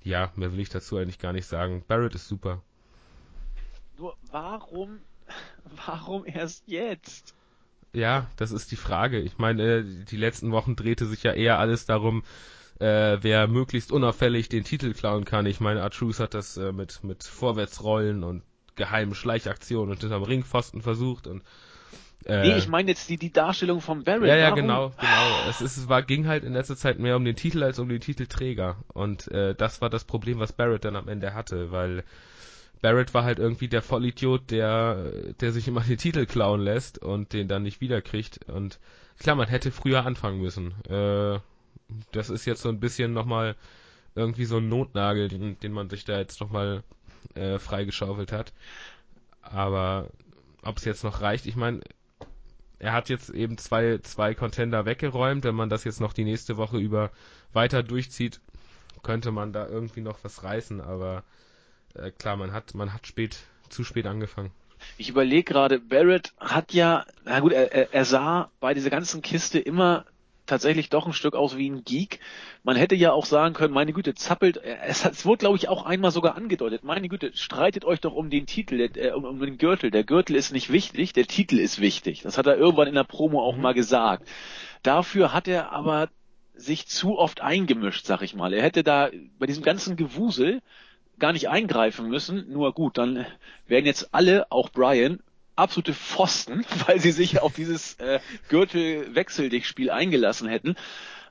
ja, 0.05 0.33
mehr 0.37 0.53
will 0.53 0.61
ich 0.61 0.69
dazu 0.69 0.97
eigentlich 0.97 1.19
gar 1.19 1.33
nicht 1.33 1.47
sagen. 1.47 1.85
Barrett 1.87 2.15
ist 2.15 2.29
super. 2.29 2.63
Nur 3.99 4.17
warum, 4.31 5.01
warum 5.87 6.25
erst 6.27 6.65
jetzt? 6.67 7.35
Ja, 7.93 8.27
das 8.37 8.53
ist 8.53 8.71
die 8.71 8.77
Frage. 8.77 9.21
Ich 9.21 9.39
meine, 9.39 9.85
die 9.85 10.17
letzten 10.17 10.51
Wochen 10.51 10.77
drehte 10.77 11.07
sich 11.07 11.23
ja 11.23 11.33
eher 11.33 11.59
alles 11.59 11.87
darum, 11.87 12.23
äh, 12.79 13.19
wer 13.21 13.49
möglichst 13.49 13.93
unauffällig 13.93 14.49
den 14.49 14.65
Titel 14.65 14.93
klauen 14.95 15.25
kann. 15.25 15.47
Ich 15.47 15.61
meine, 15.61 15.83
Artruse 15.83 16.23
hat 16.23 16.35
das 16.35 16.57
äh, 16.57 16.73
mit, 16.73 17.05
mit 17.05 17.23
Vorwärtsrollen 17.23 18.25
und 18.25 18.43
geheimen 18.75 19.15
Schleichaktionen 19.15 19.91
und 19.91 20.01
hinterm 20.01 20.23
Ringpfosten 20.23 20.81
versucht 20.81 21.27
und 21.27 21.43
äh, 22.27 22.43
nee, 22.43 22.57
ich 22.57 22.69
meine 22.69 22.91
jetzt 22.91 23.09
die, 23.09 23.17
die 23.17 23.33
Darstellung 23.33 23.81
von 23.81 24.05
Barrett. 24.05 24.29
Ja, 24.29 24.37
ja, 24.37 24.45
Warum? 24.47 24.57
genau, 24.57 24.89
genau. 24.91 25.49
Es, 25.49 25.61
ist, 25.61 25.77
es 25.77 25.89
war, 25.89 26.03
ging 26.03 26.27
halt 26.27 26.45
in 26.45 26.53
letzter 26.53 26.77
Zeit 26.77 26.99
mehr 26.99 27.17
um 27.17 27.25
den 27.25 27.37
Titel 27.37 27.63
als 27.63 27.79
um 27.79 27.89
den 27.89 28.01
Titelträger. 28.01 28.77
Und 28.93 29.29
äh, 29.29 29.55
das 29.55 29.81
war 29.81 29.91
das 29.91 30.05
Problem, 30.05 30.39
was 30.39 30.53
Barrett 30.53 30.85
dann 30.85 30.97
am 30.97 31.09
Ende 31.09 31.35
hatte, 31.35 31.73
weil 31.73 32.05
Barrett 32.83 33.15
war 33.15 33.25
halt 33.25 33.39
irgendwie 33.39 33.69
der 33.69 33.83
Vollidiot, 33.83 34.51
der, 34.51 35.33
der 35.41 35.53
sich 35.53 35.69
immer 35.69 35.83
den 35.83 35.99
Titel 35.99 36.27
klauen 36.27 36.61
lässt 36.61 36.99
und 36.99 37.33
den 37.33 37.49
dann 37.49 37.63
nicht 37.63 37.81
wiederkriegt. 37.81 38.41
Und 38.49 38.81
klar, 39.19 39.37
man 39.37 39.49
hätte 39.49 39.71
früher 39.71 40.05
anfangen 40.05 40.41
müssen. 40.41 40.75
Äh, 40.89 41.39
das 42.11 42.31
ist 42.31 42.45
jetzt 42.45 42.63
so 42.63 42.69
ein 42.69 42.81
bisschen 42.81 43.13
nochmal 43.13 43.57
irgendwie 44.15 44.45
so 44.45 44.59
ein 44.59 44.69
Notnagel, 44.69 45.29
den, 45.29 45.59
den 45.61 45.73
man 45.73 45.89
sich 45.91 46.05
da 46.05 46.19
jetzt 46.19 46.41
nochmal 46.41 46.83
äh, 47.35 47.59
freigeschaufelt 47.59 48.33
hat. 48.33 48.53
Aber 49.41 50.11
ob 50.63 50.79
es 50.79 50.85
jetzt 50.85 51.05
noch 51.05 51.21
reicht, 51.21 51.47
ich 51.47 51.57
meine, 51.57 51.81
er 52.83 52.93
hat 52.93 53.09
jetzt 53.09 53.31
eben 53.31 53.59
zwei, 53.59 53.99
zwei 53.99 54.35
Contender 54.35 54.85
weggeräumt. 54.85 55.45
Wenn 55.45 55.55
man 55.55 55.71
das 55.71 55.85
jetzt 55.85 56.01
noch 56.01 56.13
die 56.13 56.25
nächste 56.25 56.57
Woche 56.57 56.79
über 56.79 57.13
weiter 57.53 57.85
durchzieht, 57.85 58.41
könnte 59.05 59.31
man 59.31 59.53
da 59.53 59.69
irgendwie 59.69 60.01
noch 60.01 60.19
was 60.25 60.43
reißen, 60.43 60.81
aber 60.81 61.23
äh, 61.95 62.11
klar, 62.11 62.37
man 62.37 62.53
hat, 62.53 62.75
man 62.75 62.93
hat 62.93 63.07
spät, 63.07 63.39
zu 63.69 63.85
spät 63.85 64.07
angefangen. 64.07 64.51
Ich 64.99 65.09
überlege 65.09 65.45
gerade, 65.45 65.79
Barrett 65.79 66.33
hat 66.41 66.73
ja, 66.73 67.07
na 67.25 67.39
gut, 67.39 67.53
er, 67.53 67.95
er 67.95 68.05
sah 68.05 68.51
bei 68.59 68.75
dieser 68.75 68.91
ganzen 68.91 69.23
Kiste 69.23 69.61
immer 69.61 70.05
tatsächlich 70.53 70.91
doch 70.91 71.07
ein 71.07 71.15
Stück 71.15 71.35
aus 71.35 71.57
wie 71.57 71.71
ein 71.71 71.83
Geek. 71.83 72.21
Man 72.63 72.77
hätte 72.77 72.95
ja 72.95 73.13
auch 73.13 73.25
sagen 73.25 73.55
können, 73.55 73.73
meine 73.73 73.95
Güte, 73.95 74.15
zappelt, 74.15 74.59
es, 74.59 75.05
es 75.05 75.25
wurde 75.25 75.39
glaube 75.39 75.57
ich 75.57 75.69
auch 75.69 75.87
einmal 75.87 76.11
sogar 76.11 76.37
angedeutet, 76.37 76.85
meine 76.85 77.09
Güte, 77.09 77.33
streitet 77.35 77.87
euch 77.87 78.01
doch 78.01 78.13
um 78.13 78.29
den 78.29 78.45
Titel, 78.45 78.79
äh, 78.81 79.13
um, 79.13 79.25
um, 79.25 79.41
den 79.41 79.57
Gürtel. 79.57 79.91
Der 79.91 80.05
Gürtel 80.05 80.37
ist 80.37 80.53
nicht 80.53 80.71
wichtig, 80.71 81.15
der 81.15 81.27
Titel 81.27 81.59
ist 81.59 81.81
wichtig. 81.81 82.21
Das 82.21 82.37
hat 82.37 82.47
er 82.47 82.59
irgendwann 82.59 82.87
in 82.87 82.95
der 82.95 83.05
Promo 83.05 83.43
auch 83.43 83.57
mhm. 83.57 83.63
mal 83.63 83.73
gesagt. 83.73 84.29
Dafür 84.83 85.33
hat 85.33 85.49
er 85.49 85.73
aber 85.73 86.11
sich 86.55 86.87
zu 86.87 87.19
oft 87.19 87.41
eingemischt, 87.41 88.05
sag 88.05 88.21
ich 88.21 88.35
mal. 88.35 88.53
Er 88.53 88.63
hätte 88.63 88.85
da 88.85 89.09
bei 89.39 89.47
diesem 89.47 89.63
ganzen 89.63 89.97
Gewusel 89.97 90.61
gar 91.19 91.33
nicht 91.33 91.49
eingreifen 91.49 92.11
müssen. 92.11 92.53
Nur 92.53 92.75
gut, 92.75 92.99
dann 92.99 93.25
werden 93.67 93.87
jetzt 93.87 94.13
alle, 94.13 94.51
auch 94.53 94.69
Brian, 94.69 95.21
absolute 95.57 95.95
Pfosten, 95.95 96.65
weil 96.87 97.01
sie 97.01 97.13
sich 97.13 97.41
auf 97.41 97.55
dieses 97.55 97.95
äh, 97.95 98.21
Gürtel-Wechsel-Dich-Spiel 98.49 99.91
eingelassen 99.91 100.49
hätten. 100.49 100.77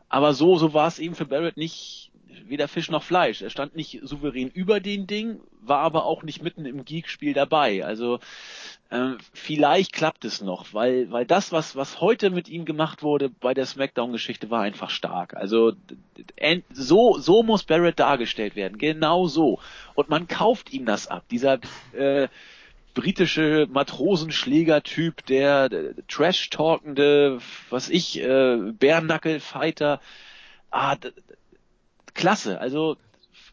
Aber 0.10 0.34
so, 0.34 0.58
so 0.58 0.74
war 0.74 0.88
es 0.88 1.00
eben 1.00 1.16
für 1.16 1.26
Barrett 1.26 1.58
nicht 1.58 2.12
weder 2.52 2.68
Fisch 2.68 2.92
noch 2.92 3.04
Fleisch. 3.04 3.42
Er 3.42 3.50
stand 3.50 3.76
nicht 3.76 4.00
souverän 4.04 4.50
über 4.50 4.80
den 4.80 5.08
Ding, 5.08 5.40
war 5.62 5.80
aber 5.80 6.06
auch 6.06 6.24
nicht 6.24 6.44
mitten 6.44 6.66
im 6.66 6.84
Geek-Spiel 6.84 7.34
dabei. 7.34 7.86
Also 7.86 8.20
äh, 8.90 9.14
vielleicht 9.34 9.94
klappt 9.94 10.26
es 10.26 10.42
noch, 10.42 10.74
weil 10.74 11.10
weil 11.12 11.26
das, 11.26 11.52
was 11.52 11.76
was 11.76 12.02
heute 12.02 12.30
mit 12.30 12.50
ihm 12.50 12.66
gemacht 12.66 13.04
wurde 13.04 13.30
bei 13.30 13.54
der 13.54 13.66
Smackdown-Geschichte, 13.66 14.50
war 14.50 14.62
einfach 14.62 14.90
stark. 14.90 15.34
Also 15.34 15.74
so 16.74 17.18
so 17.20 17.44
muss 17.44 17.64
Barrett 17.64 18.00
dargestellt 18.00 18.56
werden, 18.56 18.78
genau 18.78 19.28
so. 19.28 19.60
Und 19.96 20.10
man 20.10 20.28
kauft 20.28 20.74
ihm 20.74 20.86
das 20.86 21.08
ab. 21.08 21.24
Dieser 21.32 21.60
äh, 21.94 22.28
britische 22.94 23.68
Matrosenschläger-Typ, 23.70 25.26
der, 25.26 25.70
der 25.70 25.96
Trash-talkende, 26.08 27.40
was 27.70 27.90
ich, 27.90 28.20
äh, 28.20 28.58
Bärnackel-Fighter. 28.74 30.02
Ah, 30.70 30.98
klasse. 32.14 32.60
Also 32.60 32.98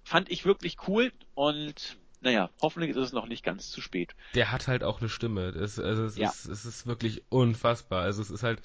fand 0.04 0.30
ich 0.30 0.44
wirklich 0.44 0.76
cool 0.86 1.12
und 1.34 1.96
naja, 2.20 2.50
hoffentlich 2.60 2.90
ist 2.90 2.96
es 2.96 3.12
noch 3.12 3.28
nicht 3.28 3.44
ganz 3.44 3.70
zu 3.70 3.80
spät. 3.80 4.14
Der 4.34 4.50
hat 4.50 4.66
halt 4.66 4.82
auch 4.82 5.00
eine 5.00 5.08
Stimme. 5.08 5.52
Das, 5.52 5.78
also 5.78 6.04
es, 6.04 6.16
ja. 6.16 6.28
ist, 6.28 6.46
es 6.46 6.64
ist 6.64 6.86
wirklich 6.86 7.22
unfassbar. 7.28 8.02
Also 8.02 8.22
es 8.22 8.30
ist 8.30 8.42
halt, 8.42 8.60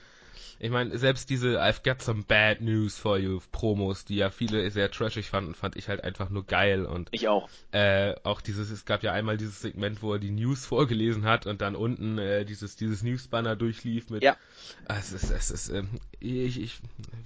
ich 0.60 0.70
meine, 0.70 0.98
selbst 0.98 1.30
diese 1.30 1.62
I've 1.62 1.84
got 1.84 2.02
some 2.02 2.24
bad 2.24 2.62
news 2.62 2.98
for 2.98 3.18
you 3.18 3.42
Promos, 3.52 4.06
die 4.06 4.16
ja 4.16 4.30
viele 4.30 4.70
sehr 4.72 4.90
trashig 4.92 5.30
fanden, 5.30 5.56
fand 5.56 5.76
ich 5.76 5.90
halt 5.90 6.04
einfach 6.04 6.30
nur 6.30 6.46
geil 6.46 6.86
und 6.86 7.10
ich 7.12 7.28
auch. 7.28 7.50
Äh, 7.72 8.16
auch 8.24 8.42
dieses, 8.42 8.72
es 8.72 8.86
gab 8.86 9.04
ja 9.04 9.12
einmal 9.12 9.38
dieses 9.38 9.62
Segment, 9.62 10.02
wo 10.02 10.14
er 10.14 10.20
die 10.20 10.32
News 10.32 10.66
vorgelesen 10.66 11.26
hat 11.26 11.48
und 11.48 11.62
dann 11.62 11.76
unten 11.76 12.18
äh, 12.18 12.46
dieses 12.46 12.76
dieses 12.76 13.04
Newsbanner 13.04 13.56
durchlief 13.56 14.10
mit. 14.10 14.24
Ja. 14.24 14.38
Ah, 14.88 14.98
es 14.98 15.12
ist, 15.12 15.32
es 15.32 15.52
ist, 15.52 15.70
ähm, 15.70 15.90
ich 16.20 16.62
ich 16.62 16.80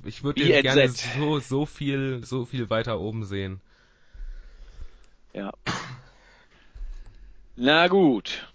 ich 0.03 0.23
würde 0.23 0.43
den 0.43 0.63
gerne 0.63 0.89
so 0.89 1.39
so 1.39 1.65
viel 1.65 2.23
so 2.23 2.45
viel 2.45 2.69
weiter 2.69 2.99
oben 2.99 3.23
sehen. 3.23 3.61
Ja. 5.33 5.53
Na 7.55 7.87
gut. 7.87 8.47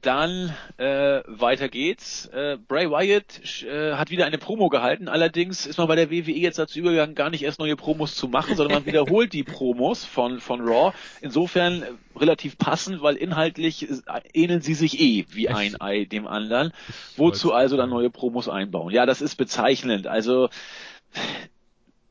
Dann 0.00 0.54
äh, 0.78 1.20
weiter 1.26 1.68
geht's. 1.68 2.26
Äh, 2.26 2.56
Bray 2.68 2.90
Wyatt 2.90 3.64
äh, 3.64 3.94
hat 3.94 4.10
wieder 4.10 4.24
eine 4.24 4.38
Promo 4.38 4.68
gehalten. 4.68 5.08
Allerdings 5.08 5.66
ist 5.66 5.76
man 5.76 5.88
bei 5.88 5.96
der 5.96 6.10
WWE 6.10 6.32
jetzt 6.32 6.58
dazu 6.58 6.78
übergegangen, 6.78 7.14
gar 7.14 7.30
nicht 7.30 7.42
erst 7.42 7.58
neue 7.58 7.76
Promos 7.76 8.14
zu 8.14 8.28
machen, 8.28 8.56
sondern 8.56 8.78
man 8.78 8.86
wiederholt 8.92 9.32
die 9.32 9.44
Promos 9.44 10.04
von 10.04 10.40
von 10.40 10.60
Raw. 10.60 10.94
Insofern 11.20 11.82
äh, 11.82 11.86
relativ 12.16 12.56
passend, 12.56 13.02
weil 13.02 13.16
inhaltlich 13.16 13.90
äh, 13.90 13.96
ähneln 14.32 14.62
sie 14.62 14.74
sich 14.74 15.00
eh 15.00 15.26
wie 15.30 15.48
ein 15.48 15.78
Ei 15.80 16.04
dem 16.04 16.26
anderen. 16.26 16.72
Wozu 17.16 17.52
also 17.52 17.76
dann 17.76 17.90
neue 17.90 18.10
Promos 18.10 18.48
einbauen? 18.48 18.92
Ja, 18.92 19.04
das 19.04 19.20
ist 19.20 19.36
bezeichnend. 19.36 20.06
Also 20.06 20.48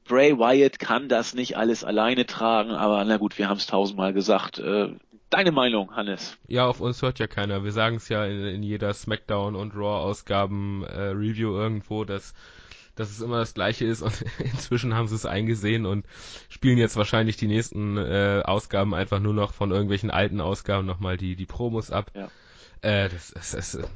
Bray 0.08 0.38
Wyatt 0.38 0.80
kann 0.80 1.10
das 1.10 1.34
nicht 1.34 1.58
alles 1.58 1.84
alleine 1.84 2.26
tragen, 2.26 2.72
aber 2.72 3.04
na 3.04 3.18
gut, 3.18 3.38
wir 3.38 3.50
haben 3.50 3.58
es 3.58 3.68
tausendmal 3.68 4.14
gesagt. 4.14 4.60
Äh, 4.60 4.90
Deine 5.30 5.52
Meinung, 5.52 5.94
Hannes? 5.94 6.38
Ja, 6.48 6.68
auf 6.68 6.80
uns 6.80 7.02
hört 7.02 7.20
ja 7.20 7.28
keiner. 7.28 7.64
Wir 7.64 7.74
sagen 7.74 7.98
es 7.98 8.08
ja 8.08 8.26
in, 8.26 8.46
in, 8.46 8.64
jeder 8.64 8.94
SmackDown 8.94 9.56
und 9.56 9.76
Raw-Ausgaben 9.76 10.84
äh, 10.84 11.10
Review 11.10 11.54
irgendwo, 11.54 12.06
dass, 12.06 12.34
dass 12.96 13.10
es 13.10 13.20
immer 13.20 13.40
das 13.40 13.54
Gleiche 13.54 13.86
ist 13.86 14.02
und 14.02 14.22
inzwischen 14.40 14.94
haben 14.94 15.10
sie 15.10 15.16
es 15.16 15.26
eingesehen 15.26 15.86
und 15.86 16.06
spielen 16.48 16.78
jetzt 16.78 16.96
wahrscheinlich 16.96 17.36
die 17.36 17.48
nächsten 17.48 17.98
äh, 17.98 18.42
Ausgaben 18.46 18.94
einfach 18.94 19.20
nur 19.20 19.34
noch 19.34 19.54
von 19.54 19.72
irgendwelchen 19.72 20.12
alten 20.12 20.40
Ausgaben 20.40 20.88
nochmal 20.88 21.18
die, 21.18 21.36
die 21.36 21.46
Promos 21.46 21.92
ab. 21.92 22.10
Ja. 22.16 22.30
Äh, 22.82 23.10
das, 23.10 23.32
das, 23.32 23.52
das, 23.52 23.76
äh, 23.76 23.88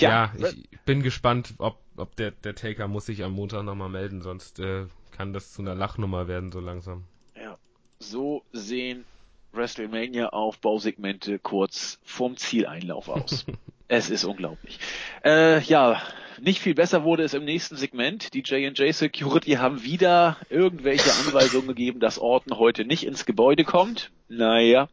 ja, 0.00 0.32
ja, 0.36 0.48
ich 0.48 0.80
bin 0.84 1.02
gespannt, 1.02 1.54
ob, 1.58 1.78
ob 1.96 2.16
der, 2.16 2.32
der 2.32 2.56
Taker 2.56 2.88
muss 2.88 3.06
sich 3.06 3.22
am 3.22 3.32
Montag 3.32 3.62
nochmal 3.62 3.90
melden, 3.90 4.20
sonst 4.20 4.58
äh, 4.58 4.86
kann 5.12 5.32
das 5.32 5.52
zu 5.52 5.62
einer 5.62 5.76
Lachnummer 5.76 6.26
werden 6.26 6.50
so 6.50 6.58
langsam. 6.58 7.04
Ja, 7.36 7.56
so 8.00 8.42
sehen 8.52 9.04
WrestleMania-Aufbausegmente 9.52 11.38
kurz 11.38 11.98
vorm 12.04 12.36
Zieleinlauf 12.36 13.08
aus. 13.08 13.46
es 13.88 14.10
ist 14.10 14.24
unglaublich. 14.24 14.78
Äh, 15.24 15.60
ja, 15.62 16.02
nicht 16.40 16.60
viel 16.60 16.74
besser 16.74 17.04
wurde 17.04 17.22
es 17.24 17.34
im 17.34 17.44
nächsten 17.44 17.76
Segment. 17.76 18.32
Die 18.34 18.40
J&J 18.40 18.94
Security 18.94 19.52
haben 19.52 19.82
wieder 19.82 20.38
irgendwelche 20.48 21.12
Anweisungen 21.12 21.68
gegeben, 21.68 22.00
dass 22.00 22.18
Orton 22.18 22.58
heute 22.58 22.84
nicht 22.84 23.04
ins 23.04 23.26
Gebäude 23.26 23.64
kommt. 23.64 24.10
Naja. 24.28 24.88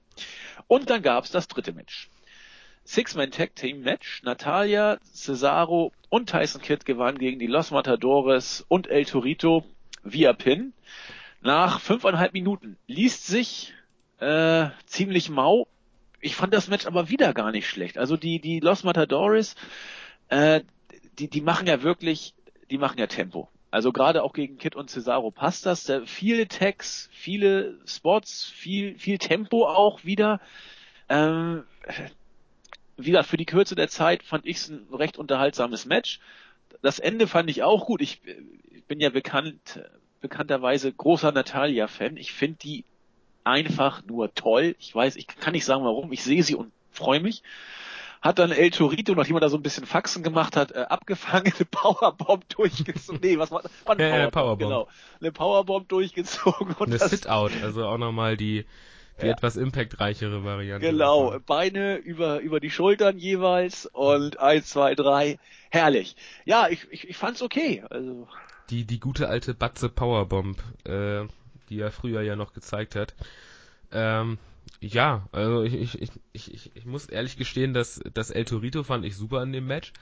Und 0.68 0.89
dann 0.89 1.01
gab's 1.01 1.32
das 1.32 1.47
dritte 1.47 1.72
Match. 1.72 2.10
Six-Man 2.84 3.32
Tag 3.32 3.55
Team 3.55 3.82
Match. 3.82 4.24
Natalia, 4.24 4.97
Cesaro 5.14 5.91
und 6.10 6.30
Tyson 6.30 6.62
Kidd 6.62 6.86
gewannen 6.86 7.18
gegen 7.18 7.39
die 7.39 7.47
Los 7.47 7.72
Matadores 7.72 8.66
und 8.68 8.88
El 8.88 9.05
Torito. 9.05 9.64
via 10.03 10.34
Pin 10.34 10.74
nach 11.41 11.80
fünfeinhalb 11.80 12.34
Minuten. 12.34 12.78
Liest 12.88 13.28
sich 13.28 13.74
äh, 14.20 14.70
ziemlich 14.86 15.30
mau. 15.30 15.68
Ich 16.20 16.36
fand 16.36 16.53
das 16.53 16.68
Match 16.68 16.86
aber 16.86 17.09
wieder 17.09 17.34
gar 17.34 17.51
nicht 17.51 17.70
schlecht. 17.70 17.97
Also 17.97 18.18
die, 18.18 18.39
die 18.39 18.59
Los 18.59 18.84
Matadores, 18.84 19.55
äh, 20.30 20.61
die, 21.20 21.30
die 21.30 21.41
machen 21.41 21.68
ja 21.68 21.84
wirklich, 21.84 22.34
die 22.70 22.78
machen 22.78 22.99
ja 22.99 23.07
Tempo. 23.07 23.49
Also 23.70 23.91
gerade 23.91 24.24
auch 24.24 24.34
gegen 24.34 24.57
Kid 24.57 24.76
und 24.76 24.89
Cesaro 24.89 25.30
passt 25.32 25.65
das. 25.65 25.84
Da 25.84 26.05
viele 26.05 26.47
Tags, 26.47 27.09
viele 27.11 27.80
Spots, 27.86 28.45
viel, 28.45 28.97
viel 28.97 29.18
Tempo 29.18 29.68
auch 29.68 30.03
wieder. 30.03 30.39
Ähm, 31.09 31.63
wie 32.97 33.11
gesagt, 33.11 33.30
für 33.30 33.38
die 33.38 33.45
Kürze 33.45 33.76
der 33.76 33.89
Zeit 33.89 34.24
fand 34.24 34.45
ich 34.45 34.57
es 34.57 34.70
ein 34.70 34.88
recht 34.91 35.18
unterhaltsames 35.18 35.86
Match. 35.86 36.20
Das 36.82 36.99
Ende 36.99 37.28
fand 37.28 37.49
ich 37.49 37.63
auch 37.63 37.86
gut. 37.86 38.01
Ich, 38.01 38.22
ich 38.72 38.84
bin 38.86 38.99
ja 38.99 39.09
bekannt, 39.09 39.82
bekannterweise 40.22 40.91
großer 40.91 41.32
Natalia-Fan. 41.32 42.18
Ich 42.18 42.32
finde 42.32 42.57
die 42.59 42.86
einfach 43.48 44.04
nur 44.06 44.34
toll. 44.34 44.76
Ich 44.80 44.93
weiß, 44.93 45.16
ich 45.16 45.28
kann 45.28 45.54
nicht 45.54 45.66
sagen 45.66 45.84
warum. 45.84 46.12
Ich 46.12 46.24
sehe 46.24 46.43
sie 46.43 46.56
und 46.56 46.72
freue 46.91 47.20
mich. 47.20 47.43
Hat 48.22 48.39
dann 48.39 48.52
El 48.52 48.72
Torito, 48.72 49.14
nachdem 49.14 49.38
er 49.38 49.41
da 49.41 49.50
so 49.50 49.58
ein 49.58 49.64
bisschen 49.64 49.86
Faxen 49.86 50.24
gemacht 50.24 50.56
hat, 50.56 50.72
äh, 50.72 50.80
abgefangen, 50.89 51.54
eine 51.56 51.66
Powerbomb 51.66 52.50
durchgezogen. 52.50 53.22
Nee, 53.22 53.38
was 53.38 53.52
war, 53.52 53.64
war 53.86 53.98
eine 53.98 54.04
ja, 54.04 54.30
Powerbomb, 54.30 54.32
Powerbomb, 54.32 54.60
genau. 54.60 54.88
Eine 55.22 55.32
Powerbomb 55.32 55.88
durchgezogen. 55.88 56.76
Und 56.80 56.88
eine 56.89 57.00
Sit-Out, 57.00 57.52
also 57.62 57.86
auch 57.86 57.98
nochmal 57.98 58.36
die, 58.36 58.66
die 59.22 59.28
ja. 59.28 59.32
etwas 59.32 59.56
impactreichere 59.56 60.43
Variante. 60.43 60.86
Genau, 60.86 61.26
davon. 61.26 61.43
Beine 61.45 61.98
über, 61.98 62.39
über 62.39 62.60
die 62.60 62.72
Schultern 62.72 63.18
jeweils 63.18 63.86
und 63.86 64.39
eins, 64.39 64.68
zwei, 64.68 64.95
drei. 64.95 65.39
Herrlich. 65.70 66.16
Ja, 66.45 66.68
ich, 66.70 66.88
ich, 66.91 67.10
ich 67.10 67.18
fand's 67.18 67.41
okay. 67.41 67.84
Also. 67.89 68.28
Die, 68.70 68.86
die 68.86 69.00
gute 69.00 69.30
alte 69.30 69.54
Batze 69.54 69.89
Powerbomb, 69.89 70.62
äh, 70.86 71.26
die 71.70 71.80
er 71.80 71.91
früher 71.91 72.22
ja 72.22 72.36
noch 72.36 72.53
gezeigt 72.53 72.95
hat. 72.95 73.15
Ähm, 73.91 74.38
ja, 74.80 75.28
also 75.32 75.63
ich, 75.63 75.74
ich, 75.76 76.11
ich, 76.34 76.53
ich, 76.53 76.76
ich 76.76 76.86
muss 76.86 77.07
ehrlich 77.07 77.38
gestehen, 77.38 77.74
dass 77.74 78.01
das 78.13 78.30
El 78.30 78.45
Torito 78.45 78.84
fand 78.84 79.05
ich 79.05 79.15
super 79.15 79.41
in 79.43 79.53
dem 79.53 79.68
Match. 79.68 79.93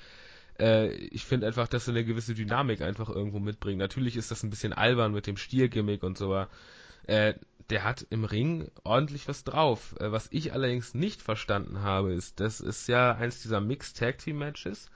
Äh, 0.60 0.94
ich 0.94 1.26
finde 1.26 1.48
einfach, 1.48 1.68
dass 1.68 1.88
er 1.88 1.94
eine 1.94 2.06
gewisse 2.06 2.34
Dynamik 2.34 2.82
einfach 2.82 3.10
irgendwo 3.10 3.40
mitbringt. 3.40 3.80
Natürlich 3.80 4.18
ist 4.18 4.32
das 4.32 4.44
ein 4.44 4.50
bisschen 4.50 4.74
albern 4.74 5.14
mit 5.14 5.28
dem 5.28 5.38
Stiergimmick 5.38 6.04
und 6.04 6.18
so, 6.18 6.26
aber 6.26 6.50
äh, 7.08 7.36
der 7.70 7.84
hat 7.84 8.06
im 8.10 8.26
Ring 8.26 8.70
ordentlich 8.84 9.28
was 9.28 9.44
drauf. 9.44 9.96
Äh, 10.00 10.12
was 10.12 10.28
ich 10.32 10.54
allerdings 10.54 10.94
nicht 10.94 11.22
verstanden 11.22 11.82
habe, 11.82 12.14
ist, 12.14 12.40
das 12.40 12.60
ist 12.62 12.88
ja 12.88 13.16
eins 13.16 13.42
dieser 13.42 13.62
Mixed 13.62 13.98
Tag 13.98 14.18
Team 14.20 14.38
Matches. 14.38 14.90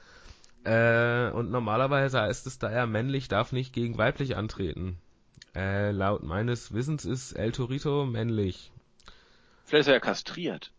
Äh, 0.64 1.32
und 1.32 1.52
normalerweise 1.52 2.22
heißt 2.22 2.46
es 2.48 2.60
da 2.60 2.72
ja, 2.72 2.86
männlich 2.86 3.28
darf 3.28 3.52
nicht 3.52 3.74
gegen 3.74 3.98
weiblich 3.98 4.36
antreten. 4.36 4.98
Äh, 5.56 5.92
laut 5.92 6.24
meines 6.24 6.74
Wissens 6.74 7.06
ist 7.06 7.34
El 7.34 7.52
Torito 7.52 8.06
männlich. 8.06 8.72
Vielleicht 9.66 9.82
ist 9.82 9.88
er 9.88 9.94
ja 9.96 10.00
kastriert. 10.00 10.72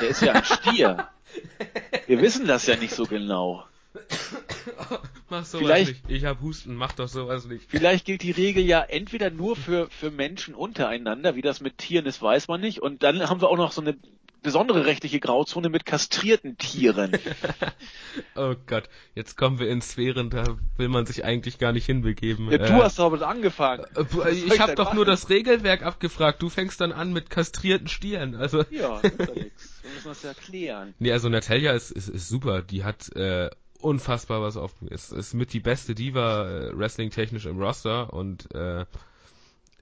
Der 0.00 0.08
ist 0.08 0.22
ja 0.22 0.32
ein 0.32 0.44
Stier. 0.44 1.08
Wir 2.06 2.20
wissen 2.20 2.46
das 2.46 2.66
ja 2.66 2.76
nicht 2.76 2.94
so 2.94 3.04
genau. 3.04 3.64
Mach 5.30 5.44
sowas 5.44 5.66
vielleicht, 5.66 6.08
nicht. 6.08 6.10
Ich 6.10 6.24
hab 6.24 6.40
Husten, 6.40 6.74
mach 6.74 6.92
doch 6.92 7.08
sowas 7.08 7.46
nicht. 7.46 7.66
Vielleicht 7.68 8.06
gilt 8.06 8.22
die 8.22 8.30
Regel 8.30 8.64
ja 8.64 8.80
entweder 8.80 9.28
nur 9.30 9.56
für, 9.56 9.90
für 9.90 10.10
Menschen 10.10 10.54
untereinander, 10.54 11.34
wie 11.34 11.42
das 11.42 11.60
mit 11.60 11.78
Tieren 11.78 12.06
ist, 12.06 12.22
weiß 12.22 12.48
man 12.48 12.60
nicht. 12.60 12.80
Und 12.80 13.02
dann 13.02 13.28
haben 13.28 13.40
wir 13.40 13.48
auch 13.48 13.56
noch 13.56 13.72
so 13.72 13.82
eine 13.82 13.96
besondere 14.42 14.86
rechtliche 14.86 15.20
Grauzone 15.20 15.68
mit 15.68 15.84
kastrierten 15.84 16.56
Tieren. 16.58 17.12
oh 18.36 18.54
Gott, 18.66 18.88
jetzt 19.14 19.36
kommen 19.36 19.58
wir 19.58 19.68
in 19.68 19.82
Sphären, 19.82 20.30
da 20.30 20.56
will 20.76 20.88
man 20.88 21.06
sich 21.06 21.24
eigentlich 21.24 21.58
gar 21.58 21.72
nicht 21.72 21.86
hinbegeben. 21.86 22.50
Ja, 22.50 22.58
du 22.58 22.64
äh, 22.64 22.82
hast 22.82 22.98
damit 22.98 23.22
angefangen. 23.22 23.84
Äh, 23.96 24.30
ich, 24.30 24.60
habe 24.60 24.74
doch 24.74 24.86
machen? 24.86 24.96
nur 24.96 25.04
das 25.04 25.28
Regelwerk 25.28 25.82
abgefragt. 25.82 26.42
Du 26.42 26.48
fängst 26.48 26.80
dann 26.80 26.92
an 26.92 27.12
mit 27.12 27.30
kastrierten 27.30 27.88
Stieren. 27.88 28.34
Also 28.34 28.64
ja, 28.70 29.00
ist 29.00 29.18
ja 29.18 29.34
nichts. 29.34 29.82
Wir 29.82 29.90
müssen 29.94 30.08
das 30.08 30.22
ja 30.22 30.34
klären. 30.34 30.94
Nee, 30.98 31.12
also 31.12 31.28
Natalia 31.28 31.72
ist, 31.72 31.90
ist, 31.90 32.08
ist 32.08 32.28
super. 32.28 32.62
Die 32.62 32.84
hat 32.84 33.14
äh, 33.16 33.50
unfassbar 33.80 34.42
was 34.42 34.56
auf. 34.56 34.74
Ist, 34.88 35.12
ist 35.12 35.34
mit 35.34 35.52
die 35.52 35.60
beste 35.60 35.94
Diva 35.94 36.48
äh, 36.48 36.78
Wrestling 36.78 37.10
technisch 37.10 37.46
im 37.46 37.58
Roster 37.58 38.12
und 38.12 38.52
äh, 38.54 38.84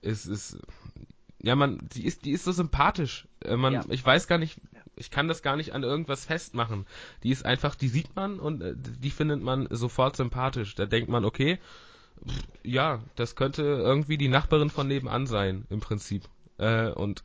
ist 0.03 0.27
ist 0.27 0.59
ja, 1.43 1.55
man, 1.55 1.78
die 1.95 2.07
ist, 2.07 2.24
die 2.24 2.32
ist 2.32 2.45
so 2.45 2.53
sympathisch. 2.53 3.26
Äh, 3.45 3.57
man, 3.57 3.74
ja. 3.74 3.84
ich 3.89 4.05
weiß 4.05 4.26
gar 4.26 4.39
nicht, 4.39 4.61
ich 4.97 5.11
kann 5.11 5.28
das 5.28 5.43
gar 5.43 5.57
nicht 5.57 5.74
an 5.74 5.82
irgendwas 5.82 6.24
festmachen. 6.24 6.87
Die 7.22 7.30
ist 7.30 7.45
einfach, 7.45 7.74
die 7.74 7.89
sieht 7.89 8.16
man 8.16 8.41
und 8.41 8.62
äh, 8.62 8.74
die 8.76 9.11
findet 9.11 9.43
man 9.43 9.68
sofort 9.70 10.16
sympathisch. 10.16 10.74
Da 10.74 10.87
denkt 10.87 11.11
man, 11.11 11.24
okay, 11.24 11.59
ja, 12.62 13.03
das 13.14 13.37
könnte 13.37 13.62
irgendwie 13.62 14.16
die 14.16 14.28
Nachbarin 14.28 14.70
von 14.70 14.89
nebenan 14.89 15.26
sein, 15.26 15.66
im 15.68 15.80
Prinzip. 15.80 16.24
Äh, 16.59 16.91
und 16.91 17.22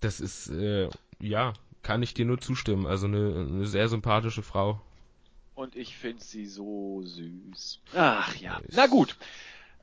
das 0.00 0.20
ist, 0.20 0.48
äh, 0.48 0.88
ja, 1.18 1.54
kann 1.82 2.02
ich 2.02 2.14
dir 2.14 2.24
nur 2.24 2.40
zustimmen. 2.40 2.86
Also 2.86 3.06
eine, 3.06 3.46
eine 3.48 3.66
sehr 3.66 3.88
sympathische 3.88 4.42
Frau. 4.42 4.80
Und 5.54 5.74
ich 5.74 5.96
finde 5.96 6.22
sie 6.22 6.46
so 6.46 7.02
süß. 7.02 7.80
Ach 7.94 8.34
ja. 8.36 8.60
Na 8.72 8.86
gut. 8.86 9.16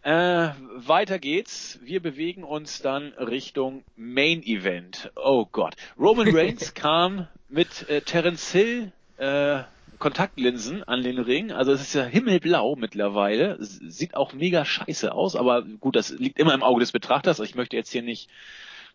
Äh, 0.04 0.50
weiter 0.76 1.18
geht's. 1.18 1.80
Wir 1.82 2.02
bewegen 2.02 2.44
uns 2.44 2.82
dann 2.82 3.14
Richtung 3.14 3.86
Main 3.96 4.44
Event. 4.44 5.12
Oh 5.16 5.46
Gott. 5.50 5.76
Roman 5.98 6.28
Reigns 6.36 6.74
kam 6.74 7.28
mit 7.48 7.88
äh, 7.90 8.02
Terence 8.02 8.52
Hill 8.52 8.92
äh, 9.16 9.64
Kontaktlinsen 10.00 10.84
an 10.84 11.04
den 11.04 11.20
Ring. 11.20 11.54
Also 11.54 11.72
es 11.72 11.80
ist 11.80 11.94
ja 11.94 12.04
himmelblau 12.04 12.76
mittlerweile. 12.76 13.56
Sieht 13.62 14.16
auch 14.16 14.34
mega 14.34 14.66
scheiße 14.66 15.14
aus, 15.14 15.38
aber 15.38 15.62
gut, 15.62 15.96
das 15.96 16.10
liegt 16.10 16.38
immer 16.38 16.54
im 16.54 16.64
Auge 16.64 16.82
des 16.82 16.92
Betrachters. 16.92 17.40
Ich 17.40 17.56
möchte 17.56 17.78
jetzt 17.78 17.94
hier 17.94 18.04
nicht 18.04 18.30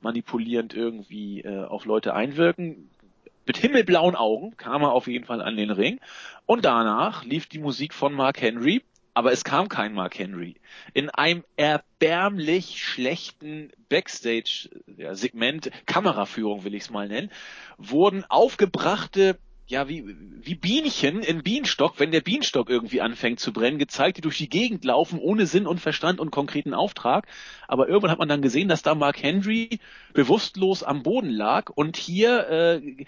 manipulierend 0.03 0.75
irgendwie 0.75 1.41
äh, 1.41 1.65
auf 1.65 1.87
Leute 1.87 2.13
einwirken. 2.13 2.91
Mit 3.47 3.57
himmelblauen 3.57 4.15
Augen 4.15 4.59
kam 4.59 4.83
er 4.83 4.93
auf 4.93 5.07
jeden 5.07 5.25
Fall 5.25 5.41
an 5.41 5.57
den 5.57 5.71
Ring. 5.71 6.01
Und 6.45 6.67
danach 6.67 7.25
lief 7.25 7.47
die 7.47 7.59
Musik 7.59 7.95
von 7.95 8.13
Mark 8.13 8.43
Henry 8.43 8.83
aber 9.19 9.33
es 9.33 9.43
kam 9.43 9.69
kein 9.69 9.95
Mark 9.95 10.17
Henry. 10.17 10.55
In 10.95 11.11
einem 11.11 11.43
erbärmlich 11.57 12.81
schlechten 12.81 13.73
Backstage-Segment, 13.89 15.73
Kameraführung 15.87 16.63
will 16.63 16.77
ich 16.77 16.85
es 16.85 16.91
mal 16.91 17.09
nennen, 17.09 17.29
wurden 17.79 18.25
aufgebrachte 18.29 19.41
ja, 19.67 19.89
wie, 19.89 20.05
wie 20.07 20.55
Bienchen 20.55 21.21
in 21.21 21.43
Bienenstock, 21.43 21.99
wenn 21.99 22.13
der 22.13 22.21
Bienenstock 22.21 22.71
irgendwie 22.71 23.01
anfängt 23.01 23.41
zu 23.41 23.53
brennen, 23.53 23.79
gezeigt, 23.79 24.19
die 24.19 24.23
durch 24.23 24.39
die 24.39 24.49
Gegend 24.49 24.85
laufen, 24.85 25.19
ohne 25.19 25.47
Sinn 25.47 25.67
und 25.67 25.81
Verstand 25.81 26.21
und 26.21 26.31
konkreten 26.31 26.73
Auftrag. 26.73 27.27
Aber 27.67 27.89
irgendwann 27.89 28.13
hat 28.13 28.21
man 28.21 28.29
dann 28.29 28.41
gesehen, 28.41 28.69
dass 28.69 28.83
da 28.83 28.95
Mark 28.95 29.21
Henry 29.21 29.81
bewusstlos 30.15 30.85
am 30.85 31.03
Boden 31.03 31.29
lag 31.29 31.71
und 31.75 31.97
hier 31.97 32.49
äh, 32.49 33.05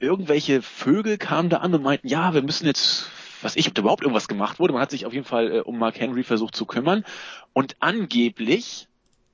irgendwelche 0.00 0.60
Vögel 0.60 1.18
kamen 1.18 1.48
da 1.48 1.58
an 1.58 1.72
und 1.72 1.82
meinten, 1.82 2.08
ja, 2.08 2.34
wir 2.34 2.42
müssen 2.42 2.66
jetzt 2.66 3.08
was 3.44 3.56
ich, 3.56 3.68
ob 3.68 3.74
da 3.74 3.82
überhaupt 3.82 4.02
irgendwas 4.02 4.28
gemacht 4.28 4.58
wurde. 4.58 4.72
Man 4.72 4.82
hat 4.82 4.90
sich 4.90 5.06
auf 5.06 5.12
jeden 5.12 5.24
Fall 5.24 5.52
äh, 5.52 5.60
um 5.60 5.78
Mark 5.78 5.98
Henry 5.98 6.22
versucht 6.22 6.56
zu 6.56 6.66
kümmern. 6.66 7.04
Und 7.52 7.76
angeblich, 7.80 8.88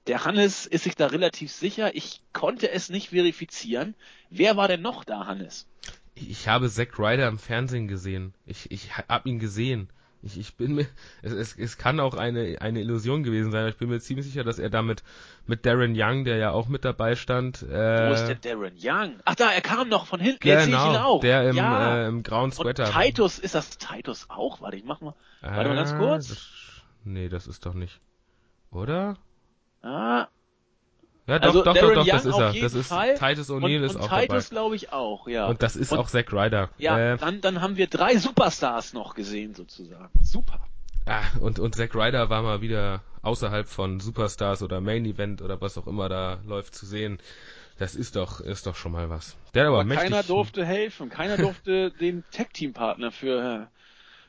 der 0.07 0.25
Hannes 0.25 0.67
ist 0.67 0.85
sich 0.85 0.95
da 0.95 1.07
relativ 1.07 1.53
sicher, 1.53 1.95
ich 1.95 2.23
konnte 2.33 2.71
es 2.71 2.89
nicht 2.89 3.11
verifizieren. 3.11 3.95
Wer 4.31 4.57
war 4.57 4.69
denn 4.69 4.83
noch 4.83 5.05
da, 5.05 5.27
Hannes? 5.27 5.67
Ich 6.15 6.49
habe 6.49 6.69
Zack 6.69 6.99
Ryder 6.99 7.29
im 7.29 7.39
Fernsehen 7.39 7.87
gesehen. 7.87 8.35
Ich, 8.45 8.71
ich 8.71 8.97
habe 8.97 9.29
ihn 9.29 9.39
gesehen. 9.39 9.89
Ich, 10.23 10.37
ich 10.37 10.57
bin 10.57 10.75
mir, 10.75 10.87
es, 11.23 11.33
es, 11.33 11.57
es 11.57 11.79
kann 11.79 12.01
auch 12.01 12.15
eine, 12.15 12.61
eine 12.61 12.81
Illusion 12.81 13.23
gewesen 13.23 13.53
sein, 13.53 13.61
aber 13.61 13.69
ich 13.69 13.77
bin 13.77 13.89
mir 13.89 14.01
ziemlich 14.01 14.27
sicher, 14.27 14.43
dass 14.43 14.59
er 14.59 14.69
damit 14.69 15.05
mit 15.47 15.65
Darren 15.65 15.95
Young, 15.97 16.25
der 16.25 16.39
ja 16.39 16.51
auch 16.51 16.67
mit 16.67 16.85
dabei 16.85 17.15
stand. 17.15 17.63
Äh, 17.63 18.09
Wo 18.09 18.13
ist 18.15 18.27
denn 18.27 18.41
Darren 18.41 18.75
Young? 18.77 19.21
Ach 19.25 19.37
da, 19.37 19.53
er 19.53 19.61
kam 19.61 19.89
noch 19.89 20.07
von 20.07 20.19
hinten, 20.19 20.47
jetzt 20.47 20.67
genau, 20.67 20.79
sehe 20.79 20.91
ich 20.91 20.97
ihn 20.97 21.03
auch. 21.03 21.21
Der 21.21 21.51
im, 21.51 21.57
ja. 21.57 22.05
äh, 22.05 22.09
im 22.09 22.23
grauen 22.25 22.51
Sweater. 22.51 22.87
Und 22.87 23.01
Titus, 23.01 23.39
ist 23.39 23.55
das 23.55 23.79
Titus 23.79 24.27
auch? 24.29 24.61
Warte, 24.61 24.77
ich 24.77 24.85
mach 24.85 25.01
mal, 25.01 25.15
warte 25.41 25.69
mal 25.69 25.77
ganz 25.77 25.93
ah, 25.93 25.99
kurz. 25.99 26.29
Das, 26.29 26.49
nee, 27.05 27.29
das 27.29 27.47
ist 27.47 27.65
doch 27.65 27.75
nicht. 27.75 28.01
Oder? 28.73 29.17
Ah, 29.83 30.27
ja, 31.29 31.39
doch, 31.39 31.49
also 31.49 31.63
doch, 31.63 31.75
Darren 31.75 31.95
doch, 31.95 32.07
doch, 32.07 32.07
das 32.07 32.25
ist 32.25 32.39
er. 32.39 32.53
Das 32.55 32.75
ist 32.75 32.89
Fall. 32.89 33.15
Titus 33.15 33.51
O'Neill 33.51 33.83
ist 33.83 33.97
auch 33.97 34.09
Titus 34.09 34.49
glaube 34.49 34.77
ich 34.77 34.93
auch, 34.93 35.29
ja. 35.29 35.47
Und 35.47 35.63
das 35.63 35.77
ist 35.77 35.93
und, 35.93 35.99
auch 35.99 36.09
Zack 36.09 36.33
Ryder. 36.33 36.71
Ja, 36.79 37.15
äh, 37.15 37.17
dann, 37.19 37.43
dann 37.43 37.61
haben 37.61 37.77
wir 37.77 37.87
drei 37.87 38.17
Superstars 38.17 38.95
noch 38.95 39.15
gesehen 39.15 39.55
sozusagen. 39.55 40.09
Super. 40.23 40.61
Ah, 41.05 41.23
und, 41.41 41.59
und 41.59 41.75
Zack 41.75 41.95
Ryder 41.95 42.31
war 42.31 42.43
mal 42.43 42.63
wieder 42.63 43.03
außerhalb 43.21 43.69
von 43.69 44.01
Superstars 44.01 44.63
oder 44.63 44.81
Main 44.81 45.05
Event 45.05 45.43
oder 45.43 45.61
was 45.61 45.77
auch 45.77 45.87
immer 45.87 46.09
da 46.09 46.39
läuft 46.47 46.75
zu 46.75 46.87
sehen. 46.87 47.19
Das 47.79 47.95
ist 47.95 48.17
doch, 48.17 48.41
ist 48.41 48.67
doch 48.67 48.75
schon 48.75 48.93
mal 48.93 49.11
was. 49.11 49.37
Der 49.55 49.69
aber, 49.69 49.81
aber 49.81 49.95
keiner 49.95 50.23
durfte 50.23 50.65
helfen. 50.65 51.11
Keiner 51.11 51.37
durfte 51.39 51.91
den 51.91 52.25
Tag-Team-Partner 52.33 53.13
für, 53.13 53.69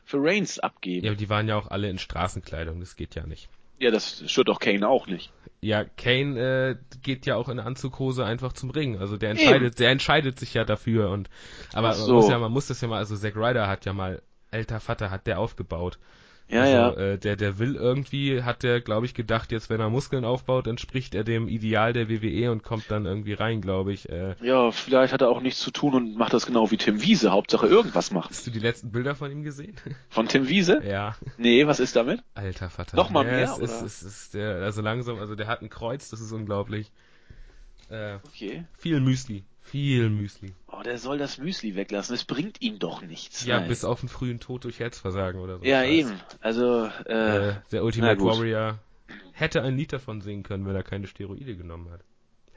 für 0.03 0.17
Reigns 0.19 0.59
abgeben. 0.59 1.05
Ja, 1.05 1.11
aber 1.11 1.17
die 1.17 1.29
waren 1.29 1.47
ja 1.47 1.55
auch 1.55 1.67
alle 1.67 1.89
in 1.89 1.97
Straßenkleidung. 1.97 2.81
Das 2.81 2.97
geht 2.97 3.15
ja 3.15 3.25
nicht. 3.25 3.49
Ja, 3.79 3.89
das 3.89 4.29
stört 4.29 4.49
doch 4.49 4.59
Kane 4.59 4.87
auch 4.87 5.07
nicht. 5.07 5.31
Ja, 5.61 5.83
Kane 5.83 6.39
äh, 6.39 6.97
geht 7.01 7.25
ja 7.25 7.35
auch 7.35 7.49
in 7.49 7.59
Anzughose 7.59 8.25
einfach 8.25 8.53
zum 8.53 8.69
Ring. 8.69 8.97
Also 8.97 9.17
der 9.17 9.31
entscheidet, 9.31 9.73
Eben. 9.73 9.75
der 9.75 9.89
entscheidet 9.91 10.39
sich 10.39 10.53
ja 10.53 10.63
dafür 10.63 11.09
und 11.09 11.29
aber 11.73 11.93
so. 11.93 12.07
man 12.07 12.15
muss 12.15 12.29
ja, 12.29 12.39
man 12.39 12.51
muss 12.51 12.67
das 12.67 12.81
ja 12.81 12.87
mal, 12.87 12.97
also 12.97 13.17
Zack 13.17 13.35
Ryder 13.35 13.67
hat 13.67 13.85
ja 13.85 13.93
mal, 13.93 14.21
alter 14.51 14.79
Vater 14.79 15.11
hat 15.11 15.27
der 15.27 15.39
aufgebaut. 15.39 15.99
Ja, 16.49 16.61
also, 16.61 16.73
ja. 16.73 16.93
Äh, 16.93 17.17
der, 17.19 17.35
der 17.35 17.59
will 17.59 17.75
irgendwie, 17.75 18.41
hat 18.41 18.63
der, 18.63 18.81
glaube 18.81 19.05
ich, 19.05 19.13
gedacht, 19.13 19.51
jetzt 19.51 19.69
wenn 19.69 19.79
er 19.79 19.89
Muskeln 19.89 20.25
aufbaut, 20.25 20.65
entspricht 20.65 21.13
er 21.13 21.23
dem 21.23 21.47
Ideal 21.47 21.93
der 21.93 22.09
WWE 22.09 22.51
und 22.51 22.63
kommt 22.63 22.85
dann 22.89 23.05
irgendwie 23.05 23.33
rein, 23.33 23.61
glaube 23.61 23.93
ich. 23.93 24.09
Äh, 24.09 24.35
ja, 24.41 24.71
vielleicht 24.71 25.13
hat 25.13 25.21
er 25.21 25.29
auch 25.29 25.41
nichts 25.41 25.59
zu 25.59 25.69
tun 25.69 25.93
und 25.93 26.17
macht 26.17 26.33
das 26.33 26.47
genau 26.47 26.71
wie 26.71 26.77
Tim 26.77 27.03
Wiese, 27.03 27.31
Hauptsache 27.31 27.67
irgendwas 27.67 28.11
macht. 28.11 28.31
Hast 28.31 28.47
du 28.47 28.51
die 28.51 28.59
letzten 28.59 28.91
Bilder 28.91 29.13
von 29.13 29.31
ihm 29.31 29.43
gesehen? 29.43 29.75
Von 30.09 30.27
Tim 30.27 30.47
Wiese? 30.47 30.81
Ja. 30.83 31.15
Nee, 31.37 31.67
was 31.67 31.79
ist 31.79 31.95
damit? 31.95 32.21
Alter 32.33 32.69
Vater. 32.69 32.97
Noch 32.97 33.11
mal 33.11 33.23
mehr, 33.23 33.39
ja, 33.39 33.53
es, 33.53 33.57
oder? 33.57 33.65
Ist, 33.65 33.81
es 33.81 34.01
ist 34.01 34.33
der, 34.33 34.55
also 34.55 34.81
langsam, 34.81 35.19
also 35.19 35.35
der 35.35 35.47
hat 35.47 35.61
ein 35.61 35.69
Kreuz, 35.69 36.09
das 36.09 36.19
ist 36.19 36.31
unglaublich. 36.31 36.91
Äh, 37.89 38.15
okay. 38.25 38.65
Viel 38.77 38.99
Müsli. 38.99 39.43
Viel 39.69 40.09
Müsli. 40.09 40.53
Oh, 40.67 40.81
der 40.83 40.97
soll 40.97 41.17
das 41.17 41.37
Müsli 41.37 41.75
weglassen. 41.75 42.15
Es 42.15 42.23
bringt 42.23 42.61
ihm 42.61 42.79
doch 42.79 43.01
nichts. 43.01 43.45
Ja, 43.45 43.59
Nein. 43.59 43.69
bis 43.69 43.83
auf 43.83 44.01
einen 44.01 44.09
frühen 44.09 44.39
Tod 44.39 44.63
durch 44.63 44.79
Herzversagen 44.79 45.39
oder 45.39 45.59
so. 45.59 45.65
Ja, 45.65 45.81
Scheiß. 45.81 45.89
eben. 45.89 46.21
Also, 46.41 46.89
äh, 47.05 47.49
äh 47.49 47.53
der 47.71 47.83
Ultimate 47.83 48.19
Warrior 48.19 48.79
hätte 49.33 49.61
ein 49.61 49.77
Lied 49.77 49.93
davon 49.93 50.21
singen 50.21 50.43
können, 50.43 50.65
wenn 50.65 50.75
er 50.75 50.83
keine 50.83 51.07
Steroide 51.07 51.55
genommen 51.55 51.91
hat. 51.91 52.01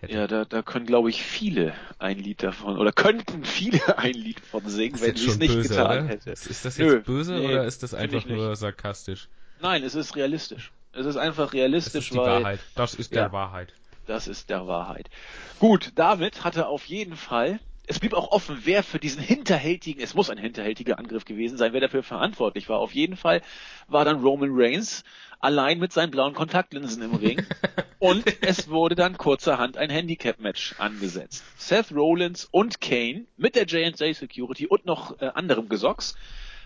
Hätte. 0.00 0.14
Ja, 0.14 0.26
da, 0.26 0.44
da 0.44 0.62
können, 0.62 0.86
glaube 0.86 1.10
ich, 1.10 1.22
viele 1.22 1.74
ein 1.98 2.18
Lied 2.18 2.42
davon, 2.42 2.76
oder 2.76 2.92
könnten 2.92 3.44
viele 3.44 3.80
ein 3.98 4.14
Lied 4.14 4.40
von 4.40 4.66
singen, 4.68 5.00
wenn 5.00 5.14
sie 5.14 5.28
es 5.28 5.38
nicht 5.38 5.54
böse, 5.54 5.68
getan 5.68 5.86
oder? 5.86 6.04
hätte. 6.08 6.30
Ist 6.30 6.64
das 6.64 6.76
jetzt 6.76 6.78
Nö, 6.78 7.00
böse 7.00 7.34
nee, 7.34 7.46
oder 7.46 7.64
ist 7.66 7.82
das 7.82 7.94
einfach 7.94 8.26
nur 8.26 8.56
sarkastisch? 8.56 9.28
Nein, 9.60 9.84
es 9.84 9.94
ist 9.94 10.16
realistisch. 10.16 10.72
Es 10.92 11.06
ist 11.06 11.16
einfach 11.16 11.52
realistisch, 11.52 11.92
das 11.92 12.04
ist 12.04 12.12
die 12.12 12.18
weil... 12.18 12.42
Wahrheit. 12.42 12.60
Das 12.74 12.94
ist 12.94 13.14
ja, 13.14 13.22
der 13.22 13.32
Wahrheit. 13.32 13.74
Das 14.06 14.28
ist 14.28 14.50
der 14.50 14.66
Wahrheit. 14.66 15.10
Gut, 15.58 15.92
damit 15.94 16.44
hatte 16.44 16.66
auf 16.66 16.86
jeden 16.86 17.16
Fall 17.16 17.60
es 17.86 17.98
blieb 17.98 18.14
auch 18.14 18.30
offen, 18.30 18.60
wer 18.64 18.82
für 18.82 18.98
diesen 18.98 19.22
hinterhältigen, 19.22 20.00
es 20.00 20.14
muss 20.14 20.30
ein 20.30 20.38
hinterhältiger 20.38 20.98
Angriff 20.98 21.24
gewesen 21.24 21.58
sein, 21.58 21.72
wer 21.72 21.80
dafür 21.80 22.02
verantwortlich 22.02 22.68
war. 22.68 22.78
Auf 22.78 22.94
jeden 22.94 23.16
Fall 23.16 23.42
war 23.88 24.04
dann 24.04 24.22
Roman 24.22 24.50
Reigns 24.52 25.04
allein 25.40 25.80
mit 25.80 25.92
seinen 25.92 26.12
blauen 26.12 26.34
Kontaktlinsen 26.34 27.02
im 27.02 27.14
Ring 27.14 27.44
und 27.98 28.24
es 28.42 28.68
wurde 28.68 28.94
dann 28.94 29.18
kurzerhand 29.18 29.76
ein 29.76 29.90
Handicap-Match 29.90 30.76
angesetzt. 30.78 31.44
Seth 31.56 31.92
Rollins 31.92 32.48
und 32.50 32.80
Kane 32.80 33.26
mit 33.36 33.56
der 33.56 33.64
J&J 33.64 34.14
Security 34.14 34.66
und 34.68 34.86
noch 34.86 35.20
äh, 35.20 35.26
anderem 35.34 35.68
Gesocks 35.68 36.14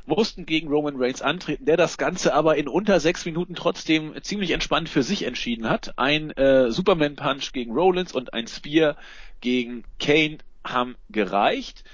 mussten 0.07 0.47
gegen 0.47 0.69
Roman 0.69 0.97
Reigns 0.97 1.21
antreten, 1.21 1.67
der 1.67 1.77
das 1.77 1.99
Ganze 1.99 2.33
aber 2.33 2.57
in 2.57 2.69
unter 2.69 3.01
sechs 3.01 3.25
Minuten 3.27 3.55
trotzdem 3.55 4.15
ziemlich 4.23 4.53
entspannt 4.53 4.89
für 4.89 5.03
sich 5.03 5.25
entschieden 5.25 5.69
hat. 5.69 5.99
Ein 5.99 6.31
äh, 6.33 6.71
Superman 6.71 7.17
Punch 7.17 7.53
gegen 7.53 7.73
Rollins 7.73 8.13
und 8.13 8.33
ein 8.33 8.47
Spear 8.47 8.97
gegen 9.41 9.85
Kane 9.99 10.39
haben 10.65 10.97
gereicht. 11.11 11.85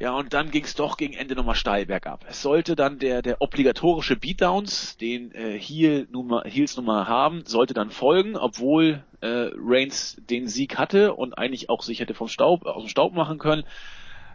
Ja, 0.00 0.12
und 0.16 0.32
dann 0.32 0.50
ging 0.50 0.64
es 0.64 0.74
doch 0.74 0.96
gegen 0.96 1.12
Ende 1.12 1.34
nochmal 1.34 1.54
steil 1.54 1.84
bergab. 1.84 2.24
Es 2.26 2.40
sollte 2.40 2.74
dann 2.74 2.98
der, 2.98 3.20
der 3.20 3.42
obligatorische 3.42 4.16
Beatdowns, 4.16 4.96
den 4.96 5.30
äh, 5.32 5.58
Heel 5.58 6.08
nun 6.10 6.26
mal, 6.26 6.44
Heels 6.48 6.74
nun 6.76 6.86
mal 6.86 7.06
haben, 7.06 7.44
sollte 7.44 7.74
dann 7.74 7.90
folgen, 7.90 8.34
obwohl 8.34 9.04
äh, 9.20 9.50
Reigns 9.54 10.16
den 10.18 10.48
Sieg 10.48 10.78
hatte 10.78 11.12
und 11.12 11.36
eigentlich 11.36 11.68
auch 11.68 11.82
sich 11.82 12.00
hätte 12.00 12.14
vom 12.14 12.28
Staub, 12.28 12.64
aus 12.64 12.82
dem 12.82 12.88
Staub 12.88 13.12
machen 13.12 13.38
können, 13.38 13.64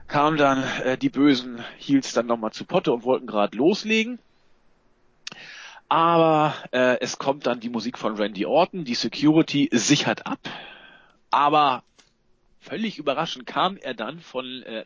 kamen 0.08 0.38
dann 0.38 0.64
äh, 0.84 0.98
die 0.98 1.10
bösen 1.10 1.64
Heels 1.78 2.14
dann 2.14 2.28
nochmal 2.28 2.52
zu 2.52 2.66
Potte 2.66 2.94
und 2.94 3.04
wollten 3.04 3.28
gerade 3.28 3.58
loslegen. 3.58 4.20
Aber 5.88 6.56
äh, 6.72 7.00
es 7.00 7.18
kommt 7.18 7.46
dann 7.46 7.60
die 7.60 7.70
Musik 7.70 7.98
von 7.98 8.16
Randy 8.16 8.46
Orton, 8.46 8.86
die 8.86 8.96
Security 8.96 9.70
sichert 9.72 10.26
ab, 10.26 10.40
aber 11.30 11.84
völlig 12.60 12.98
überraschend 12.98 13.46
kam 13.46 13.78
er 13.78 13.94
dann 13.94 14.20
von 14.20 14.64
äh, 14.64 14.86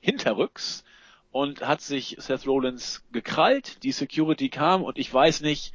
hinterrücks 0.00 0.84
und 1.32 1.66
hat 1.66 1.80
sich 1.80 2.16
Seth 2.18 2.46
Rollins 2.46 3.02
gekrallt. 3.12 3.82
Die 3.82 3.92
Security 3.92 4.50
kam 4.50 4.82
und 4.82 4.98
ich 4.98 5.12
weiß 5.12 5.40
nicht, 5.40 5.72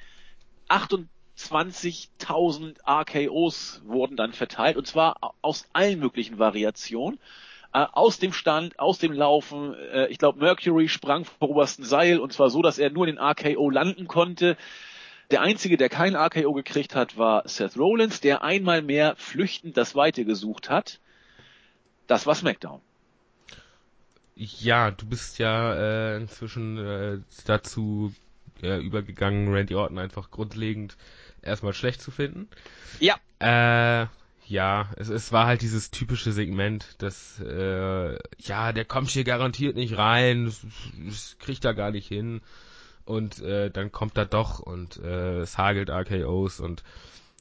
28.000 0.69 2.75
RKOs 2.87 3.81
wurden 3.85 4.17
dann 4.17 4.33
verteilt 4.33 4.77
und 4.77 4.85
zwar 4.85 5.33
aus 5.41 5.67
allen 5.73 5.99
möglichen 5.99 6.37
Variationen. 6.37 7.19
Äh, 7.73 7.87
aus 7.91 8.19
dem 8.19 8.33
Stand, 8.33 8.77
aus 8.79 8.99
dem 8.99 9.11
Laufen. 9.11 9.73
Äh, 9.73 10.07
ich 10.07 10.19
glaube, 10.19 10.39
Mercury 10.39 10.87
sprang 10.87 11.25
vom 11.25 11.49
obersten 11.49 11.83
Seil 11.83 12.19
und 12.19 12.31
zwar 12.31 12.49
so, 12.49 12.61
dass 12.61 12.77
er 12.77 12.91
nur 12.91 13.07
den 13.07 13.17
RKO 13.17 13.69
landen 13.69 14.07
konnte. 14.07 14.57
Der 15.31 15.41
einzige, 15.41 15.77
der 15.77 15.89
kein 15.89 16.15
RKO 16.15 16.53
gekriegt 16.53 16.93
hat, 16.93 17.17
war 17.17 17.47
Seth 17.47 17.77
Rollins, 17.77 18.21
der 18.21 18.43
einmal 18.43 18.83
mehr 18.83 19.15
flüchtend 19.15 19.75
das 19.75 19.95
Weite 19.95 20.25
gesucht 20.25 20.69
hat. 20.69 20.99
Das 22.05 22.27
war 22.27 22.35
SmackDown. 22.35 22.81
Ja, 24.35 24.91
du 24.91 25.07
bist 25.07 25.39
ja 25.39 25.73
äh, 25.73 26.17
inzwischen 26.17 26.77
äh, 26.77 27.19
dazu 27.45 28.13
äh, 28.61 28.79
übergegangen, 28.79 29.51
Randy 29.51 29.73
Orton 29.73 29.97
einfach 29.97 30.29
grundlegend 30.29 30.97
erstmal 31.41 31.73
schlecht 31.73 32.01
zu 32.01 32.11
finden. 32.11 32.47
Ja. 32.99 33.15
Äh, 33.39 34.07
ja, 34.47 34.89
es, 34.97 35.09
es 35.09 35.31
war 35.31 35.47
halt 35.47 35.61
dieses 35.61 35.91
typische 35.91 36.31
Segment, 36.31 37.01
dass 37.01 37.39
äh, 37.39 38.17
ja, 38.39 38.73
der 38.73 38.85
kommt 38.85 39.09
hier 39.09 39.23
garantiert 39.23 39.75
nicht 39.75 39.97
rein, 39.97 40.45
das, 40.45 40.65
das 41.05 41.37
kriegt 41.39 41.65
er 41.65 41.73
gar 41.73 41.91
nicht 41.91 42.07
hin 42.07 42.41
und 43.05 43.41
äh, 43.41 43.69
dann 43.69 43.91
kommt 43.91 44.17
er 44.17 44.25
doch 44.25 44.59
und 44.59 44.97
äh, 44.97 45.39
es 45.39 45.57
hagelt 45.57 45.89
RKOs 45.89 46.59
und 46.59 46.83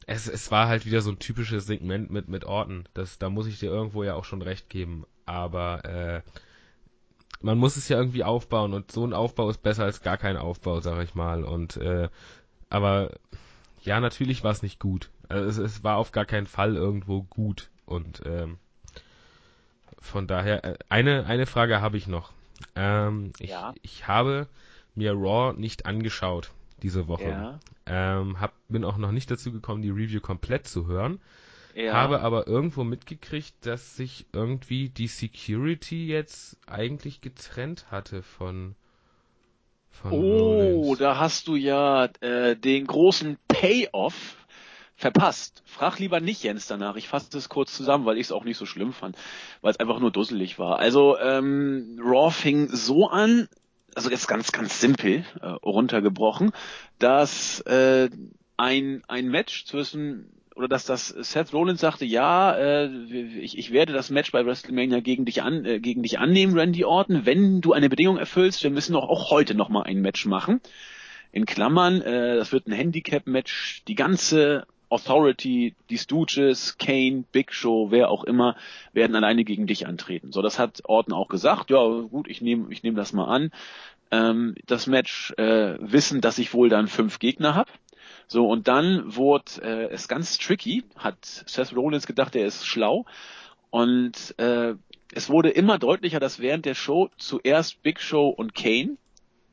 es, 0.07 0.29
es 0.29 0.51
war 0.51 0.69
halt 0.69 0.87
wieder 0.87 1.01
so 1.01 1.11
ein 1.11 1.19
typisches 1.19 1.67
Segment 1.67 2.11
mit, 2.11 2.29
mit 2.29 2.45
Orten. 2.45 2.85
Das, 2.95 3.19
da 3.19 3.31
muss 3.31 3.47
ich 3.47 3.59
dir 3.59 3.71
irgendwo 3.71 4.03
ja 4.03 4.15
auch 4.15 4.25
schon 4.25 4.43
recht 4.43 4.69
geben. 4.69 5.05
Aber 5.27 5.85
äh, 5.85 6.23
man 7.41 7.59
muss 7.59 7.77
es 7.77 7.89
ja 7.89 7.99
irgendwie 7.99 8.25
aufbauen 8.25 8.73
und 8.73 8.91
so 8.91 9.07
ein 9.07 9.13
Aufbau 9.13 9.49
ist 9.51 9.63
besser 9.63 9.85
als 9.85 10.03
gar 10.03 10.17
kein 10.17 10.37
Aufbau, 10.37 10.81
sag 10.81 11.03
ich 11.05 11.15
mal. 11.15 11.45
Und 11.45 11.77
äh, 11.77 12.09
aber 12.69 13.13
ja, 13.83 14.01
natürlich 14.01 14.45
war 14.45 14.53
es 14.53 14.63
nicht 14.63 14.81
gut. 14.81 15.11
Also 15.29 15.49
es, 15.49 15.59
es 15.59 15.85
war 15.85 15.97
auf 15.97 16.13
gar 16.13 16.25
keinen 16.25 16.47
Fall 16.47 16.77
irgendwo 16.77 17.23
gut. 17.23 17.71
Und 17.87 18.23
ähm, 18.27 18.59
von 20.01 20.27
daher, 20.27 20.65
äh, 20.65 20.79
eine, 20.89 21.27
eine 21.27 21.47
Frage 21.47 21.81
habe 21.81 21.97
ich 21.97 22.07
noch. 22.07 22.33
Ähm, 22.75 23.33
ich, 23.39 23.51
ja. 23.51 23.75
ich 23.83 24.07
habe 24.07 24.49
mir 24.95 25.13
Raw 25.13 25.55
nicht 25.59 25.87
angeschaut 25.87 26.51
diese 26.83 27.09
Woche. 27.09 27.29
Ja. 27.29 27.61
Ähm, 27.87 28.41
hab, 28.41 28.53
bin 28.69 28.85
auch 28.85 28.97
noch 28.97 29.13
nicht 29.13 29.31
dazu 29.31 29.53
gekommen, 29.53 29.83
die 29.83 29.91
Review 29.91 30.21
komplett 30.21 30.67
zu 30.67 30.87
hören. 30.87 31.21
Ja. 31.75 31.95
Habe 31.95 32.21
aber 32.21 32.47
irgendwo 32.47 32.85
mitgekriegt, 32.85 33.55
dass 33.63 33.97
sich 33.97 34.27
irgendwie 34.33 34.91
die 34.91 35.07
Security 35.07 36.07
jetzt 36.07 36.59
eigentlich 36.67 37.21
getrennt 37.21 37.91
hatte 37.91 38.23
von. 38.23 38.75
von 39.91 40.13
oh, 40.13 40.81
Rollins. 40.83 40.99
da 40.99 41.19
hast 41.19 41.49
du 41.49 41.57
ja 41.57 42.11
äh, 42.21 42.57
den 42.57 42.87
großen 42.87 43.39
Payoff 43.49 44.37
verpasst. 44.97 45.63
Frag 45.67 45.99
lieber 45.99 46.21
nicht 46.21 46.43
Jens 46.43 46.67
danach. 46.67 46.97
Ich 46.97 47.09
fasse 47.09 47.37
es 47.37 47.49
kurz 47.49 47.75
zusammen, 47.75 48.05
weil 48.05 48.19
ich 48.19 48.27
es 48.27 48.33
auch 48.33 48.45
nicht 48.45 48.57
so 48.57 48.67
schlimm 48.67 48.93
fand, 48.93 49.17
weil 49.61 49.73
es 49.73 49.81
einfach 49.81 49.99
nur 49.99 50.11
dusselig 50.11 50.59
war. 50.59 50.79
Also 50.79 51.19
ähm, 51.19 51.99
Raw 52.03 52.31
fing 52.31 52.69
so 52.69 53.09
an, 53.09 53.49
also 53.95 54.11
jetzt 54.11 54.29
ganz, 54.29 54.53
ganz 54.53 54.81
simpel 54.81 55.25
äh, 55.41 55.47
runtergebrochen, 55.47 56.53
dass 56.99 57.61
äh, 57.63 58.11
ein, 58.57 59.03
ein 59.09 59.29
Match 59.29 59.65
zwischen 59.67 60.33
oder 60.55 60.69
dass 60.69 60.85
das 60.85 61.09
Seth 61.09 61.53
Rollins 61.53 61.81
sagte, 61.81 62.05
ja, 62.05 62.55
äh, 62.55 62.87
ich, 63.41 63.57
ich 63.57 63.73
werde 63.73 63.93
das 63.93 64.11
Match 64.11 64.33
bei 64.33 64.45
WrestleMania 64.45 65.01
gegen 65.01 65.25
dich 65.25 65.43
an, 65.43 65.65
äh, 65.65 65.81
gegen 65.81 66.03
dich 66.03 66.19
annehmen, 66.19 66.59
Randy 66.59 66.85
Orton, 66.85 67.25
wenn 67.25 67.61
du 67.61 67.73
eine 67.73 67.89
Bedingung 67.89 68.19
erfüllst, 68.19 68.63
wir 68.63 68.71
müssen 68.71 68.95
auch, 68.95 69.09
auch 69.09 69.31
heute 69.31 69.55
noch 69.55 69.69
mal 69.69 69.83
ein 69.83 70.03
Match 70.03 70.27
machen. 70.27 70.61
In 71.33 71.47
Klammern, 71.47 72.03
äh, 72.03 72.37
das 72.37 72.53
wird 72.53 72.67
ein 72.67 72.73
Handicap-Match, 72.73 73.85
die 73.89 73.95
ganze 73.95 74.67
Authority, 74.93 75.75
die 75.89 75.99
Stooges, 75.99 76.77
Kane, 76.79 77.25
Big 77.33 77.53
Show, 77.53 77.91
wer 77.91 78.11
auch 78.11 78.25
immer, 78.25 78.57
werden 78.93 79.17
alleine 79.17 79.45
gegen 79.45 79.67
dich 79.67 79.87
antreten. 79.87 80.33
So, 80.33 80.43
das 80.43 80.59
hat 80.59 80.83
Orton 80.85 81.15
auch 81.15 81.29
gesagt. 81.29 81.71
Ja, 81.71 81.83
gut, 82.11 82.29
ich 82.29 82.43
nehme 82.43 82.71
ich 82.71 82.83
nehm 82.83 82.95
das 82.95 83.13
mal 83.13 83.25
an. 83.25 83.51
Ähm, 84.11 84.55
das 84.67 84.87
Match 84.87 85.33
äh, 85.39 85.77
wissen, 85.81 86.21
dass 86.21 86.39
ich 86.39 86.53
wohl 86.53 86.69
dann 86.69 86.89
fünf 86.89 87.19
Gegner 87.19 87.55
habe. 87.55 87.71
So, 88.27 88.47
und 88.47 88.69
dann 88.69 89.17
wurde 89.17 89.63
äh, 89.63 89.89
es 89.91 90.09
ganz 90.09 90.39
tricky, 90.39 90.85
hat 90.97 91.17
Seth 91.23 91.75
Rollins 91.75 92.07
gedacht, 92.07 92.37
er 92.37 92.47
ist 92.47 92.67
schlau. 92.67 93.07
Und 93.71 94.35
äh, 94.39 94.75
es 95.15 95.31
wurde 95.31 95.49
immer 95.49 95.79
deutlicher, 95.79 96.21
dass 96.21 96.41
während 96.41 96.67
der 96.67 96.75
Show 96.75 97.11
zuerst 97.17 97.83
Big 97.83 98.01
Show 98.01 98.29
und 98.29 98.55
Kane 98.55 98.99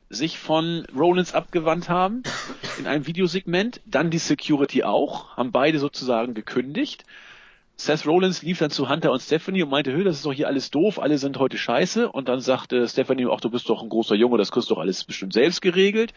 sich 0.09 0.39
von 0.39 0.85
Rollins 0.95 1.33
abgewandt 1.33 1.87
haben 1.87 2.23
in 2.79 2.87
einem 2.87 3.05
Videosegment, 3.05 3.81
dann 3.85 4.09
die 4.09 4.17
Security 4.17 4.83
auch, 4.83 5.37
haben 5.37 5.51
beide 5.51 5.79
sozusagen 5.79 6.33
gekündigt. 6.33 7.05
Seth 7.75 8.05
Rollins 8.05 8.41
lief 8.41 8.59
dann 8.59 8.71
zu 8.71 8.89
Hunter 8.89 9.11
und 9.11 9.21
Stephanie 9.21 9.63
und 9.63 9.69
meinte, 9.69 10.03
das 10.03 10.17
ist 10.17 10.25
doch 10.25 10.33
hier 10.33 10.47
alles 10.47 10.69
doof, 10.69 10.99
alle 10.99 11.17
sind 11.17 11.37
heute 11.37 11.57
scheiße. 11.57 12.11
Und 12.11 12.27
dann 12.27 12.41
sagte 12.41 12.85
Stephanie, 12.89 13.27
ach, 13.31 13.39
du 13.39 13.49
bist 13.49 13.69
doch 13.69 13.81
ein 13.81 13.89
großer 13.89 14.15
Junge, 14.15 14.37
das 14.37 14.51
kriegst 14.51 14.69
du 14.69 14.75
doch 14.75 14.81
alles 14.81 15.05
bestimmt 15.05 15.31
selbst 15.31 15.61
geregelt. 15.61 16.13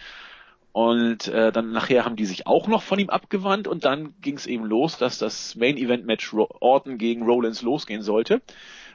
Und 0.73 1.29
äh, 1.29 1.53
dann 1.53 1.71
nachher 1.71 2.05
haben 2.05 2.17
die 2.17 2.25
sich 2.25 2.47
auch 2.47 2.67
noch 2.67 2.83
von 2.83 2.99
ihm 2.99 3.11
abgewandt 3.11 3.69
und 3.69 3.85
dann 3.85 4.15
ging 4.23 4.37
es 4.37 4.47
eben 4.47 4.65
los, 4.65 4.97
dass 4.97 5.19
das 5.19 5.55
Main 5.55 5.77
Event 5.77 6.07
Match 6.07 6.33
Orton 6.35 6.97
gegen 6.97 7.25
Rollins 7.25 7.61
losgehen 7.63 8.03
sollte. 8.03 8.41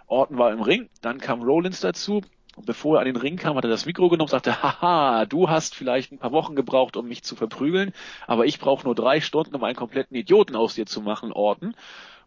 Orton 0.08 0.38
war 0.38 0.52
im 0.52 0.62
Ring, 0.62 0.90
dann 1.02 1.20
kam 1.20 1.44
Rollins 1.44 1.80
dazu, 1.80 2.22
Und 2.58 2.66
bevor 2.66 2.98
er 2.98 3.02
an 3.02 3.06
den 3.06 3.16
Ring 3.16 3.38
kam, 3.38 3.56
hat 3.56 3.64
er 3.64 3.70
das 3.70 3.86
Mikro 3.86 4.10
genommen 4.10 4.26
und 4.26 4.32
sagte, 4.32 4.64
haha, 4.64 5.26
du 5.26 5.48
hast 5.48 5.76
vielleicht 5.76 6.12
ein 6.12 6.18
paar 6.18 6.32
Wochen 6.32 6.56
gebraucht, 6.56 6.98
um 6.98 7.08
mich 7.08 7.24
zu 7.24 7.36
verprügeln, 7.36 7.94
aber 8.26 8.48
ich 8.48 8.60
brauche 8.60 8.84
nur 8.84 8.96
drei 8.96 9.22
Stunden, 9.22 9.56
um 9.56 9.64
einen 9.64 9.76
kompletten 9.76 10.18
Idioten 10.18 10.56
aus 10.56 10.74
dir 10.74 10.88
zu 10.88 11.02
machen, 11.02 11.32
Orten. 11.32 11.76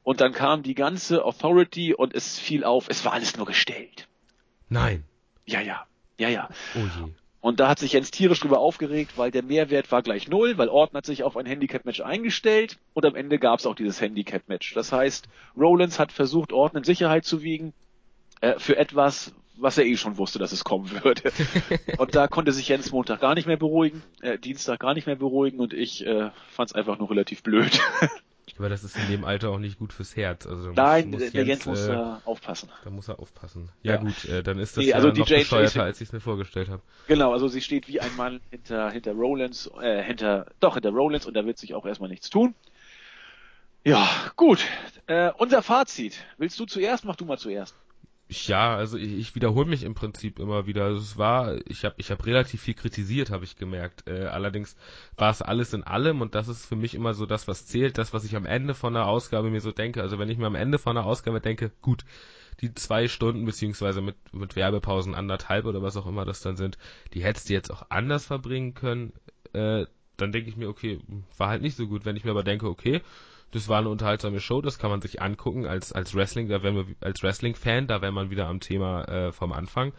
Und 0.04 0.20
dann 0.20 0.32
kam 0.32 0.62
die 0.62 0.76
ganze 0.76 1.24
Authority 1.24 1.94
und 1.94 2.14
es 2.14 2.38
fiel 2.38 2.62
auf, 2.62 2.86
es 2.88 3.04
war 3.04 3.12
alles 3.12 3.36
nur 3.36 3.44
gestellt. 3.44 4.06
Nein. 4.68 5.02
Ja, 5.46 5.60
ja, 5.60 5.84
ja, 6.16 6.28
ja. 6.28 6.48
Oh 6.76 6.78
je. 6.78 7.12
Und 7.40 7.58
da 7.58 7.68
hat 7.68 7.80
sich 7.80 7.94
Jens 7.94 8.12
tierisch 8.12 8.38
drüber 8.38 8.60
aufgeregt, 8.60 9.12
weil 9.16 9.32
der 9.32 9.42
Mehrwert 9.42 9.90
war 9.90 10.02
gleich 10.02 10.28
null, 10.28 10.58
weil 10.58 10.68
Orton 10.68 10.98
hat 10.98 11.06
sich 11.06 11.24
auf 11.24 11.36
ein 11.36 11.46
Handicap-Match 11.46 12.02
eingestellt 12.02 12.78
und 12.92 13.04
am 13.04 13.16
Ende 13.16 13.40
gab 13.40 13.58
es 13.58 13.66
auch 13.66 13.74
dieses 13.74 14.00
Handicap-Match. 14.00 14.74
Das 14.74 14.92
heißt, 14.92 15.28
Rollins 15.56 15.98
hat 15.98 16.12
versucht, 16.12 16.52
Orton 16.52 16.78
in 16.78 16.84
Sicherheit 16.84 17.24
zu 17.24 17.42
wiegen 17.42 17.72
äh, 18.42 18.58
für 18.58 18.76
etwas, 18.76 19.34
was 19.60 19.78
er 19.78 19.84
eh 19.84 19.96
schon 19.96 20.18
wusste, 20.18 20.38
dass 20.38 20.52
es 20.52 20.64
kommen 20.64 20.90
würde. 20.90 21.32
und 21.98 22.14
da 22.14 22.28
konnte 22.28 22.52
sich 22.52 22.68
Jens 22.68 22.92
Montag 22.92 23.20
gar 23.20 23.34
nicht 23.34 23.46
mehr 23.46 23.56
beruhigen, 23.56 24.02
äh, 24.20 24.38
Dienstag 24.38 24.80
gar 24.80 24.94
nicht 24.94 25.06
mehr 25.06 25.16
beruhigen 25.16 25.60
und 25.60 25.72
ich 25.72 26.04
äh, 26.06 26.30
fand 26.50 26.70
es 26.70 26.74
einfach 26.74 26.98
nur 26.98 27.10
relativ 27.10 27.42
blöd. 27.42 27.80
Aber 28.58 28.68
das 28.68 28.84
ist 28.84 28.94
in 28.94 29.08
dem 29.08 29.24
Alter 29.24 29.48
auch 29.50 29.58
nicht 29.58 29.78
gut 29.78 29.94
fürs 29.94 30.16
Herz. 30.16 30.46
Also 30.46 30.72
Nein, 30.72 31.10
muss, 31.10 31.20
muss 31.20 31.32
der 31.32 31.44
Jens, 31.44 31.64
Jens 31.64 31.66
muss 31.66 31.84
äh, 31.86 31.92
da 31.92 32.20
aufpassen. 32.26 32.68
Da 32.84 32.90
muss 32.90 33.08
er 33.08 33.18
aufpassen. 33.18 33.70
Ja, 33.82 33.94
ja. 33.94 34.00
gut, 34.00 34.24
äh, 34.26 34.42
dann 34.42 34.58
ist 34.58 34.76
das 34.76 34.84
nee, 34.84 34.92
also 34.92 35.08
ja 35.08 35.14
die 35.14 35.20
noch 35.20 35.28
Jane 35.28 35.42
bescheuerter, 35.42 35.82
als 35.84 36.00
ich 36.02 36.08
es 36.08 36.12
mir 36.12 36.20
vorgestellt 36.20 36.68
habe. 36.68 36.82
Genau, 37.06 37.32
also 37.32 37.48
sie 37.48 37.62
steht 37.62 37.88
wie 37.88 38.00
ein 38.00 38.14
Mann 38.16 38.40
hinter 38.50 38.90
hinter 38.90 39.12
Rollins, 39.12 39.70
äh, 39.80 40.02
hinter 40.02 40.44
doch 40.60 40.74
hinter 40.74 40.90
Rollins 40.90 41.24
und 41.24 41.32
da 41.32 41.46
wird 41.46 41.56
sich 41.56 41.74
auch 41.74 41.86
erstmal 41.86 42.10
nichts 42.10 42.28
tun. 42.28 42.54
Ja, 43.82 44.06
gut. 44.36 44.60
Äh, 45.06 45.32
unser 45.38 45.62
Fazit. 45.62 46.22
Willst 46.36 46.60
du 46.60 46.66
zuerst? 46.66 47.06
Mach 47.06 47.16
du 47.16 47.24
mal 47.24 47.38
zuerst. 47.38 47.74
Ja, 48.32 48.76
also 48.76 48.96
ich, 48.96 49.12
ich 49.18 49.34
wiederhole 49.34 49.68
mich 49.68 49.82
im 49.82 49.94
Prinzip 49.94 50.38
immer 50.38 50.66
wieder. 50.66 50.84
Also 50.84 51.00
es 51.00 51.18
war, 51.18 51.58
ich 51.66 51.84
habe 51.84 51.96
ich 51.98 52.12
hab 52.12 52.24
relativ 52.26 52.62
viel 52.62 52.74
kritisiert, 52.74 53.30
habe 53.30 53.44
ich 53.44 53.56
gemerkt. 53.56 54.08
Äh, 54.08 54.26
allerdings 54.26 54.76
war 55.16 55.30
es 55.32 55.42
alles 55.42 55.72
in 55.74 55.82
allem 55.82 56.20
und 56.20 56.36
das 56.36 56.46
ist 56.46 56.64
für 56.64 56.76
mich 56.76 56.94
immer 56.94 57.12
so 57.14 57.26
das, 57.26 57.48
was 57.48 57.66
zählt, 57.66 57.98
das, 57.98 58.12
was 58.14 58.24
ich 58.24 58.36
am 58.36 58.46
Ende 58.46 58.74
von 58.74 58.94
der 58.94 59.06
Ausgabe 59.06 59.50
mir 59.50 59.60
so 59.60 59.72
denke. 59.72 60.00
Also 60.00 60.20
wenn 60.20 60.28
ich 60.30 60.38
mir 60.38 60.46
am 60.46 60.54
Ende 60.54 60.78
von 60.78 60.94
der 60.94 61.06
Ausgabe 61.06 61.40
denke, 61.40 61.72
gut, 61.82 62.04
die 62.60 62.72
zwei 62.74 63.08
Stunden 63.08 63.44
beziehungsweise 63.44 64.00
mit, 64.00 64.16
mit 64.32 64.54
Werbepausen 64.54 65.14
anderthalb 65.16 65.64
oder 65.64 65.82
was 65.82 65.96
auch 65.96 66.06
immer 66.06 66.24
das 66.24 66.40
dann 66.40 66.56
sind, 66.56 66.78
die 67.14 67.24
hättest 67.24 67.48
du 67.48 67.54
jetzt 67.54 67.70
auch 67.70 67.86
anders 67.88 68.26
verbringen 68.26 68.74
können. 68.74 69.12
Äh, 69.54 69.86
dann 70.16 70.30
denke 70.30 70.50
ich 70.50 70.56
mir, 70.56 70.68
okay, 70.68 71.00
war 71.36 71.48
halt 71.48 71.62
nicht 71.62 71.76
so 71.76 71.88
gut. 71.88 72.04
Wenn 72.04 72.16
ich 72.16 72.24
mir 72.24 72.30
aber 72.30 72.44
denke, 72.44 72.68
okay, 72.68 73.00
das 73.52 73.68
war 73.68 73.78
eine 73.78 73.88
unterhaltsame 73.88 74.40
Show, 74.40 74.60
das 74.60 74.78
kann 74.78 74.90
man 74.90 75.02
sich 75.02 75.20
angucken 75.20 75.66
als, 75.66 75.92
als 75.92 76.14
Wrestling, 76.14 76.48
da 76.48 76.62
wären 76.62 76.76
wir 76.76 76.86
als 77.00 77.22
Wrestling-Fan, 77.22 77.86
da 77.86 78.00
wäre 78.02 78.12
man 78.12 78.30
wieder 78.30 78.46
am 78.46 78.60
Thema 78.60 79.04
äh, 79.04 79.32
vom 79.32 79.52
Anfang. 79.52 79.92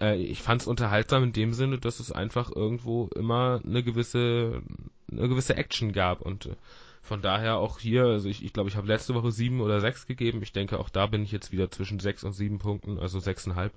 Äh, 0.00 0.16
ich 0.16 0.42
fand 0.42 0.62
es 0.62 0.68
unterhaltsam 0.68 1.24
in 1.24 1.32
dem 1.32 1.52
Sinne, 1.52 1.78
dass 1.78 2.00
es 2.00 2.12
einfach 2.12 2.50
irgendwo 2.54 3.08
immer 3.14 3.60
eine 3.64 3.82
gewisse, 3.82 4.62
eine 5.10 5.28
gewisse 5.28 5.56
Action 5.56 5.92
gab 5.92 6.22
und 6.22 6.46
äh, 6.46 6.56
von 7.02 7.22
daher 7.22 7.56
auch 7.56 7.78
hier, 7.78 8.04
also 8.04 8.28
ich, 8.28 8.44
ich 8.44 8.52
glaube, 8.52 8.68
ich 8.68 8.76
habe 8.76 8.86
letzte 8.86 9.14
Woche 9.14 9.32
sieben 9.32 9.62
oder 9.62 9.80
sechs 9.80 10.06
gegeben. 10.06 10.42
Ich 10.42 10.52
denke, 10.52 10.78
auch 10.78 10.90
da 10.90 11.06
bin 11.06 11.22
ich 11.22 11.32
jetzt 11.32 11.52
wieder 11.52 11.70
zwischen 11.70 12.00
sechs 12.00 12.22
und 12.22 12.34
sieben 12.34 12.58
Punkten, 12.58 12.98
also 12.98 13.18
sechseinhalb 13.18 13.72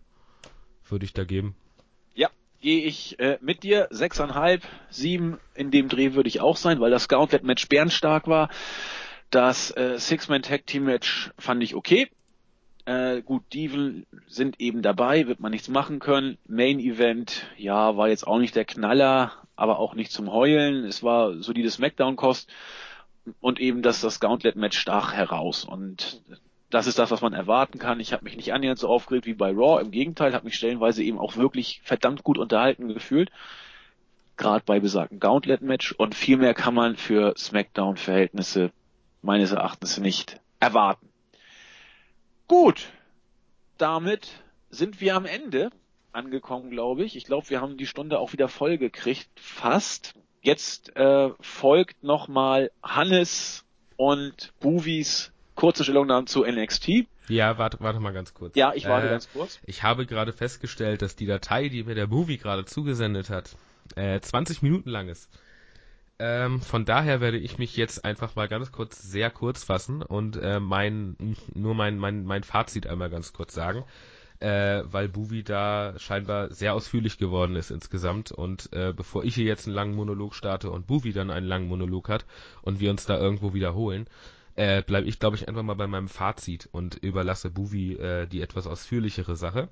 würde 0.89 1.05
ich 1.05 1.13
da 1.13 1.23
geben. 1.23 1.55
Gehe 2.61 2.85
ich 2.85 3.19
äh, 3.19 3.39
mit 3.41 3.63
dir. 3.63 3.87
Sechseinhalb, 3.89 4.61
sieben 4.91 5.39
in 5.55 5.71
dem 5.71 5.89
Dreh 5.89 6.13
würde 6.13 6.29
ich 6.29 6.41
auch 6.41 6.57
sein, 6.57 6.79
weil 6.79 6.91
das 6.91 7.07
Gauntlet-Match 7.07 7.67
bärenstark 7.67 8.27
war. 8.27 8.49
Das 9.31 9.75
äh, 9.75 9.97
Six-Man-Tag-Team-Match 9.97 11.31
fand 11.39 11.63
ich 11.63 11.73
okay. 11.73 12.09
Äh, 12.85 13.23
gut, 13.23 13.43
Dieven 13.51 14.05
sind 14.27 14.59
eben 14.59 14.83
dabei, 14.83 15.25
wird 15.25 15.39
man 15.39 15.51
nichts 15.51 15.69
machen 15.69 15.99
können. 15.99 16.37
Main 16.47 16.79
Event, 16.79 17.47
ja, 17.57 17.97
war 17.97 18.09
jetzt 18.09 18.27
auch 18.27 18.37
nicht 18.37 18.55
der 18.55 18.65
Knaller, 18.65 19.33
aber 19.55 19.79
auch 19.79 19.95
nicht 19.95 20.11
zum 20.11 20.31
Heulen. 20.31 20.85
Es 20.85 21.01
war 21.01 21.41
solide 21.41 21.71
Smackdown-Kost 21.71 22.47
und 23.39 23.59
eben 23.59 23.81
das, 23.81 24.01
das 24.01 24.19
Gauntlet-Match 24.19 24.77
stach 24.77 25.13
heraus. 25.13 25.65
Und 25.65 26.21
das 26.71 26.87
ist 26.87 26.97
das, 26.97 27.11
was 27.11 27.21
man 27.21 27.33
erwarten 27.33 27.79
kann. 27.79 27.99
Ich 27.99 28.13
habe 28.13 28.23
mich 28.23 28.35
nicht 28.35 28.53
annähernd 28.53 28.79
so 28.79 28.87
aufgeregt 28.87 29.25
wie 29.25 29.33
bei 29.33 29.51
Raw. 29.51 29.81
Im 29.81 29.91
Gegenteil, 29.91 30.33
habe 30.33 30.45
mich 30.45 30.55
stellenweise 30.55 31.03
eben 31.03 31.19
auch 31.19 31.35
wirklich 31.35 31.81
verdammt 31.83 32.23
gut 32.23 32.37
unterhalten 32.37 32.87
gefühlt. 32.93 33.29
Gerade 34.37 34.63
bei 34.65 34.79
besagten 34.79 35.19
Gauntlet-Match. 35.19 35.91
Und 35.91 36.15
viel 36.15 36.37
mehr 36.37 36.53
kann 36.53 36.73
man 36.73 36.95
für 36.95 37.33
Smackdown-Verhältnisse 37.37 38.71
meines 39.21 39.51
Erachtens 39.51 39.99
nicht 39.99 40.39
erwarten. 40.59 41.09
Gut, 42.47 42.89
damit 43.77 44.29
sind 44.69 45.01
wir 45.01 45.15
am 45.15 45.25
Ende 45.25 45.71
angekommen, 46.13 46.69
glaube 46.69 47.03
ich. 47.03 47.15
Ich 47.15 47.25
glaube, 47.25 47.49
wir 47.49 47.61
haben 47.61 47.77
die 47.77 47.85
Stunde 47.85 48.19
auch 48.19 48.33
wieder 48.33 48.47
voll 48.47 48.77
gekriegt, 48.77 49.29
fast. 49.35 50.13
Jetzt 50.41 50.95
äh, 50.95 51.29
folgt 51.39 52.03
nochmal 52.03 52.71
Hannes 52.81 53.65
und 53.97 54.53
Buvis 54.59 55.31
kurze 55.61 55.83
Stellungnahme 55.83 56.25
zu 56.25 56.43
NXT. 56.43 57.05
Ja, 57.27 57.59
warte, 57.59 57.77
warte 57.81 57.99
mal 57.99 58.13
ganz 58.13 58.33
kurz. 58.33 58.55
Ja, 58.55 58.73
ich 58.73 58.87
warte 58.87 59.05
äh, 59.05 59.11
ganz 59.11 59.31
kurz. 59.31 59.59
Ich 59.67 59.83
habe 59.83 60.07
gerade 60.07 60.33
festgestellt, 60.33 61.03
dass 61.03 61.15
die 61.15 61.27
Datei, 61.27 61.69
die 61.69 61.83
mir 61.83 61.93
der 61.93 62.07
Movie 62.07 62.39
gerade 62.39 62.65
zugesendet 62.65 63.29
hat, 63.29 63.55
äh, 63.95 64.19
20 64.19 64.63
Minuten 64.63 64.89
lang 64.89 65.07
ist. 65.07 65.29
Ähm, 66.17 66.61
von 66.61 66.83
daher 66.83 67.21
werde 67.21 67.37
ich 67.37 67.59
mich 67.59 67.77
jetzt 67.77 68.03
einfach 68.05 68.35
mal 68.35 68.47
ganz 68.47 68.71
kurz 68.71 69.03
sehr 69.03 69.29
kurz 69.29 69.63
fassen 69.63 70.01
und 70.01 70.35
äh, 70.35 70.59
mein 70.59 71.15
nur 71.53 71.75
mein, 71.75 71.99
mein, 71.99 72.25
mein 72.25 72.43
Fazit 72.43 72.87
einmal 72.87 73.11
ganz 73.11 73.31
kurz 73.31 73.53
sagen, 73.53 73.83
äh, 74.39 74.81
weil 74.85 75.09
Buvi 75.09 75.43
da 75.43 75.93
scheinbar 75.99 76.51
sehr 76.51 76.73
ausführlich 76.73 77.19
geworden 77.19 77.55
ist 77.55 77.69
insgesamt 77.69 78.31
und 78.31 78.73
äh, 78.73 78.93
bevor 78.95 79.23
ich 79.23 79.35
hier 79.35 79.45
jetzt 79.45 79.67
einen 79.67 79.75
langen 79.75 79.95
Monolog 79.95 80.33
starte 80.33 80.71
und 80.71 80.87
Buvi 80.87 81.13
dann 81.13 81.29
einen 81.29 81.45
langen 81.45 81.67
Monolog 81.67 82.09
hat 82.09 82.25
und 82.63 82.79
wir 82.79 82.89
uns 82.89 83.05
da 83.05 83.19
irgendwo 83.19 83.53
wiederholen, 83.53 84.07
äh, 84.55 84.81
bleibe 84.81 85.07
ich 85.07 85.19
glaube 85.19 85.35
ich 85.35 85.47
einfach 85.47 85.63
mal 85.63 85.75
bei 85.75 85.87
meinem 85.87 86.09
Fazit 86.09 86.69
und 86.71 86.95
überlasse 86.95 87.49
Buvi 87.49 87.93
äh, 87.93 88.27
die 88.27 88.41
etwas 88.41 88.67
ausführlichere 88.67 89.35
Sache. 89.35 89.69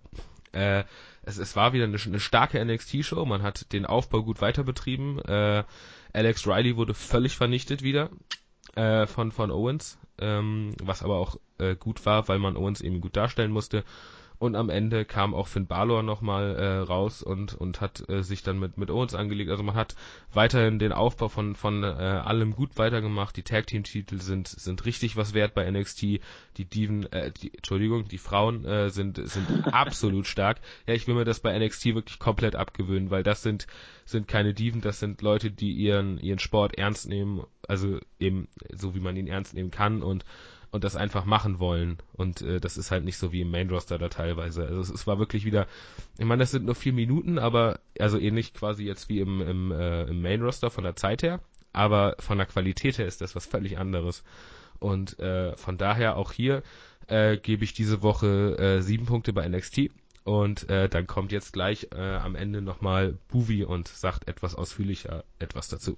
Äh, 0.51 0.83
es, 1.21 1.37
es 1.37 1.55
war 1.55 1.73
wieder 1.73 1.83
eine, 1.85 1.97
eine 1.97 2.19
starke 2.19 2.63
NXT-Show, 2.63 3.25
man 3.25 3.43
hat 3.43 3.71
den 3.73 3.85
Aufbau 3.85 4.23
gut 4.23 4.41
weiter 4.41 4.63
betrieben. 4.63 5.19
Äh, 5.19 5.63
Alex 6.13 6.47
Riley 6.47 6.75
wurde 6.75 6.93
völlig 6.93 7.37
vernichtet 7.37 7.83
wieder 7.83 8.09
äh, 8.75 9.05
von, 9.05 9.31
von 9.31 9.51
Owens, 9.51 9.99
ähm, 10.19 10.73
was 10.81 11.03
aber 11.03 11.17
auch 11.17 11.37
äh, 11.59 11.75
gut 11.75 12.05
war, 12.05 12.27
weil 12.27 12.39
man 12.39 12.57
Owens 12.57 12.81
eben 12.81 13.01
gut 13.01 13.15
darstellen 13.15 13.51
musste. 13.51 13.83
Und 14.39 14.55
am 14.55 14.69
Ende 14.69 15.03
kam 15.03 15.33
auch 15.35 15.47
Finn 15.47 15.67
Balor 15.67 16.01
nochmal 16.01 16.55
äh, 16.55 16.77
raus 16.77 17.21
und, 17.21 17.53
und 17.55 17.81
hat 17.81 18.07
äh, 18.07 18.23
sich 18.23 18.41
dann 18.41 18.57
mit, 18.57 18.77
mit 18.77 18.89
Owens 18.89 19.13
angelegt. 19.13 19.51
Also 19.51 19.63
man 19.63 19.75
hat 19.75 19.97
weiterhin 20.33 20.79
den 20.79 20.93
Aufbau 20.93 21.27
von, 21.27 21.55
von 21.55 21.83
äh, 21.83 21.87
allem 21.87 22.55
gut 22.55 22.77
weitergemacht. 22.77 23.35
Die 23.35 23.43
Tag 23.43 23.67
Team 23.67 23.83
Titel 23.83 24.21
sind, 24.21 24.47
sind 24.47 24.85
richtig 24.85 25.17
was 25.17 25.33
wert 25.33 25.53
bei 25.53 25.69
NXT. 25.69 26.21
Die 26.55 26.65
Diven, 26.65 27.11
äh, 27.11 27.33
die, 27.33 27.53
Entschuldigung, 27.53 28.07
die 28.07 28.17
Frauen 28.17 28.63
äh, 28.63 28.89
sind, 28.89 29.17
sind 29.29 29.67
absolut 29.73 30.25
stark. 30.25 30.61
Ja, 30.87 30.93
ich 30.93 31.05
will 31.05 31.15
mir 31.15 31.25
das 31.25 31.41
bei 31.41 31.57
NXT 31.59 31.87
wirklich 31.95 32.17
komplett 32.17 32.55
abgewöhnen, 32.55 33.11
weil 33.11 33.23
das 33.23 33.43
sind, 33.43 33.67
sind 34.05 34.29
keine 34.29 34.53
Diven, 34.53 34.79
das 34.79 35.01
sind 35.01 35.21
Leute, 35.21 35.51
die 35.51 35.73
ihren, 35.73 36.17
ihren 36.17 36.39
Sport 36.39 36.77
ernst 36.77 37.09
nehmen. 37.09 37.43
Also 37.67 37.99
eben 38.21 38.47
so, 38.73 38.95
wie 38.95 39.01
man 39.01 39.17
ihn 39.17 39.27
ernst 39.27 39.53
nehmen 39.53 39.69
kann 39.69 40.01
und 40.01 40.23
und 40.71 40.83
das 40.83 40.95
einfach 40.95 41.25
machen 41.25 41.59
wollen. 41.59 41.97
Und 42.13 42.41
äh, 42.41 42.59
das 42.59 42.77
ist 42.77 42.91
halt 42.91 43.03
nicht 43.03 43.17
so 43.17 43.31
wie 43.31 43.41
im 43.41 43.51
Main 43.51 43.69
Roster 43.69 43.97
da 43.97 44.09
teilweise. 44.09 44.65
Also 44.67 44.81
es, 44.81 44.89
es 44.89 45.07
war 45.07 45.19
wirklich 45.19 45.45
wieder, 45.45 45.67
ich 46.17 46.25
meine, 46.25 46.41
das 46.41 46.51
sind 46.51 46.65
nur 46.65 46.75
vier 46.75 46.93
Minuten, 46.93 47.39
aber 47.39 47.79
also 47.99 48.17
ähnlich 48.17 48.53
quasi 48.53 48.83
jetzt 48.83 49.09
wie 49.09 49.19
im, 49.19 49.41
im, 49.41 49.71
äh, 49.71 50.03
im 50.03 50.21
Main 50.21 50.41
Roster 50.41 50.69
von 50.69 50.83
der 50.83 50.95
Zeit 50.95 51.23
her, 51.23 51.39
aber 51.73 52.15
von 52.19 52.37
der 52.37 52.47
Qualität 52.47 52.97
her 52.97 53.07
ist 53.07 53.21
das 53.21 53.35
was 53.35 53.45
völlig 53.45 53.77
anderes. 53.77 54.23
Und 54.79 55.19
äh, 55.19 55.55
von 55.57 55.77
daher 55.77 56.15
auch 56.17 56.31
hier 56.31 56.63
äh, 57.07 57.37
gebe 57.37 57.63
ich 57.63 57.73
diese 57.73 58.01
Woche 58.01 58.57
äh, 58.57 58.81
sieben 58.81 59.05
Punkte 59.05 59.33
bei 59.33 59.47
NXT. 59.47 59.89
Und 60.23 60.69
äh, 60.69 60.87
dann 60.87 61.07
kommt 61.07 61.31
jetzt 61.31 61.53
gleich 61.53 61.87
äh, 61.91 62.15
am 62.15 62.35
Ende 62.35 62.61
nochmal 62.61 63.17
Buvi 63.29 63.63
und 63.63 63.87
sagt 63.87 64.27
etwas 64.27 64.53
ausführlicher 64.53 65.23
etwas 65.39 65.69
dazu. 65.69 65.95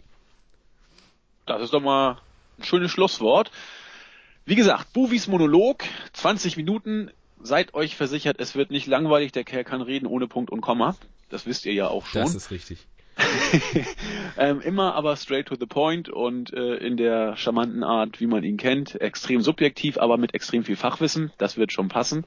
Das 1.46 1.62
ist 1.62 1.74
doch 1.74 1.82
mal 1.82 2.18
ein 2.58 2.64
schönes 2.64 2.92
Schlusswort. 2.92 3.52
Wie 4.46 4.56
gesagt, 4.56 4.94
Buvis 4.94 5.28
Monolog, 5.28 5.84
20 6.14 6.58
Minuten. 6.58 7.12
Seid 7.44 7.74
euch 7.74 7.96
versichert, 7.96 8.40
es 8.40 8.56
wird 8.56 8.70
nicht 8.70 8.88
langweilig. 8.88 9.32
Der 9.32 9.44
Kerl 9.44 9.64
kann 9.64 9.82
reden 9.82 10.06
ohne 10.06 10.28
Punkt 10.28 10.52
und 10.52 10.62
Komma. 10.62 10.96
Das 11.30 11.46
wisst 11.46 11.66
ihr 11.66 11.74
ja 11.74 11.88
auch 11.88 12.06
schon. 12.06 12.22
Das 12.22 12.36
ist 12.36 12.52
richtig. 12.52 12.88
ähm, 14.38 14.62
immer 14.62 14.96
aber 14.96 15.16
straight 15.16 15.48
to 15.48 15.56
the 15.60 15.66
point 15.66 16.10
und 16.10 16.54
äh, 16.54 16.76
in 16.76 16.98
der 16.98 17.36
charmanten 17.38 17.84
Art, 17.84 18.20
wie 18.20 18.28
man 18.28 18.44
ihn 18.44 18.58
kennt. 18.58 19.00
Extrem 19.00 19.42
subjektiv, 19.42 19.98
aber 19.98 20.18
mit 20.18 20.34
extrem 20.34 20.64
viel 20.64 20.76
Fachwissen. 20.76 21.32
Das 21.38 21.58
wird 21.58 21.72
schon 21.72 21.90
passen. 21.90 22.26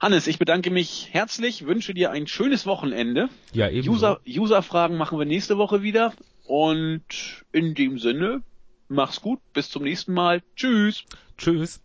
Hannes, 0.00 0.26
ich 0.26 0.38
bedanke 0.38 0.70
mich 0.70 1.08
herzlich, 1.12 1.66
wünsche 1.66 1.94
dir 1.94 2.10
ein 2.10 2.26
schönes 2.26 2.66
Wochenende. 2.66 3.28
Ja, 3.52 3.68
eben. 3.70 3.88
User, 3.88 4.20
User-Fragen 4.26 4.96
machen 4.96 5.18
wir 5.18 5.24
nächste 5.24 5.56
Woche 5.58 5.82
wieder. 5.82 6.12
Und 6.44 7.44
in 7.52 7.74
dem 7.74 7.98
Sinne, 7.98 8.42
mach's 8.88 9.20
gut, 9.20 9.40
bis 9.52 9.70
zum 9.70 9.82
nächsten 9.84 10.12
Mal. 10.12 10.42
Tschüss. 10.56 11.04
Tschüss. 11.38 11.80